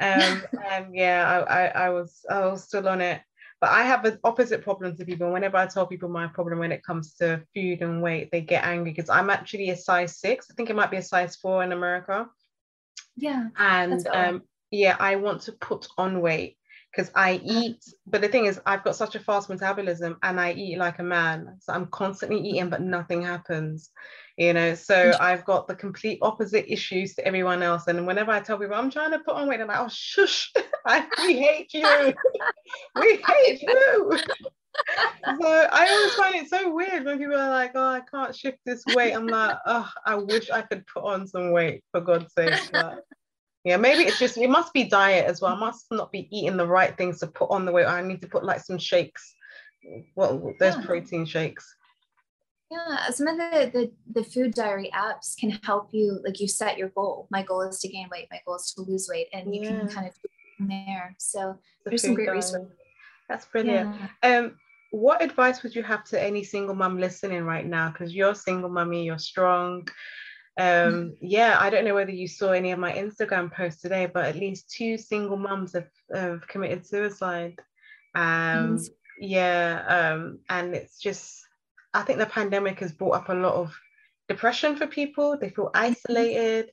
Um, 0.00 0.42
and 0.70 0.94
yeah, 0.94 1.44
I, 1.48 1.64
I, 1.64 1.66
I 1.86 1.90
was 1.90 2.24
I 2.30 2.46
was 2.46 2.64
still 2.64 2.88
on 2.88 3.00
it. 3.00 3.20
But 3.60 3.70
I 3.70 3.82
have 3.84 4.04
an 4.04 4.18
opposite 4.24 4.62
problem 4.62 4.96
to 4.96 5.04
people. 5.04 5.32
Whenever 5.32 5.56
I 5.56 5.66
tell 5.66 5.86
people 5.86 6.08
my 6.08 6.26
problem 6.26 6.58
when 6.58 6.72
it 6.72 6.82
comes 6.82 7.14
to 7.14 7.42
food 7.54 7.80
and 7.82 8.02
weight, 8.02 8.30
they 8.32 8.40
get 8.40 8.64
angry 8.64 8.90
because 8.90 9.08
I'm 9.08 9.30
actually 9.30 9.70
a 9.70 9.76
size 9.76 10.18
six. 10.18 10.48
I 10.50 10.54
think 10.54 10.68
it 10.68 10.74
might 10.74 10.90
be 10.90 10.96
a 10.96 11.02
size 11.02 11.36
four 11.36 11.62
in 11.62 11.70
America. 11.70 12.28
Yeah. 13.16 13.50
And 13.56 14.04
um, 14.08 14.42
yeah, 14.72 14.96
I 14.98 15.14
want 15.16 15.42
to 15.42 15.52
put 15.52 15.86
on 15.96 16.20
weight 16.20 16.56
because 16.94 17.10
I 17.14 17.40
eat, 17.42 17.82
but 18.06 18.20
the 18.20 18.28
thing 18.28 18.44
is, 18.44 18.60
I've 18.66 18.84
got 18.84 18.96
such 18.96 19.14
a 19.14 19.20
fast 19.20 19.48
metabolism 19.48 20.18
and 20.22 20.38
I 20.38 20.52
eat 20.52 20.78
like 20.78 20.98
a 20.98 21.02
man. 21.02 21.56
So 21.60 21.72
I'm 21.72 21.86
constantly 21.86 22.40
eating, 22.40 22.68
but 22.68 22.82
nothing 22.82 23.22
happens, 23.22 23.90
you 24.36 24.52
know. 24.52 24.74
So 24.74 25.12
I've 25.18 25.44
got 25.46 25.66
the 25.66 25.74
complete 25.74 26.18
opposite 26.20 26.70
issues 26.70 27.14
to 27.14 27.26
everyone 27.26 27.62
else. 27.62 27.86
And 27.86 28.06
whenever 28.06 28.30
I 28.30 28.40
tell 28.40 28.58
people 28.58 28.74
I'm 28.74 28.90
trying 28.90 29.12
to 29.12 29.20
put 29.20 29.36
on 29.36 29.48
weight, 29.48 29.56
they're 29.56 29.66
like, 29.66 29.80
oh, 29.80 29.88
shush, 29.90 30.52
I, 30.86 31.06
we 31.26 31.38
hate 31.38 31.72
you. 31.72 32.12
we 33.00 33.22
hate 33.26 33.62
you. 33.62 34.18
so 35.40 35.68
I 35.72 35.88
always 35.88 36.14
find 36.14 36.34
it 36.34 36.50
so 36.50 36.74
weird 36.74 37.06
when 37.06 37.18
people 37.18 37.36
are 37.36 37.50
like, 37.50 37.72
oh, 37.74 37.86
I 37.86 38.00
can't 38.00 38.36
shift 38.36 38.58
this 38.66 38.84
weight. 38.86 39.14
I'm 39.14 39.28
like, 39.28 39.56
oh, 39.64 39.90
I 40.04 40.16
wish 40.16 40.50
I 40.50 40.60
could 40.60 40.86
put 40.86 41.04
on 41.04 41.26
some 41.26 41.52
weight 41.52 41.84
for 41.90 42.02
God's 42.02 42.34
sake. 42.34 42.60
But 42.70 43.02
yeah, 43.64 43.76
maybe 43.76 44.02
it's 44.02 44.18
just 44.18 44.36
it 44.36 44.50
must 44.50 44.72
be 44.72 44.84
diet 44.84 45.26
as 45.26 45.40
well. 45.40 45.54
I 45.54 45.58
must 45.58 45.86
not 45.90 46.10
be 46.10 46.28
eating 46.36 46.56
the 46.56 46.66
right 46.66 46.96
things 46.96 47.20
to 47.20 47.28
put 47.28 47.50
on 47.50 47.64
the 47.64 47.72
weight. 47.72 47.86
I 47.86 48.02
need 48.02 48.20
to 48.22 48.28
put 48.28 48.44
like 48.44 48.60
some 48.60 48.78
shakes. 48.78 49.34
Well, 50.16 50.52
there's 50.58 50.76
yeah. 50.76 50.84
protein 50.84 51.24
shakes. 51.24 51.76
Yeah, 52.70 53.10
some 53.10 53.28
of 53.28 53.36
the, 53.36 53.70
the 53.72 53.92
the 54.20 54.24
food 54.24 54.54
diary 54.54 54.90
apps 54.94 55.36
can 55.38 55.50
help 55.62 55.90
you. 55.92 56.20
Like 56.24 56.40
you 56.40 56.48
set 56.48 56.76
your 56.76 56.88
goal. 56.88 57.28
My 57.30 57.42
goal 57.42 57.62
is 57.62 57.78
to 57.80 57.88
gain 57.88 58.08
weight. 58.10 58.26
My 58.32 58.40
goal 58.44 58.56
is 58.56 58.72
to 58.76 58.82
lose 58.82 59.08
weight, 59.08 59.28
and 59.32 59.54
you 59.54 59.62
yeah. 59.62 59.78
can 59.78 59.88
kind 59.88 60.08
of 60.08 60.14
do 60.14 60.28
from 60.56 60.68
there. 60.68 61.14
So 61.18 61.56
the 61.84 61.90
there's 61.90 62.02
some 62.02 62.14
great 62.14 62.26
diary. 62.26 62.38
resources. 62.38 62.76
That's 63.28 63.46
brilliant. 63.46 63.94
Yeah. 64.24 64.38
Um, 64.38 64.56
what 64.90 65.22
advice 65.22 65.62
would 65.62 65.74
you 65.74 65.82
have 65.84 66.04
to 66.04 66.20
any 66.20 66.42
single 66.42 66.74
mom 66.74 66.98
listening 66.98 67.44
right 67.44 67.66
now? 67.66 67.90
Because 67.90 68.12
you're 68.12 68.32
a 68.32 68.34
single 68.34 68.68
mommy, 68.68 69.04
you're 69.04 69.18
strong 69.18 69.86
um 70.58 71.16
yeah 71.20 71.56
i 71.60 71.70
don't 71.70 71.84
know 71.84 71.94
whether 71.94 72.10
you 72.10 72.28
saw 72.28 72.50
any 72.50 72.72
of 72.72 72.78
my 72.78 72.92
instagram 72.92 73.50
posts 73.50 73.80
today 73.80 74.04
but 74.04 74.26
at 74.26 74.36
least 74.36 74.70
two 74.70 74.98
single 74.98 75.38
moms 75.38 75.72
have, 75.72 75.88
have 76.14 76.46
committed 76.46 76.86
suicide. 76.86 77.54
Um 78.14 78.76
mm. 78.76 78.88
yeah 79.18 79.84
um 79.88 80.40
and 80.50 80.74
it's 80.74 80.98
just 80.98 81.40
i 81.94 82.02
think 82.02 82.18
the 82.18 82.26
pandemic 82.26 82.80
has 82.80 82.92
brought 82.92 83.16
up 83.16 83.28
a 83.30 83.34
lot 83.34 83.54
of 83.54 83.74
depression 84.28 84.76
for 84.76 84.86
people. 84.86 85.36
They 85.38 85.50
feel 85.50 85.66
mm-hmm. 85.66 85.84
isolated. 85.90 86.70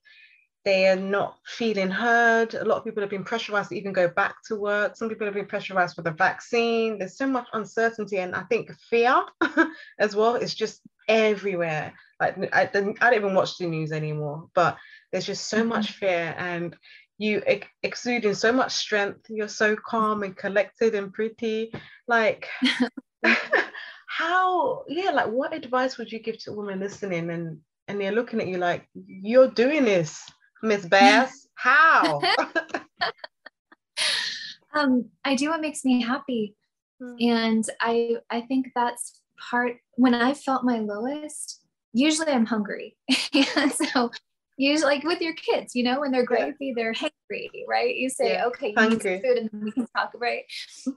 They 0.66 0.88
are 0.90 0.96
not 0.96 1.38
feeling 1.46 1.90
heard. 1.90 2.54
A 2.54 2.66
lot 2.66 2.78
of 2.78 2.84
people 2.84 3.02
have 3.02 3.10
been 3.10 3.24
pressurized 3.24 3.70
to 3.70 3.78
even 3.78 3.94
go 3.94 4.08
back 4.10 4.36
to 4.48 4.56
work. 4.56 4.96
Some 4.96 5.10
people 5.10 5.26
have 5.26 5.34
been 5.34 5.46
pressurized 5.46 5.96
for 5.96 6.02
the 6.02 6.12
vaccine. 6.12 7.00
There's 7.00 7.18
so 7.18 7.28
much 7.28 7.48
uncertainty 7.54 8.18
and 8.18 8.36
i 8.36 8.44
think 8.44 8.72
fear 8.90 9.24
as 10.00 10.16
well 10.16 10.36
is 10.36 10.54
just 10.54 10.82
everywhere. 11.10 11.94
Like 12.22 12.38
I, 12.54 12.62
I 12.62 12.66
don't 12.66 13.14
even 13.14 13.34
watch 13.34 13.58
the 13.58 13.68
news 13.68 13.92
anymore 13.92 14.48
but 14.54 14.78
there's 15.12 15.26
just 15.26 15.48
so 15.48 15.60
mm-hmm. 15.60 15.70
much 15.70 15.92
fear 15.92 16.36
and 16.38 16.76
you 17.18 17.42
ex- 17.46 17.68
exuding 17.84 18.34
so 18.34 18.54
much 18.54 18.74
strength. 18.74 19.26
You're 19.30 19.50
so 19.50 19.76
calm 19.76 20.24
and 20.24 20.36
collected 20.36 20.96
and 20.96 21.12
pretty. 21.12 21.74
Like 22.08 22.48
how 24.10 24.84
yeah 24.88 25.12
like 25.12 25.28
what 25.28 25.54
advice 25.54 25.98
would 25.98 26.12
you 26.12 26.20
give 26.20 26.38
to 26.40 26.52
a 26.52 26.54
woman 26.54 26.80
listening 26.80 27.30
and 27.30 27.60
and 27.88 28.02
they're 28.02 28.12
looking 28.12 28.42
at 28.42 28.48
you 28.48 28.58
like 28.58 28.88
you're 28.94 29.50
doing 29.52 29.86
this 29.86 30.24
miss 30.64 30.86
bass. 30.86 31.48
How? 31.56 32.22
Um 34.72 35.10
i 35.26 35.34
do 35.36 35.50
what 35.50 35.62
makes 35.62 35.84
me 35.84 36.02
happy. 36.04 36.56
Mm. 37.02 37.24
and 37.24 37.70
i 37.80 38.18
i 38.30 38.42
think 38.42 38.68
that's 38.76 39.19
part 39.50 39.78
when 39.96 40.14
i 40.14 40.34
felt 40.34 40.64
my 40.64 40.80
lowest 40.80 41.60
usually 41.94 42.32
I'm 42.32 42.46
hungry. 42.46 42.96
so 43.94 44.12
usually 44.58 44.96
like 44.96 45.04
with 45.04 45.22
your 45.22 45.34
kids, 45.34 45.76
you 45.76 45.84
know, 45.84 46.00
when 46.00 46.12
they're 46.12 46.26
grumpy, 46.26 46.74
they're 46.76 46.94
hungry, 46.94 47.66
right? 47.68 47.96
You 47.96 48.10
say, 48.10 48.34
yeah. 48.34 48.46
okay, 48.48 48.70
you 48.70 48.74
hungry. 48.76 49.12
need 49.12 49.22
some 49.22 49.30
food 49.30 49.38
and 49.38 49.50
then 49.52 49.64
we 49.64 49.72
can 49.72 49.88
talk, 49.96 50.12
right? 50.16 50.44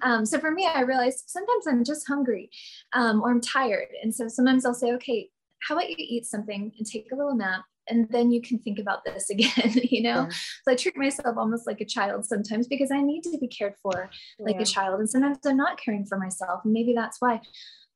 Um, 0.02 0.26
so 0.26 0.38
for 0.38 0.50
me, 0.50 0.66
I 0.66 0.80
realized 0.80 1.24
sometimes 1.26 1.66
I'm 1.66 1.84
just 1.84 2.06
hungry 2.06 2.50
um, 2.92 3.22
or 3.22 3.30
I'm 3.30 3.40
tired. 3.40 3.88
And 4.02 4.14
so 4.14 4.28
sometimes 4.28 4.66
I'll 4.66 4.74
say, 4.74 4.92
okay, 4.94 5.28
how 5.60 5.76
about 5.76 5.88
you 5.88 5.96
eat 5.98 6.26
something 6.26 6.72
and 6.76 6.86
take 6.86 7.12
a 7.12 7.16
little 7.16 7.36
nap 7.36 7.64
and 7.88 8.06
then 8.10 8.30
you 8.30 8.40
can 8.40 8.58
think 8.58 8.78
about 8.78 9.04
this 9.04 9.30
again 9.30 9.72
you 9.82 10.02
know 10.02 10.22
yeah. 10.22 10.28
so 10.28 10.72
i 10.72 10.74
treat 10.74 10.96
myself 10.96 11.36
almost 11.36 11.66
like 11.66 11.80
a 11.80 11.86
child 11.86 12.24
sometimes 12.24 12.66
because 12.66 12.90
i 12.90 13.00
need 13.00 13.22
to 13.22 13.36
be 13.38 13.48
cared 13.48 13.74
for 13.82 14.10
like 14.38 14.56
yeah. 14.56 14.62
a 14.62 14.66
child 14.66 15.00
and 15.00 15.08
sometimes 15.08 15.38
i'm 15.46 15.56
not 15.56 15.80
caring 15.80 16.04
for 16.04 16.18
myself 16.18 16.60
and 16.64 16.72
maybe 16.72 16.92
that's 16.94 17.16
why 17.20 17.40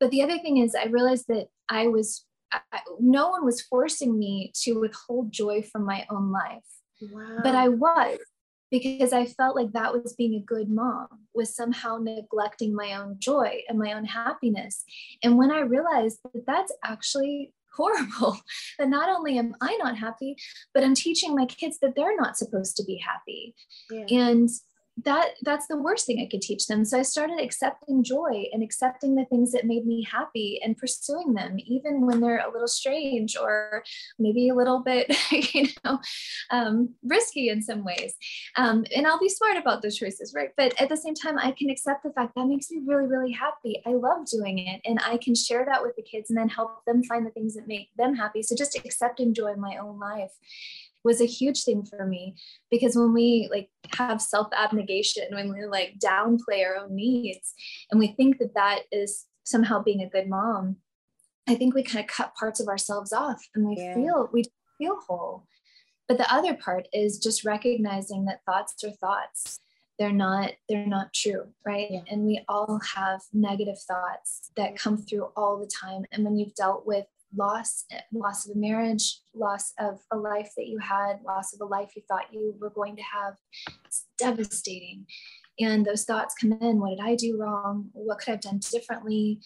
but 0.01 0.11
the 0.11 0.22
other 0.22 0.38
thing 0.38 0.59
is 0.59 0.75
i 0.75 0.87
realized 0.87 1.27
that 1.29 1.46
i 1.68 1.87
was 1.87 2.27
I, 2.53 2.81
no 3.01 3.31
one 3.31 3.44
was 3.44 3.61
forcing 3.61 4.18
me 4.18 4.53
to 4.62 4.75
withhold 4.75 5.33
joy 5.33 5.62
from 5.62 5.85
my 5.85 6.07
own 6.11 6.31
life. 6.31 6.64
Wow. 7.03 7.38
But 7.42 7.55
I 7.55 7.68
was 7.68 8.18
because 8.70 9.12
I 9.12 9.27
felt 9.27 9.55
like 9.55 9.72
that 9.72 9.92
was 9.92 10.14
being 10.14 10.35
a 10.35 10.44
good 10.44 10.68
mom, 10.68 11.07
was 11.35 11.55
somehow 11.55 11.99
neglecting 11.99 12.75
my 12.75 12.94
own 12.94 13.16
joy 13.18 13.62
and 13.68 13.79
my 13.79 13.92
own 13.92 14.05
happiness. 14.05 14.85
And 15.22 15.38
when 15.38 15.53
I 15.53 15.61
realized 15.61 16.18
that 16.35 16.46
that's 16.46 16.72
actually 16.85 17.53
horrible, 17.77 18.39
that 18.79 18.89
not 18.89 19.09
only 19.09 19.39
am 19.39 19.55
I 19.61 19.77
not 19.77 19.97
happy, 19.97 20.37
but 20.75 20.85
I'm 20.85 20.95
teaching 20.95 21.35
my 21.35 21.47
kids 21.47 21.79
that 21.81 21.95
they're 21.95 22.17
not 22.17 22.37
supposed 22.37 22.77
to 22.77 22.85
be 22.85 22.97
happy. 22.97 23.55
Yeah. 23.91 24.07
And 24.19 24.49
that 25.04 25.32
that's 25.42 25.66
the 25.66 25.76
worst 25.76 26.06
thing 26.06 26.20
I 26.20 26.30
could 26.30 26.40
teach 26.40 26.66
them. 26.66 26.85
So 26.85 26.98
I 26.98 27.02
started 27.02 27.38
accepting 27.40 28.02
joy 28.02 28.46
and 28.52 28.62
accepting 28.62 29.14
the 29.14 29.26
things 29.26 29.52
that 29.52 29.66
made 29.66 29.87
me 29.87 30.02
happy 30.11 30.59
and 30.64 30.76
pursuing 30.76 31.35
them, 31.35 31.59
even 31.66 32.06
when 32.06 32.20
they're 32.20 32.46
a 32.46 32.50
little 32.50 32.68
strange 32.68 33.37
or 33.37 33.85
maybe 34.18 34.48
a 34.48 34.54
little 34.54 34.82
bit, 34.82 35.14
you 35.54 35.68
know, 35.85 35.98
um, 36.50 36.94
risky 37.02 37.50
in 37.50 37.61
some 37.62 37.85
ways. 37.85 38.14
Um, 38.56 38.87
and 38.94 39.06
I'll 39.06 39.18
be 39.18 39.28
smart 39.28 39.59
about 39.59 39.82
those 39.82 39.96
choices, 39.96 40.32
right? 40.35 40.50
But 40.56 40.80
at 40.80 40.88
the 40.88 40.96
same 40.96 41.14
time, 41.14 41.38
I 41.38 41.52
can 41.52 41.68
accept 41.68 42.02
the 42.02 42.12
fact 42.12 42.35
that 42.35 42.46
makes 42.46 42.70
me 42.70 42.80
really, 42.87 43.06
really 43.06 43.32
happy. 43.32 43.82
I 43.85 43.90
love 43.90 44.26
doing 44.26 44.59
it, 44.59 44.80
and 44.87 44.98
I 45.04 45.18
can 45.18 45.35
share 45.35 45.66
that 45.66 45.82
with 45.82 45.94
the 45.96 46.02
kids 46.02 46.30
and 46.30 46.38
then 46.38 46.48
help 46.48 46.85
them 46.87 47.02
find 47.04 47.26
the 47.26 47.30
things 47.30 47.54
that 47.54 47.68
make 47.68 47.90
them 47.96 48.14
happy. 48.14 48.42
So 48.42 48.56
just 48.56 48.76
accepting 48.76 49.35
joy 49.35 49.52
in 49.52 49.61
my 49.61 49.76
own 49.76 49.98
life 49.98 50.32
was 51.07 51.21
a 51.21 51.27
huge 51.27 51.64
thing 51.64 51.85
for 51.85 52.05
me 52.07 52.37
because 52.71 52.97
when 52.97 53.14
we 53.14 53.49
like 53.51 53.71
have 53.97 54.21
self 54.21 54.49
abnegation 54.55 55.25
when 55.31 55.53
we 55.53 55.64
like 55.64 55.95
downplay 56.05 56.64
our 56.66 56.77
own 56.77 56.95
needs 56.95 57.55
and 57.90 57.99
we 57.99 58.09
think 58.09 58.38
that 58.38 58.55
that 58.55 58.81
is 58.92 59.25
somehow 59.45 59.83
being 59.83 60.03
a 60.03 60.11
good 60.11 60.29
mom 60.29 60.77
i 61.49 61.55
think 61.55 61.75
we 61.75 61.83
kind 61.83 62.05
of 62.05 62.11
cut 62.11 62.35
parts 62.35 62.61
of 62.61 62.69
ourselves 62.69 63.12
off 63.12 63.42
and 63.55 63.66
we 63.66 63.77
yeah. 63.77 63.95
feel 63.95 64.29
we 64.33 64.42
feel 64.79 64.99
whole. 65.07 65.47
But 66.09 66.19
the 66.19 66.33
other 66.33 66.55
part 66.55 66.87
is 66.92 67.19
just 67.19 67.45
recognizing 67.45 68.27
that 68.27 68.45
thoughts 68.47 68.83
are 68.85 68.90
thoughts. 68.90 69.61
They're 69.99 70.12
not 70.12 70.53
they're 70.69 70.87
not 70.87 71.14
true 71.14 71.45
right? 71.64 71.88
Yeah. 71.90 72.01
and 72.11 72.27
we 72.27 72.45
all 72.49 72.81
have 72.95 73.23
negative 73.33 73.79
thoughts 73.88 74.51
that 74.57 74.77
come 74.77 74.99
through 74.99 75.29
all 75.37 75.59
the 75.59 75.71
time. 75.83 76.05
And 76.12 76.23
when 76.25 76.37
you've 76.37 76.55
dealt 76.55 76.87
with 76.87 77.07
loss 77.37 77.85
loss 78.12 78.46
of 78.46 78.57
a 78.57 78.59
marriage 78.59 79.20
loss 79.35 79.72
of 79.79 80.01
a 80.12 80.16
life 80.16 80.51
that 80.57 80.66
you 80.66 80.79
had 80.79 81.18
loss 81.27 81.53
of 81.53 81.61
a 81.61 81.64
life 81.64 81.90
you 81.96 82.03
thought 82.09 82.33
you 82.33 82.55
were 82.61 82.70
going 82.70 82.96
to 82.96 83.03
have. 83.03 83.35
It's 83.85 84.07
devastating. 84.18 85.07
And 85.59 85.87
those 85.87 86.05
thoughts 86.05 86.35
come 86.40 86.53
in 86.61 86.81
what 86.81 86.90
did 86.90 87.01
i 87.01 87.14
do 87.14 87.38
wrong? 87.38 87.90
What 87.92 88.18
could 88.18 88.29
i 88.29 88.33
have 88.33 88.40
done 88.40 88.61
differently 88.70 89.40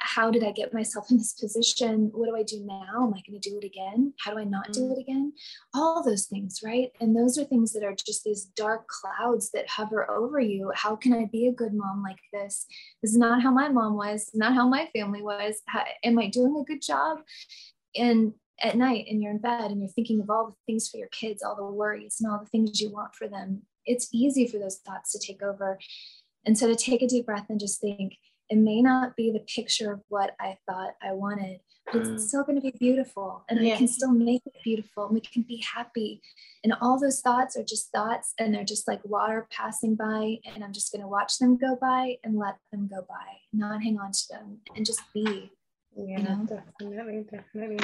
how 0.00 0.30
did 0.30 0.44
I 0.44 0.52
get 0.52 0.74
myself 0.74 1.10
in 1.10 1.18
this 1.18 1.32
position? 1.32 2.10
What 2.14 2.26
do 2.26 2.36
I 2.36 2.42
do 2.42 2.64
now? 2.64 3.06
Am 3.06 3.14
I 3.14 3.22
going 3.26 3.40
to 3.40 3.50
do 3.50 3.58
it 3.58 3.64
again? 3.64 4.12
How 4.20 4.32
do 4.32 4.38
I 4.38 4.44
not 4.44 4.72
do 4.72 4.80
mm. 4.80 4.92
it 4.92 5.00
again? 5.00 5.32
All 5.74 6.02
those 6.02 6.26
things, 6.26 6.60
right? 6.64 6.90
And 7.00 7.16
those 7.16 7.38
are 7.38 7.44
things 7.44 7.72
that 7.72 7.84
are 7.84 7.94
just 7.94 8.24
these 8.24 8.44
dark 8.44 8.86
clouds 8.88 9.50
that 9.52 9.68
hover 9.68 10.10
over 10.10 10.40
you. 10.40 10.72
How 10.74 10.96
can 10.96 11.12
I 11.12 11.26
be 11.26 11.46
a 11.46 11.52
good 11.52 11.74
mom 11.74 12.02
like 12.02 12.20
this? 12.32 12.66
This 13.02 13.12
is 13.12 13.18
not 13.18 13.42
how 13.42 13.50
my 13.50 13.68
mom 13.68 13.96
was, 13.96 14.30
not 14.34 14.54
how 14.54 14.68
my 14.68 14.88
family 14.94 15.22
was. 15.22 15.62
How, 15.66 15.84
am 16.02 16.18
I 16.18 16.28
doing 16.28 16.56
a 16.56 16.64
good 16.64 16.82
job? 16.82 17.18
And 17.96 18.34
at 18.60 18.76
night, 18.76 19.06
and 19.08 19.22
you're 19.22 19.32
in 19.32 19.38
bed 19.38 19.70
and 19.70 19.80
you're 19.80 19.88
thinking 19.88 20.20
of 20.20 20.30
all 20.30 20.48
the 20.48 20.56
things 20.66 20.88
for 20.88 20.96
your 20.96 21.08
kids, 21.08 21.42
all 21.42 21.54
the 21.54 21.64
worries 21.64 22.16
and 22.20 22.30
all 22.30 22.40
the 22.40 22.50
things 22.50 22.80
you 22.80 22.90
want 22.90 23.14
for 23.14 23.28
them. 23.28 23.62
It's 23.86 24.08
easy 24.12 24.46
for 24.46 24.58
those 24.58 24.78
thoughts 24.78 25.12
to 25.12 25.18
take 25.18 25.42
over. 25.42 25.78
And 26.44 26.58
so 26.58 26.66
to 26.66 26.74
take 26.74 27.02
a 27.02 27.06
deep 27.06 27.26
breath 27.26 27.46
and 27.48 27.60
just 27.60 27.80
think, 27.80 28.14
it 28.50 28.56
may 28.56 28.82
not 28.82 29.16
be 29.16 29.30
the 29.30 29.40
picture 29.40 29.92
of 29.92 30.00
what 30.08 30.34
I 30.40 30.56
thought 30.66 30.94
I 31.02 31.12
wanted, 31.12 31.60
but 31.92 32.02
it's 32.02 32.08
mm. 32.08 32.20
still 32.20 32.44
going 32.44 32.56
to 32.56 32.62
be 32.62 32.76
beautiful. 32.78 33.44
And 33.48 33.64
yeah. 33.64 33.74
I 33.74 33.76
can 33.76 33.88
still 33.88 34.12
make 34.12 34.42
it 34.46 34.54
beautiful. 34.64 35.06
And 35.06 35.14
we 35.14 35.20
can 35.20 35.42
be 35.42 35.62
happy. 35.74 36.20
And 36.64 36.74
all 36.80 36.98
those 36.98 37.20
thoughts 37.20 37.56
are 37.56 37.64
just 37.64 37.90
thoughts 37.92 38.34
and 38.38 38.54
they're 38.54 38.64
just 38.64 38.88
like 38.88 39.00
water 39.04 39.46
passing 39.50 39.94
by. 39.94 40.38
And 40.46 40.64
I'm 40.64 40.72
just 40.72 40.92
going 40.92 41.02
to 41.02 41.08
watch 41.08 41.38
them 41.38 41.56
go 41.56 41.76
by 41.80 42.16
and 42.24 42.38
let 42.38 42.56
them 42.72 42.88
go 42.88 43.04
by, 43.08 43.38
not 43.52 43.82
hang 43.82 43.98
on 43.98 44.12
to 44.12 44.22
them 44.30 44.58
and 44.76 44.84
just 44.84 45.00
be 45.12 45.50
Yeah, 45.96 46.18
you 46.18 46.24
know? 46.24 46.46
definitely, 46.46 47.26
definitely. 47.30 47.78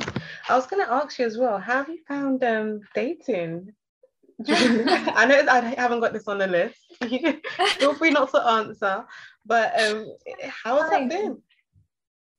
I 0.48 0.56
was 0.56 0.66
gonna 0.66 0.86
ask 0.88 1.18
you 1.18 1.26
as 1.26 1.36
well. 1.36 1.58
How 1.58 1.78
have 1.78 1.88
you 1.88 1.98
found 2.06 2.44
um 2.44 2.80
dating? 2.94 3.72
I 4.48 5.26
know 5.26 5.44
I 5.48 5.74
haven't 5.76 6.00
got 6.00 6.12
this 6.12 6.28
on 6.28 6.38
the 6.38 6.46
list. 6.46 6.76
Feel 7.78 7.94
free 7.94 8.10
not 8.10 8.30
to 8.32 8.40
answer, 8.40 9.04
but 9.46 9.78
um, 9.80 10.14
how 10.48 10.80
has 10.80 10.90
that 10.90 11.08
been? 11.08 11.42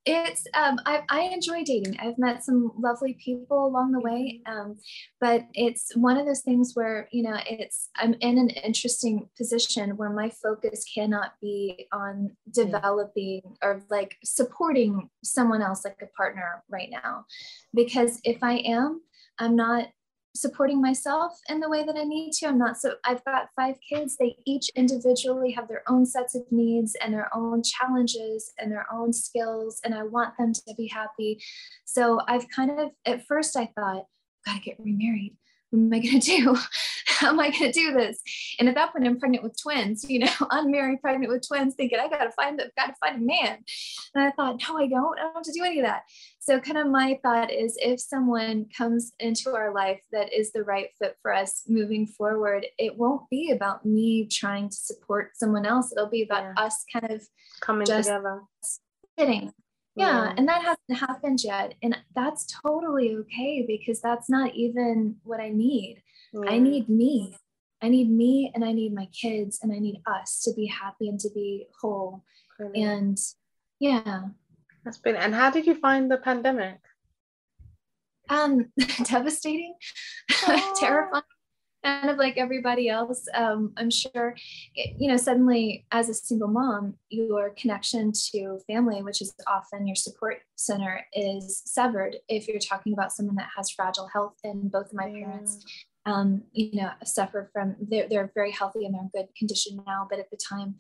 it's 0.05 0.45
um, 0.53 0.79
I, 0.85 1.01
I 1.09 1.21
enjoy 1.21 1.63
dating. 1.63 1.97
I've 1.99 2.17
met 2.19 2.43
some 2.43 2.71
lovely 2.77 3.17
people 3.23 3.65
along 3.65 3.91
the 3.91 3.99
way 3.99 4.41
um, 4.45 4.77
but 5.19 5.45
it's 5.53 5.95
one 5.95 6.17
of 6.17 6.25
those 6.25 6.41
things 6.41 6.73
where 6.75 7.07
you 7.11 7.23
know 7.23 7.37
it's 7.49 7.89
i'm 7.97 8.13
in 8.21 8.37
an 8.37 8.49
interesting 8.49 9.27
position 9.37 9.97
where 9.97 10.11
my 10.11 10.29
focus 10.29 10.85
cannot 10.93 11.33
be 11.41 11.87
on 11.91 12.31
developing 12.51 13.41
or 13.63 13.83
like 13.89 14.17
supporting 14.23 15.09
someone 15.23 15.61
else 15.61 15.83
like 15.83 15.97
a 16.01 16.07
partner 16.17 16.63
right 16.69 16.89
now. 16.91 17.25
Because 17.73 18.19
if 18.23 18.43
i 18.43 18.57
am 18.57 19.01
i'm 19.39 19.55
not 19.55 19.87
supporting 20.35 20.81
myself 20.81 21.39
in 21.49 21.59
the 21.59 21.69
way 21.69 21.83
that 21.83 21.95
I 21.95 22.03
need 22.03 22.33
to. 22.33 22.47
I'm 22.47 22.57
not 22.57 22.77
so 22.77 22.95
I've 23.03 23.23
got 23.25 23.49
five 23.55 23.75
kids. 23.87 24.17
They 24.17 24.37
each 24.45 24.69
individually 24.75 25.51
have 25.51 25.67
their 25.67 25.83
own 25.87 26.05
sets 26.05 26.35
of 26.35 26.43
needs 26.51 26.95
and 27.01 27.13
their 27.13 27.33
own 27.33 27.63
challenges 27.63 28.51
and 28.59 28.71
their 28.71 28.85
own 28.91 29.13
skills 29.13 29.79
and 29.83 29.95
I 29.95 30.03
want 30.03 30.37
them 30.37 30.53
to 30.53 30.73
be 30.77 30.87
happy. 30.87 31.41
So 31.85 32.21
I've 32.27 32.49
kind 32.49 32.79
of 32.79 32.91
at 33.05 33.25
first 33.25 33.55
I 33.55 33.69
thought, 33.75 34.05
gotta 34.45 34.59
get 34.59 34.79
remarried 34.79 35.37
what 35.75 35.85
am 35.85 35.93
I 35.93 35.99
going 35.99 36.19
to 36.21 36.37
do? 36.37 36.57
How 37.07 37.29
am 37.29 37.39
I 37.39 37.49
going 37.49 37.71
to 37.71 37.79
do 37.79 37.93
this? 37.93 38.21
And 38.59 38.67
at 38.69 38.75
that 38.75 38.91
point, 38.91 39.05
I'm 39.05 39.19
pregnant 39.19 39.43
with 39.43 39.59
twins, 39.61 40.05
you 40.09 40.19
know, 40.19 40.31
unmarried, 40.51 41.01
pregnant 41.01 41.31
with 41.31 41.47
twins, 41.47 41.75
thinking 41.75 41.99
I 41.99 42.07
got 42.07 42.23
to 42.23 42.31
find, 42.31 42.61
I've 42.61 42.75
got 42.75 42.87
to 42.87 42.95
find 42.99 43.21
a 43.21 43.25
man. 43.25 43.63
And 44.13 44.23
I 44.23 44.31
thought, 44.31 44.61
no, 44.67 44.77
I 44.77 44.87
don't. 44.87 45.19
I 45.19 45.23
don't 45.23 45.35
have 45.35 45.43
to 45.43 45.51
do 45.51 45.63
any 45.63 45.79
of 45.79 45.85
that. 45.85 46.03
So, 46.39 46.59
kind 46.59 46.77
of 46.77 46.87
my 46.87 47.19
thought 47.23 47.51
is 47.51 47.77
if 47.81 47.99
someone 47.99 48.67
comes 48.75 49.13
into 49.19 49.55
our 49.55 49.73
life 49.73 50.01
that 50.11 50.31
is 50.33 50.51
the 50.51 50.63
right 50.63 50.89
fit 50.99 51.17
for 51.21 51.33
us 51.33 51.63
moving 51.67 52.05
forward, 52.05 52.65
it 52.77 52.97
won't 52.97 53.29
be 53.29 53.51
about 53.51 53.85
me 53.85 54.27
trying 54.27 54.69
to 54.69 54.75
support 54.75 55.31
someone 55.35 55.65
else. 55.65 55.91
It'll 55.91 56.09
be 56.09 56.23
about 56.23 56.43
yeah. 56.43 56.63
us 56.63 56.83
kind 56.91 57.11
of 57.11 57.23
coming 57.61 57.85
together, 57.85 58.41
sitting 59.17 59.51
yeah, 59.95 60.33
and 60.35 60.47
that 60.47 60.61
hasn't 60.61 61.07
happened 61.09 61.43
yet 61.43 61.73
and 61.81 61.97
that's 62.15 62.45
totally 62.61 63.15
okay 63.15 63.63
because 63.65 64.01
that's 64.01 64.29
not 64.29 64.53
even 64.55 65.15
what 65.23 65.39
i 65.39 65.49
need. 65.49 66.01
Yeah. 66.33 66.49
i 66.49 66.57
need 66.59 66.89
me. 66.89 67.35
I 67.81 67.89
need 67.89 68.09
me 68.09 68.51
and 68.53 68.63
i 68.65 68.71
need 68.71 68.93
my 68.93 69.07
kids 69.07 69.59
and 69.61 69.71
i 69.71 69.79
need 69.79 70.01
us 70.07 70.41
to 70.43 70.53
be 70.53 70.65
happy 70.65 71.07
and 71.09 71.19
to 71.19 71.29
be 71.33 71.67
whole 71.79 72.23
Brilliant. 72.57 72.91
and 72.91 73.17
yeah. 73.79 74.21
That's 74.83 74.97
been 74.97 75.15
and 75.15 75.33
how 75.33 75.49
did 75.49 75.65
you 75.65 75.75
find 75.75 76.09
the 76.09 76.17
pandemic? 76.17 76.79
Um 78.29 78.71
devastating 79.03 79.75
terrifying 80.79 81.23
kind 81.85 82.09
of 82.09 82.17
like 82.17 82.37
everybody 82.37 82.89
else. 82.89 83.27
Um, 83.33 83.73
I'm 83.77 83.91
sure, 83.91 84.35
you 84.75 85.07
know, 85.07 85.17
suddenly 85.17 85.85
as 85.91 86.09
a 86.09 86.13
single 86.13 86.47
mom, 86.47 86.95
your 87.09 87.51
connection 87.51 88.11
to 88.31 88.59
family, 88.67 89.03
which 89.03 89.21
is 89.21 89.33
often 89.47 89.85
your 89.85 89.95
support 89.95 90.37
center, 90.55 91.05
is 91.13 91.61
severed. 91.65 92.17
If 92.27 92.47
you're 92.47 92.59
talking 92.59 92.93
about 92.93 93.11
someone 93.11 93.35
that 93.35 93.49
has 93.55 93.69
fragile 93.69 94.09
health, 94.11 94.33
and 94.43 94.71
both 94.71 94.87
of 94.87 94.93
my 94.93 95.07
yeah. 95.07 95.25
parents, 95.25 95.63
um, 96.07 96.43
you 96.51 96.81
know, 96.81 96.91
suffer 97.03 97.49
from, 97.51 97.75
they're, 97.89 98.07
they're 98.07 98.31
very 98.35 98.51
healthy 98.51 98.85
and 98.85 98.93
they're 98.93 99.01
in 99.01 99.09
good 99.13 99.35
condition 99.37 99.81
now. 99.87 100.07
But 100.09 100.19
at 100.19 100.29
the 100.29 100.37
time, 100.37 100.75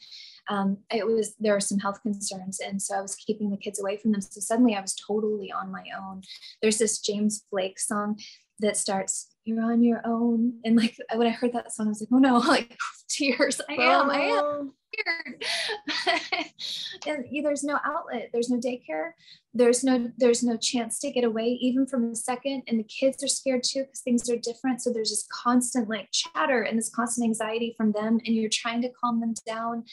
um, 0.49 0.77
it 0.91 1.05
was, 1.05 1.35
there 1.39 1.53
were 1.53 1.59
some 1.59 1.79
health 1.79 2.01
concerns. 2.03 2.59
And 2.59 2.81
so 2.81 2.95
I 2.95 3.01
was 3.01 3.15
keeping 3.15 3.49
the 3.49 3.57
kids 3.57 3.79
away 3.79 3.97
from 3.97 4.11
them. 4.11 4.21
So 4.21 4.39
suddenly 4.39 4.75
I 4.75 4.81
was 4.81 4.95
totally 4.95 5.51
on 5.51 5.71
my 5.71 5.83
own. 5.99 6.21
There's 6.61 6.77
this 6.77 6.99
James 6.99 7.43
Blake 7.51 7.79
song 7.79 8.19
that 8.59 8.77
starts 8.77 9.34
you're 9.45 9.63
on 9.63 9.83
your 9.83 10.01
own 10.05 10.53
and 10.65 10.75
like 10.75 10.97
when 11.13 11.27
i 11.27 11.31
heard 11.31 11.53
that 11.53 11.71
song 11.71 11.87
i 11.87 11.89
was 11.89 12.01
like 12.01 12.09
oh 12.11 12.17
no 12.17 12.37
like 12.47 12.77
tears 13.07 13.61
i 13.69 13.73
am 13.73 14.09
i 14.09 14.21
am 14.21 14.73
and 17.07 17.25
there's 17.43 17.63
no 17.63 17.79
outlet 17.85 18.29
there's 18.33 18.49
no 18.49 18.57
daycare 18.57 19.11
there's 19.53 19.83
no 19.83 20.11
there's 20.17 20.43
no 20.43 20.57
chance 20.57 20.99
to 20.99 21.11
get 21.11 21.23
away 21.23 21.57
even 21.61 21.85
from 21.85 22.11
a 22.11 22.15
second 22.15 22.63
and 22.67 22.79
the 22.79 22.83
kids 22.83 23.23
are 23.23 23.27
scared 23.27 23.63
too 23.63 23.81
because 23.81 24.01
things 24.01 24.29
are 24.29 24.37
different 24.37 24.81
so 24.81 24.91
there's 24.91 25.09
this 25.09 25.27
constant 25.31 25.89
like 25.89 26.09
chatter 26.11 26.61
and 26.61 26.77
this 26.77 26.89
constant 26.89 27.25
anxiety 27.25 27.73
from 27.77 27.91
them 27.91 28.19
and 28.25 28.35
you're 28.35 28.49
trying 28.49 28.81
to 28.81 28.89
calm 28.89 29.19
them 29.19 29.33
down 29.45 29.83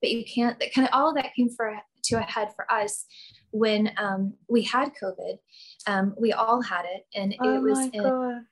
but 0.00 0.10
you 0.10 0.24
can't 0.24 0.58
that 0.60 0.72
kind 0.72 0.86
of 0.86 0.94
all 0.94 1.08
of 1.08 1.16
that 1.16 1.34
came 1.34 1.50
for 1.50 1.76
to 2.04 2.16
a 2.16 2.22
head 2.22 2.48
for 2.54 2.70
us 2.70 3.04
when 3.50 3.90
um, 3.96 4.32
we 4.48 4.62
had 4.62 4.92
covid 4.94 5.38
um, 5.86 6.14
we 6.18 6.32
all 6.32 6.62
had 6.62 6.84
it 6.84 7.06
and 7.14 7.34
oh 7.40 7.56
it 7.56 7.62
was 7.62 7.78
in 7.78 8.02
God. 8.02 8.42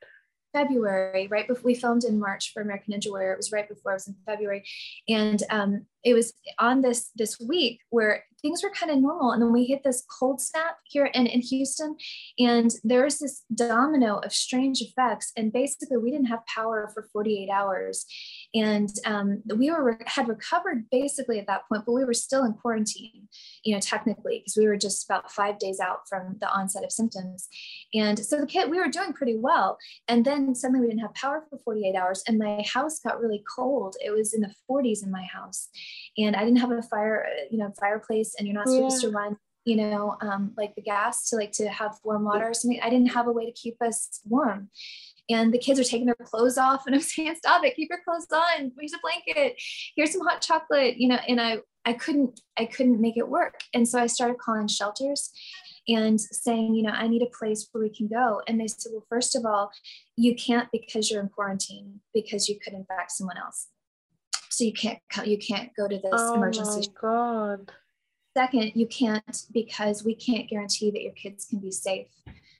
February, 0.53 1.28
right 1.28 1.46
before 1.46 1.64
we 1.64 1.74
filmed 1.74 2.05
in 2.05 2.18
March 2.18 2.53
for 2.53 2.62
American 2.62 2.94
Ninja 2.94 3.11
Warrior. 3.11 3.32
It 3.32 3.38
was 3.38 3.53
right 3.53 3.68
before 3.68 3.92
it 3.92 3.96
was 3.96 4.09
in 4.09 4.16
February. 4.26 4.64
And 5.09 5.42
um, 5.51 5.86
it 6.05 6.14
was 6.14 6.32
on 6.59 6.80
this 6.80 7.11
this 7.14 7.38
week 7.40 7.80
where 7.90 8.24
things 8.40 8.62
were 8.62 8.70
kind 8.70 8.90
of 8.90 8.98
normal. 8.98 9.32
And 9.32 9.42
then 9.42 9.53
we 9.53 9.64
hit 9.64 9.82
this 9.84 10.05
cold 10.18 10.40
snap 10.40 10.78
here 10.84 11.07
in, 11.07 11.26
in 11.26 11.40
Houston. 11.40 11.96
And 12.38 12.70
there's 12.84 13.18
this 13.18 13.42
domino 13.55 14.18
of 14.18 14.32
strange 14.32 14.80
effects. 14.80 15.32
And 15.36 15.53
basically 15.53 15.98
we 15.98 16.11
didn't 16.11 16.26
have 16.26 16.46
power 16.46 16.90
for 16.92 17.09
48 17.12 17.51
hours. 17.51 18.07
And 18.55 18.88
um, 19.05 19.42
we 19.57 19.70
were 19.70 19.98
had 20.07 20.28
recovered 20.28 20.86
basically 20.90 21.38
at 21.38 21.46
that 21.46 21.68
point, 21.68 21.84
but 21.86 21.92
we 21.92 22.05
were 22.05 22.14
still 22.14 22.44
in 22.44 22.53
quarantine, 22.55 23.28
you 23.64 23.74
know, 23.74 23.80
technically, 23.80 24.38
because 24.38 24.57
we 24.57 24.66
were 24.66 24.76
just 24.76 25.05
about 25.05 25.30
five 25.30 25.59
days 25.59 25.78
out 25.78 26.09
from 26.09 26.36
the 26.40 26.51
onset 26.51 26.84
of 26.84 26.90
symptoms. 26.90 27.48
And 27.94 28.18
so 28.18 28.40
the 28.40 28.46
kid, 28.46 28.70
we 28.70 28.78
were 28.78 28.88
doing 28.88 29.12
pretty 29.12 29.36
well. 29.36 29.78
And 30.09 30.24
then 30.24 30.55
suddenly 30.55 30.80
we 30.80 30.88
didn't 30.88 31.03
have 31.03 31.14
power 31.14 31.44
for 31.48 31.59
48 31.59 31.94
hours. 31.94 32.22
And 32.26 32.38
my 32.38 32.64
house 32.72 32.98
got 32.98 33.20
really 33.20 33.44
cold. 33.57 33.96
It 34.05 34.11
was 34.11 34.34
in 34.34 34.40
the 34.40 34.53
40s 34.68 35.05
in 35.05 35.11
my 35.11 35.24
house 35.24 35.68
and 36.18 36.36
I 36.36 36.44
didn't 36.44 36.59
have 36.59 36.70
a 36.70 36.82
fire, 36.82 37.26
you 37.51 37.59
know, 37.59 37.72
fireplace, 37.78 38.34
and 38.38 38.46
you're 38.46 38.55
not 38.55 38.68
supposed 38.68 39.03
yeah. 39.03 39.11
to 39.11 39.14
run, 39.14 39.36
you 39.64 39.76
know, 39.76 40.16
um, 40.20 40.53
like 40.57 40.74
the 40.74 40.82
gas 40.82 41.28
to 41.28 41.36
like 41.36 41.53
to 41.53 41.68
have 41.68 41.98
warm 42.05 42.24
water 42.24 42.48
or 42.48 42.55
something. 42.55 42.80
I 42.82 42.90
didn't 42.90 43.12
have 43.12 43.26
a 43.26 43.32
way 43.32 43.46
to 43.46 43.53
keep 43.53 43.76
us 43.80 44.20
warm. 44.24 44.70
And 45.29 45.53
the 45.53 45.59
kids 45.59 45.79
are 45.79 45.85
taking 45.85 46.07
their 46.07 46.14
clothes 46.14 46.59
off, 46.59 46.87
and 46.87 46.95
I'm 46.95 47.01
saying, 47.03 47.35
"Stop 47.37 47.64
it! 47.64 47.77
Keep 47.77 47.91
your 47.91 48.01
clothes 48.05 48.27
on. 48.33 48.73
Here's 48.79 48.93
a 48.93 48.99
blanket. 49.03 49.61
Here's 49.97 50.12
some 50.12 50.27
hot 50.27 50.41
chocolate." 50.41 50.97
You 50.97 51.09
know, 51.09 51.18
and 51.29 51.41
I 51.41 51.59
I 51.85 51.93
couldn't 51.93 52.41
I 52.59 52.66
couldn't 52.66 53.01
make 53.01 53.16
it 53.16 53.29
work, 53.29 53.61
and 53.75 53.89
so 53.89 54.01
I 54.01 54.07
started 54.07 54.39
calling 54.39 54.68
shelters, 54.68 55.31
and 55.89 56.21
saying, 56.21 56.75
you 56.75 56.83
know, 56.83 56.93
I 56.93 57.09
need 57.09 57.23
a 57.23 57.39
place 57.39 57.68
where 57.73 57.83
we 57.83 57.91
can 57.91 58.09
go. 58.09 58.43
And 58.47 58.61
they 58.61 58.66
said, 58.66 58.93
well, 58.93 59.07
first 59.09 59.35
of 59.35 59.45
all, 59.45 59.71
you 60.16 60.35
can't 60.35 60.68
because 60.71 61.11
you're 61.11 61.23
in 61.23 61.31
quarantine 61.31 62.01
because 62.14 62.49
you 62.49 62.59
could 62.62 62.75
infect 62.75 63.12
someone 63.12 63.39
else 63.39 63.68
so 64.61 64.64
you 64.64 64.73
can't 64.73 64.99
you 65.25 65.39
can't 65.39 65.75
go 65.75 65.89
to 65.89 65.97
this 65.97 66.12
oh 66.12 66.35
emergency. 66.35 66.89
Oh 66.89 67.01
God. 67.01 67.73
Second, 68.37 68.73
you 68.75 68.87
can't 68.87 69.47
because 69.53 70.05
we 70.05 70.14
can't 70.14 70.49
guarantee 70.49 70.91
that 70.91 71.03
your 71.03 71.12
kids 71.12 71.47
can 71.47 71.61
be 71.61 71.71
safe. 71.71 72.09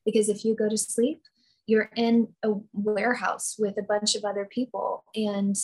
Because 0.05 0.29
if 0.29 0.45
you 0.45 0.57
go 0.57 0.69
to 0.69 0.79
sleep, 0.79 1.21
you're 1.71 1.91
in 1.97 2.15
a 2.43 2.51
warehouse 2.73 3.57
with 3.63 3.77
a 3.79 3.87
bunch 3.93 4.15
of 4.17 4.25
other 4.25 4.47
people, 4.59 5.05
and 5.15 5.57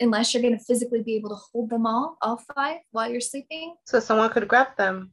unless 0.00 0.32
you're 0.32 0.42
going 0.46 0.58
to 0.58 0.64
physically 0.64 1.02
be 1.02 1.16
able 1.16 1.30
to 1.34 1.40
hold 1.50 1.68
them 1.70 1.86
all, 1.86 2.16
all 2.22 2.40
five, 2.54 2.78
while 2.92 3.10
you're 3.10 3.20
sleeping, 3.32 3.74
so 3.86 4.00
someone 4.00 4.30
could 4.30 4.46
grab 4.48 4.76
them. 4.76 5.12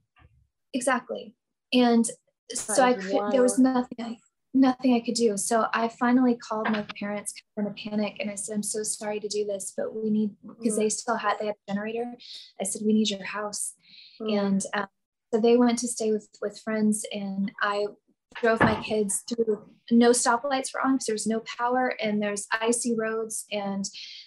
Exactly, 0.74 1.36
and 1.74 2.06
that 2.06 2.58
so 2.58 2.84
I 2.84 2.94
could. 2.94 3.32
There 3.32 3.42
was 3.50 3.58
nothing 3.58 4.00
I 4.00 4.18
nothing 4.54 4.96
I 4.96 5.00
could 5.00 5.16
do. 5.16 5.38
So 5.38 5.68
I 5.74 5.90
finally 5.90 6.36
called 6.36 6.70
my 6.70 6.86
parents 7.00 7.34
in 7.58 7.68
a 7.68 7.72
panic 7.72 8.18
and 8.20 8.32
I 8.32 8.36
said, 8.36 8.56
I'm 8.56 8.64
so 8.64 8.82
sorry 8.84 9.20
to 9.20 9.28
do 9.28 9.46
this, 9.46 9.74
but 9.78 9.96
we 9.96 10.10
need, 10.10 10.32
because 10.58 10.74
mm. 10.74 10.82
they 10.82 10.90
still 10.90 11.18
had, 11.18 11.38
they 11.40 11.48
had 11.48 11.56
a 11.68 11.72
generator. 11.72 12.16
I 12.60 12.64
said, 12.64 12.82
we 12.86 12.94
need 12.94 13.10
your 13.10 13.24
house. 13.24 13.74
Mm. 14.22 14.40
And 14.40 14.66
um, 14.74 14.88
so 15.32 15.40
they 15.40 15.56
went 15.56 15.78
to 15.80 15.88
stay 15.88 16.12
with, 16.12 16.28
with 16.42 16.60
friends 16.66 17.06
and 17.12 17.52
I 17.62 17.86
drove 18.36 18.60
my 18.62 18.82
kids 18.82 19.24
through, 19.28 19.64
no 19.92 20.12
stoplights 20.12 20.74
were 20.74 20.82
on 20.82 20.94
because 20.94 21.06
there 21.08 21.16
was 21.16 21.28
no 21.28 21.42
power 21.58 21.96
and 22.02 22.22
there's 22.22 22.48
icy 22.52 22.96
roads 22.96 23.46
and 23.52 23.86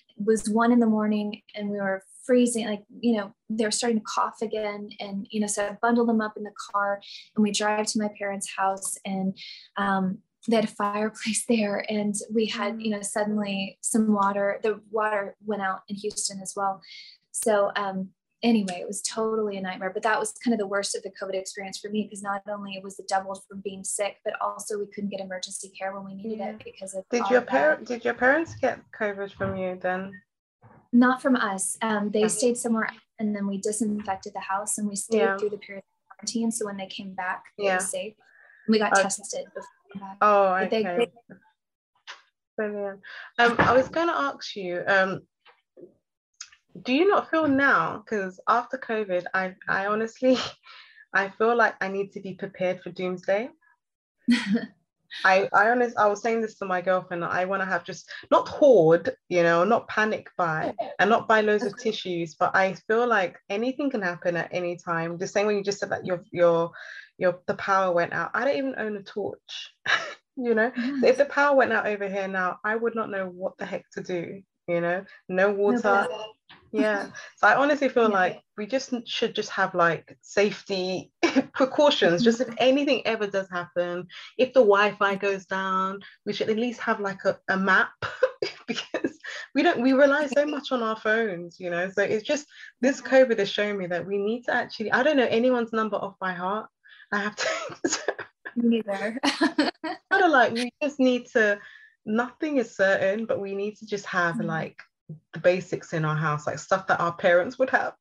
it 0.09 0.25
was 0.25 0.49
one 0.49 0.73
in 0.73 0.81
the 0.81 0.87
morning 0.87 1.41
and 1.55 1.71
we 1.71 1.77
were 1.77 2.03
freezing 2.25 2.67
like 2.67 2.85
you 3.01 3.17
know 3.17 3.35
they're 3.51 3.73
starting 3.73 3.99
to 3.99 4.05
cough 4.05 4.43
again 4.43 4.89
and 5.01 5.27
you 5.31 5.41
know 5.41 5.47
so 5.47 5.67
i 5.67 5.77
bundle 5.83 6.07
them 6.07 6.21
up 6.21 6.37
in 6.37 6.45
the 6.45 6.53
car 6.71 7.01
and 7.35 7.43
we 7.43 7.51
drive 7.51 7.85
to 7.85 7.99
my 7.99 8.09
parents 8.17 8.49
house 8.57 8.97
and 9.05 9.37
um, 9.77 10.19
they 10.49 10.57
had 10.57 10.65
a 10.65 10.69
fireplace 10.79 11.45
there 11.49 11.85
and 11.89 12.15
we 12.33 12.47
had 12.47 12.81
you 12.81 12.91
know 12.91 13.03
suddenly 13.03 13.79
some 13.81 14.13
water 14.13 14.61
the 14.63 14.81
water 14.91 15.37
went 15.45 15.63
out 15.63 15.81
in 15.89 15.97
houston 15.97 16.41
as 16.41 16.55
well. 16.57 16.81
So 17.33 17.73
um, 17.77 18.11
anyway 18.43 18.79
it 18.81 18.87
was 18.87 19.01
totally 19.03 19.57
a 19.57 19.61
nightmare 19.61 19.91
but 19.91 20.03
that 20.03 20.19
was 20.19 20.33
kind 20.45 20.53
of 20.53 20.59
the 20.59 20.67
worst 20.67 20.97
of 20.97 21.03
the 21.03 21.11
covid 21.11 21.35
experience 21.35 21.79
for 21.79 21.91
me 21.91 22.03
because 22.03 22.23
not 22.23 22.43
only 22.49 22.81
was 22.83 22.97
the 22.97 23.05
double 23.09 23.35
from 23.49 23.61
being 23.61 23.85
sick 23.85 24.17
but 24.25 24.35
also 24.41 24.79
we 24.79 24.87
couldn't 24.87 25.11
get 25.11 25.21
emergency 25.21 25.69
care 25.79 25.95
when 25.95 26.05
we 26.05 26.15
needed 26.15 26.39
yeah. 26.39 26.51
it 26.51 26.63
because 26.65 26.95
of 26.95 27.05
did 27.11 27.29
your 27.31 27.41
parent 27.41 27.87
did 27.87 28.05
your 28.05 28.15
parents 28.15 28.55
get 28.57 28.81
covid 28.93 29.33
from 29.33 29.57
you 29.57 29.79
then 29.81 30.13
not 30.93 31.23
from 31.23 31.37
us. 31.37 31.79
Um, 31.81 32.11
they 32.11 32.29
stayed 32.29 32.57
somewhere 32.57 32.89
and 33.19 33.35
then 33.35 33.47
we 33.47 33.59
disinfected 33.59 34.35
the 34.35 34.41
house 34.41 34.79
and 34.79 34.89
we 34.89 34.97
stayed 34.97 35.19
yeah. 35.19 35.37
through 35.37 35.51
the 35.51 35.57
period 35.57 35.85
of 35.85 36.17
quarantine. 36.17 36.51
So 36.51 36.67
when 36.67 36.77
they 36.77 36.87
came 36.87 37.15
back, 37.15 37.45
yeah. 37.57 37.73
it 37.73 37.75
was 37.77 37.91
safe. 37.91 38.15
We 38.69 38.79
got 38.79 38.93
okay. 38.93 39.03
tested 39.03 39.47
before. 39.55 40.17
Oh, 40.21 40.55
okay. 40.55 40.69
They, 40.69 40.83
they, 40.83 41.11
Brilliant. 42.57 43.01
Um, 43.39 43.57
I 43.59 43.73
was 43.73 43.89
going 43.89 44.09
to 44.09 44.15
ask 44.15 44.55
you, 44.55 44.83
um, 44.87 45.23
do 46.81 46.93
you 46.93 47.09
not 47.09 47.31
feel 47.31 47.49
now? 47.49 48.03
Because 48.05 48.41
after 48.49 48.79
COVID, 48.79 49.25
I, 49.35 49.55
I 49.69 49.87
honestly, 49.87 50.39
I 51.15 51.29
feel 51.31 51.57
like 51.57 51.75
I 51.81 51.89
need 51.89 52.13
to 52.13 52.21
be 52.21 52.35
prepared 52.35 52.81
for 52.81 52.91
doomsday. 52.91 53.51
I, 55.27 55.47
I 55.53 55.69
honest, 55.69 55.99
I 55.99 56.07
was 56.07 56.23
saying 56.23 56.41
this 56.41 56.55
to 56.59 56.65
my 56.65 56.81
girlfriend. 56.81 57.23
I 57.23 57.45
want 57.45 57.61
to 57.61 57.67
have 57.67 57.85
just 57.85 58.11
not 58.31 58.49
hoard, 58.49 59.15
you 59.29 59.43
know, 59.43 59.63
not 59.63 59.87
panic 59.89 60.29
buy, 60.39 60.73
and 60.99 61.11
not 61.11 61.29
buy 61.29 61.43
loads 61.43 61.65
of 61.65 61.77
tissues. 61.77 62.35
But 62.35 62.57
I 62.57 62.73
feel 62.89 63.07
like 63.07 63.37
anything 63.51 63.91
can 63.91 64.01
happen 64.01 64.37
at 64.37 64.49
any 64.53 64.79
time. 64.79 65.19
The 65.19 65.27
same 65.27 65.47
way 65.47 65.57
you 65.57 65.63
just 65.63 65.81
said 65.81 65.91
that 65.91 66.07
your 66.07 66.25
your 66.33 66.71
your 67.19 67.41
the 67.47 67.55
power 67.55 67.93
went 67.93 68.15
out. 68.15 68.31
I 68.33 68.47
don't 68.47 68.57
even 68.57 68.75
own 68.79 68.97
a 68.97 69.03
torch. 69.03 69.75
you 70.37 70.55
know 70.55 70.73
so 70.77 71.07
if 71.07 71.19
the 71.19 71.27
power 71.27 71.57
went 71.57 71.73
out 71.73 71.87
over 71.87 72.09
here 72.09 72.29
now 72.29 72.59
i 72.65 72.75
would 72.75 72.95
not 72.95 73.11
know 73.11 73.27
what 73.27 73.57
the 73.59 73.67
heck 73.67 73.85
to 73.91 74.03
do 74.03 74.41
you 74.67 74.81
know 74.81 75.05
no 75.29 75.51
water 75.51 76.07
no, 76.11 76.33
yeah 76.73 77.07
so 77.37 77.47
i 77.47 77.55
honestly 77.55 77.89
feel 77.89 78.09
yeah. 78.09 78.17
like 78.17 78.41
we 78.57 78.67
just 78.67 78.95
should 79.07 79.35
just 79.35 79.51
have 79.51 79.75
like 79.75 80.17
safety 80.21 81.11
precautions 81.55 82.23
just 82.23 82.41
if 82.41 82.47
mm-hmm. 82.49 82.57
anything 82.59 83.07
ever 83.07 83.27
does 83.27 83.49
happen 83.51 84.07
if 84.39 84.53
the 84.53 84.61
wi-fi 84.61 85.15
goes 85.15 85.45
down 85.47 86.01
we 86.25 86.33
should 86.33 86.49
at 86.49 86.57
least 86.57 86.81
have 86.81 87.01
like 87.01 87.25
a, 87.25 87.39
a 87.49 87.57
map 87.57 87.93
because 88.67 89.19
we 89.55 89.63
don't 89.63 89.81
we 89.81 89.93
rely 89.93 90.27
so 90.27 90.47
much 90.47 90.73
on 90.73 90.83
our 90.83 90.97
phones 90.97 91.61
you 91.61 91.71
know 91.71 91.91
so 91.91 92.03
it's 92.03 92.27
just 92.27 92.47
this 92.81 93.01
covid 93.01 93.39
has 93.39 93.51
shown 93.51 93.77
me 93.77 93.87
that 93.87 94.07
we 94.07 94.19
need 94.19 94.43
to 94.43 94.55
actually 94.55 94.91
i 94.93 95.03
don't 95.03 95.17
know 95.17 95.27
anyone's 95.27 95.73
number 95.73 95.97
off 95.97 96.19
by 96.19 96.33
heart 96.33 96.69
i 97.13 97.19
have 97.19 97.37
to 97.37 97.49
Me 98.57 98.83
neither. 98.87 99.19
kind 99.25 100.25
of 100.25 100.31
like 100.31 100.53
we 100.53 100.73
just 100.83 101.01
need 101.01 101.27
to. 101.33 101.59
Nothing 102.05 102.57
is 102.57 102.75
certain, 102.75 103.27
but 103.27 103.41
we 103.41 103.55
need 103.55 103.77
to 103.77 103.87
just 103.87 104.07
have 104.07 104.37
mm-hmm. 104.37 104.49
like 104.49 104.77
the 105.33 105.41
basics 105.41 105.93
in 105.93 106.05
our 106.05 106.17
house, 106.17 106.47
like 106.47 106.59
stuff 106.59 106.87
that 106.87 107.01
our 107.01 107.13
parents 107.13 107.59
would 107.59 107.71
have. 107.71 107.95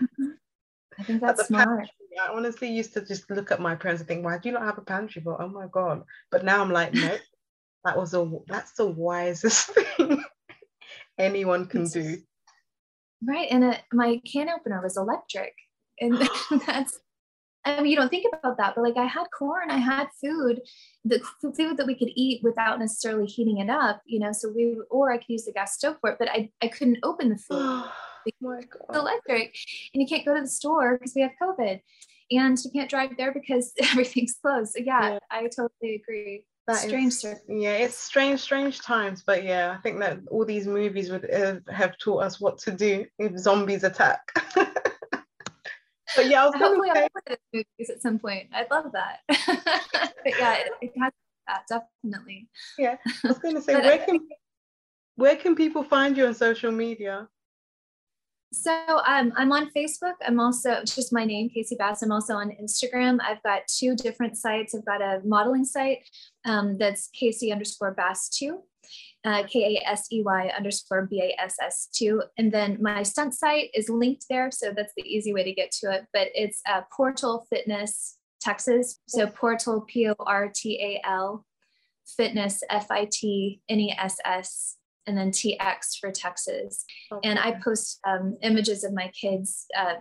mm-hmm. 0.00 0.30
I 0.98 1.02
think 1.02 1.20
that's 1.20 1.48
smart. 1.48 1.68
Pantry, 1.68 1.90
I 2.22 2.32
honestly 2.32 2.68
used 2.68 2.94
to 2.94 3.04
just 3.04 3.28
look 3.30 3.50
at 3.50 3.60
my 3.60 3.74
parents 3.74 4.00
and 4.00 4.08
think, 4.08 4.24
why 4.24 4.38
do 4.38 4.48
you 4.48 4.54
not 4.54 4.62
have 4.62 4.78
a 4.78 4.82
pantry? 4.82 5.22
But 5.24 5.40
oh 5.40 5.48
my 5.48 5.66
god! 5.66 6.04
But 6.30 6.44
now 6.44 6.62
I'm 6.62 6.70
like, 6.70 6.94
nope. 6.94 7.20
that 7.84 7.96
was 7.96 8.14
a 8.14 8.30
that's 8.46 8.72
the 8.74 8.86
wisest 8.86 9.70
thing 9.96 10.22
anyone 11.18 11.66
can 11.66 11.88
do. 11.88 12.18
Right, 13.26 13.48
and 13.50 13.64
a, 13.64 13.80
my 13.92 14.20
can 14.30 14.48
opener 14.48 14.80
was 14.82 14.96
electric, 14.96 15.54
and 16.00 16.28
that's 16.66 16.98
I 17.64 17.80
mean, 17.80 17.90
you 17.90 17.96
don't 17.96 18.10
think 18.10 18.26
about 18.30 18.58
that, 18.58 18.74
but 18.74 18.82
like 18.82 18.96
I 18.96 19.06
had 19.06 19.26
corn, 19.36 19.70
I 19.70 19.78
had 19.78 20.08
food, 20.20 20.60
the 21.04 21.20
food 21.40 21.76
that 21.76 21.86
we 21.86 21.94
could 21.94 22.10
eat 22.14 22.42
without 22.42 22.78
necessarily 22.78 23.26
heating 23.26 23.58
it 23.58 23.70
up, 23.70 24.02
you 24.04 24.18
know. 24.18 24.32
So 24.32 24.50
we, 24.54 24.76
or 24.90 25.12
I 25.12 25.16
could 25.18 25.30
use 25.30 25.44
the 25.44 25.52
gas 25.52 25.74
stove 25.74 25.96
for 26.00 26.10
it, 26.10 26.16
but 26.18 26.28
I, 26.30 26.50
I 26.62 26.68
couldn't 26.68 26.98
open 27.02 27.30
the 27.30 27.38
food. 27.38 27.84
Oh 28.42 28.58
God. 28.88 28.96
electric, 28.96 29.54
and 29.92 30.00
you 30.00 30.06
can't 30.06 30.24
go 30.24 30.34
to 30.34 30.40
the 30.40 30.48
store 30.48 30.96
because 30.96 31.12
we 31.14 31.20
have 31.20 31.32
COVID, 31.42 31.78
and 32.30 32.58
you 32.64 32.70
can't 32.70 32.88
drive 32.88 33.10
there 33.18 33.34
because 33.34 33.74
everything's 33.82 34.38
closed. 34.40 34.72
So 34.72 34.82
yeah, 34.82 35.12
yeah. 35.12 35.18
I 35.30 35.42
totally 35.42 35.96
agree. 35.96 36.46
That 36.66 36.78
strange, 36.78 37.12
is, 37.12 37.26
yeah, 37.48 37.72
it's 37.72 37.98
strange, 37.98 38.40
strange 38.40 38.80
times. 38.80 39.22
But 39.26 39.44
yeah, 39.44 39.74
I 39.76 39.82
think 39.82 40.00
that 40.00 40.20
all 40.30 40.46
these 40.46 40.66
movies 40.66 41.10
would 41.10 41.30
uh, 41.30 41.56
have 41.70 41.98
taught 41.98 42.22
us 42.22 42.40
what 42.40 42.56
to 42.60 42.70
do 42.70 43.04
if 43.18 43.36
zombies 43.36 43.84
attack. 43.84 44.22
But 46.16 46.28
yeah, 46.28 46.42
I 46.42 46.46
was 46.46 46.54
hopefully 46.54 46.90
I'll 46.90 47.36
movies 47.52 47.90
at 47.90 48.02
some 48.02 48.18
point. 48.18 48.48
I'd 48.52 48.70
love 48.70 48.92
that. 48.92 49.20
but 49.28 50.38
yeah, 50.38 50.54
it, 50.54 50.72
it, 50.80 50.92
has 51.00 51.12
that 51.46 51.62
definitely. 51.68 52.48
Yeah, 52.78 52.96
I 53.24 53.28
was 53.28 53.38
going 53.38 53.54
to 53.54 53.62
say, 53.62 53.74
where 53.80 53.98
can 53.98 54.20
where 55.16 55.36
can 55.36 55.54
people 55.54 55.82
find 55.82 56.16
you 56.16 56.26
on 56.26 56.34
social 56.34 56.72
media? 56.72 57.28
So 58.52 58.72
um, 59.06 59.32
I'm 59.36 59.50
on 59.52 59.70
Facebook. 59.76 60.14
I'm 60.24 60.38
also 60.38 60.80
just 60.84 61.12
my 61.12 61.24
name, 61.24 61.50
Kasey 61.50 61.76
Bass. 61.76 62.02
I'm 62.02 62.12
also 62.12 62.34
on 62.34 62.50
Instagram. 62.62 63.18
I've 63.20 63.42
got 63.42 63.62
two 63.66 63.96
different 63.96 64.36
sites. 64.36 64.74
I've 64.74 64.84
got 64.84 65.02
a 65.02 65.20
modeling 65.24 65.64
site 65.64 66.08
um, 66.44 66.78
that's 66.78 67.10
Kasey 67.20 67.50
underscore 67.52 67.94
Bass 67.94 68.28
two, 68.28 68.62
uh, 69.24 69.42
K 69.44 69.76
A 69.76 69.88
S 69.88 70.06
E 70.12 70.22
Y 70.22 70.52
underscore 70.56 71.06
B 71.06 71.20
A 71.20 71.42
S 71.42 71.56
S 71.62 71.88
two. 71.92 72.22
And 72.36 72.52
then 72.52 72.78
my 72.80 73.02
stunt 73.02 73.34
site 73.34 73.70
is 73.74 73.88
linked 73.88 74.26
there. 74.28 74.50
So 74.50 74.72
that's 74.74 74.92
the 74.96 75.02
easy 75.02 75.32
way 75.32 75.44
to 75.44 75.52
get 75.52 75.70
to 75.80 75.92
it. 75.92 76.06
But 76.12 76.28
it's 76.34 76.60
uh, 76.68 76.82
Portal 76.94 77.46
Fitness 77.50 78.18
Texas. 78.44 79.00
So 79.08 79.26
Portal, 79.26 79.80
P 79.80 80.08
O 80.08 80.14
R 80.18 80.50
T 80.54 80.78
A 80.80 81.08
L, 81.08 81.44
Fitness, 82.06 82.62
F 82.68 82.90
I 82.90 83.08
T 83.10 83.60
N 83.68 83.80
E 83.80 83.96
S 83.98 84.18
S, 84.24 84.76
and 85.06 85.16
then 85.16 85.30
TX 85.30 85.98
for 85.98 86.10
Texas. 86.10 86.84
Okay. 87.10 87.28
And 87.28 87.38
I 87.38 87.52
post 87.52 88.00
um, 88.06 88.36
images 88.42 88.84
of 88.84 88.92
my 88.92 89.08
kids 89.08 89.66
uh, 89.76 89.94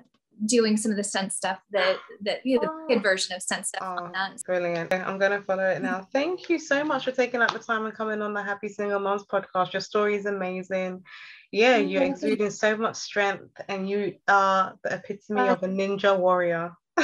doing 0.45 0.77
some 0.77 0.91
of 0.91 0.97
the 0.97 1.03
stunt 1.03 1.31
stuff 1.31 1.59
that 1.71 1.97
that 2.21 2.45
you 2.45 2.59
know 2.59 2.61
the 2.61 2.93
kid 2.93 2.99
oh. 2.99 3.01
version 3.01 3.35
of 3.35 3.41
stunt 3.41 3.65
stuff 3.65 3.81
oh, 3.83 4.03
on 4.03 4.11
that. 4.11 4.41
Brilliant. 4.45 4.93
I'm 4.93 5.17
gonna 5.17 5.41
follow 5.41 5.63
it 5.63 5.81
now. 5.81 6.07
Thank 6.11 6.49
you 6.49 6.59
so 6.59 6.83
much 6.83 7.05
for 7.05 7.11
taking 7.11 7.41
up 7.41 7.51
the 7.53 7.59
time 7.59 7.85
and 7.85 7.93
coming 7.93 8.21
on 8.21 8.33
the 8.33 8.43
Happy 8.43 8.69
Single 8.69 8.99
Moms 8.99 9.23
podcast. 9.23 9.73
Your 9.73 9.81
story 9.81 10.15
is 10.15 10.25
amazing. 10.25 11.03
Yeah, 11.51 11.75
oh, 11.75 11.81
you're 11.81 12.03
exuding 12.03 12.49
so 12.49 12.75
much 12.75 12.95
strength 12.95 13.61
and 13.67 13.87
you 13.87 14.15
are 14.27 14.73
the 14.83 14.95
epitome 14.95 15.49
of 15.49 15.61
a 15.61 15.67
ninja 15.67 16.17
warrior. 16.17 16.71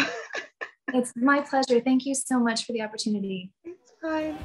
it's 0.93 1.13
my 1.15 1.41
pleasure. 1.41 1.80
Thank 1.80 2.05
you 2.05 2.15
so 2.15 2.39
much 2.39 2.65
for 2.65 2.73
the 2.73 2.82
opportunity. 2.82 3.51
It's 3.63 3.93
fine. 4.01 4.38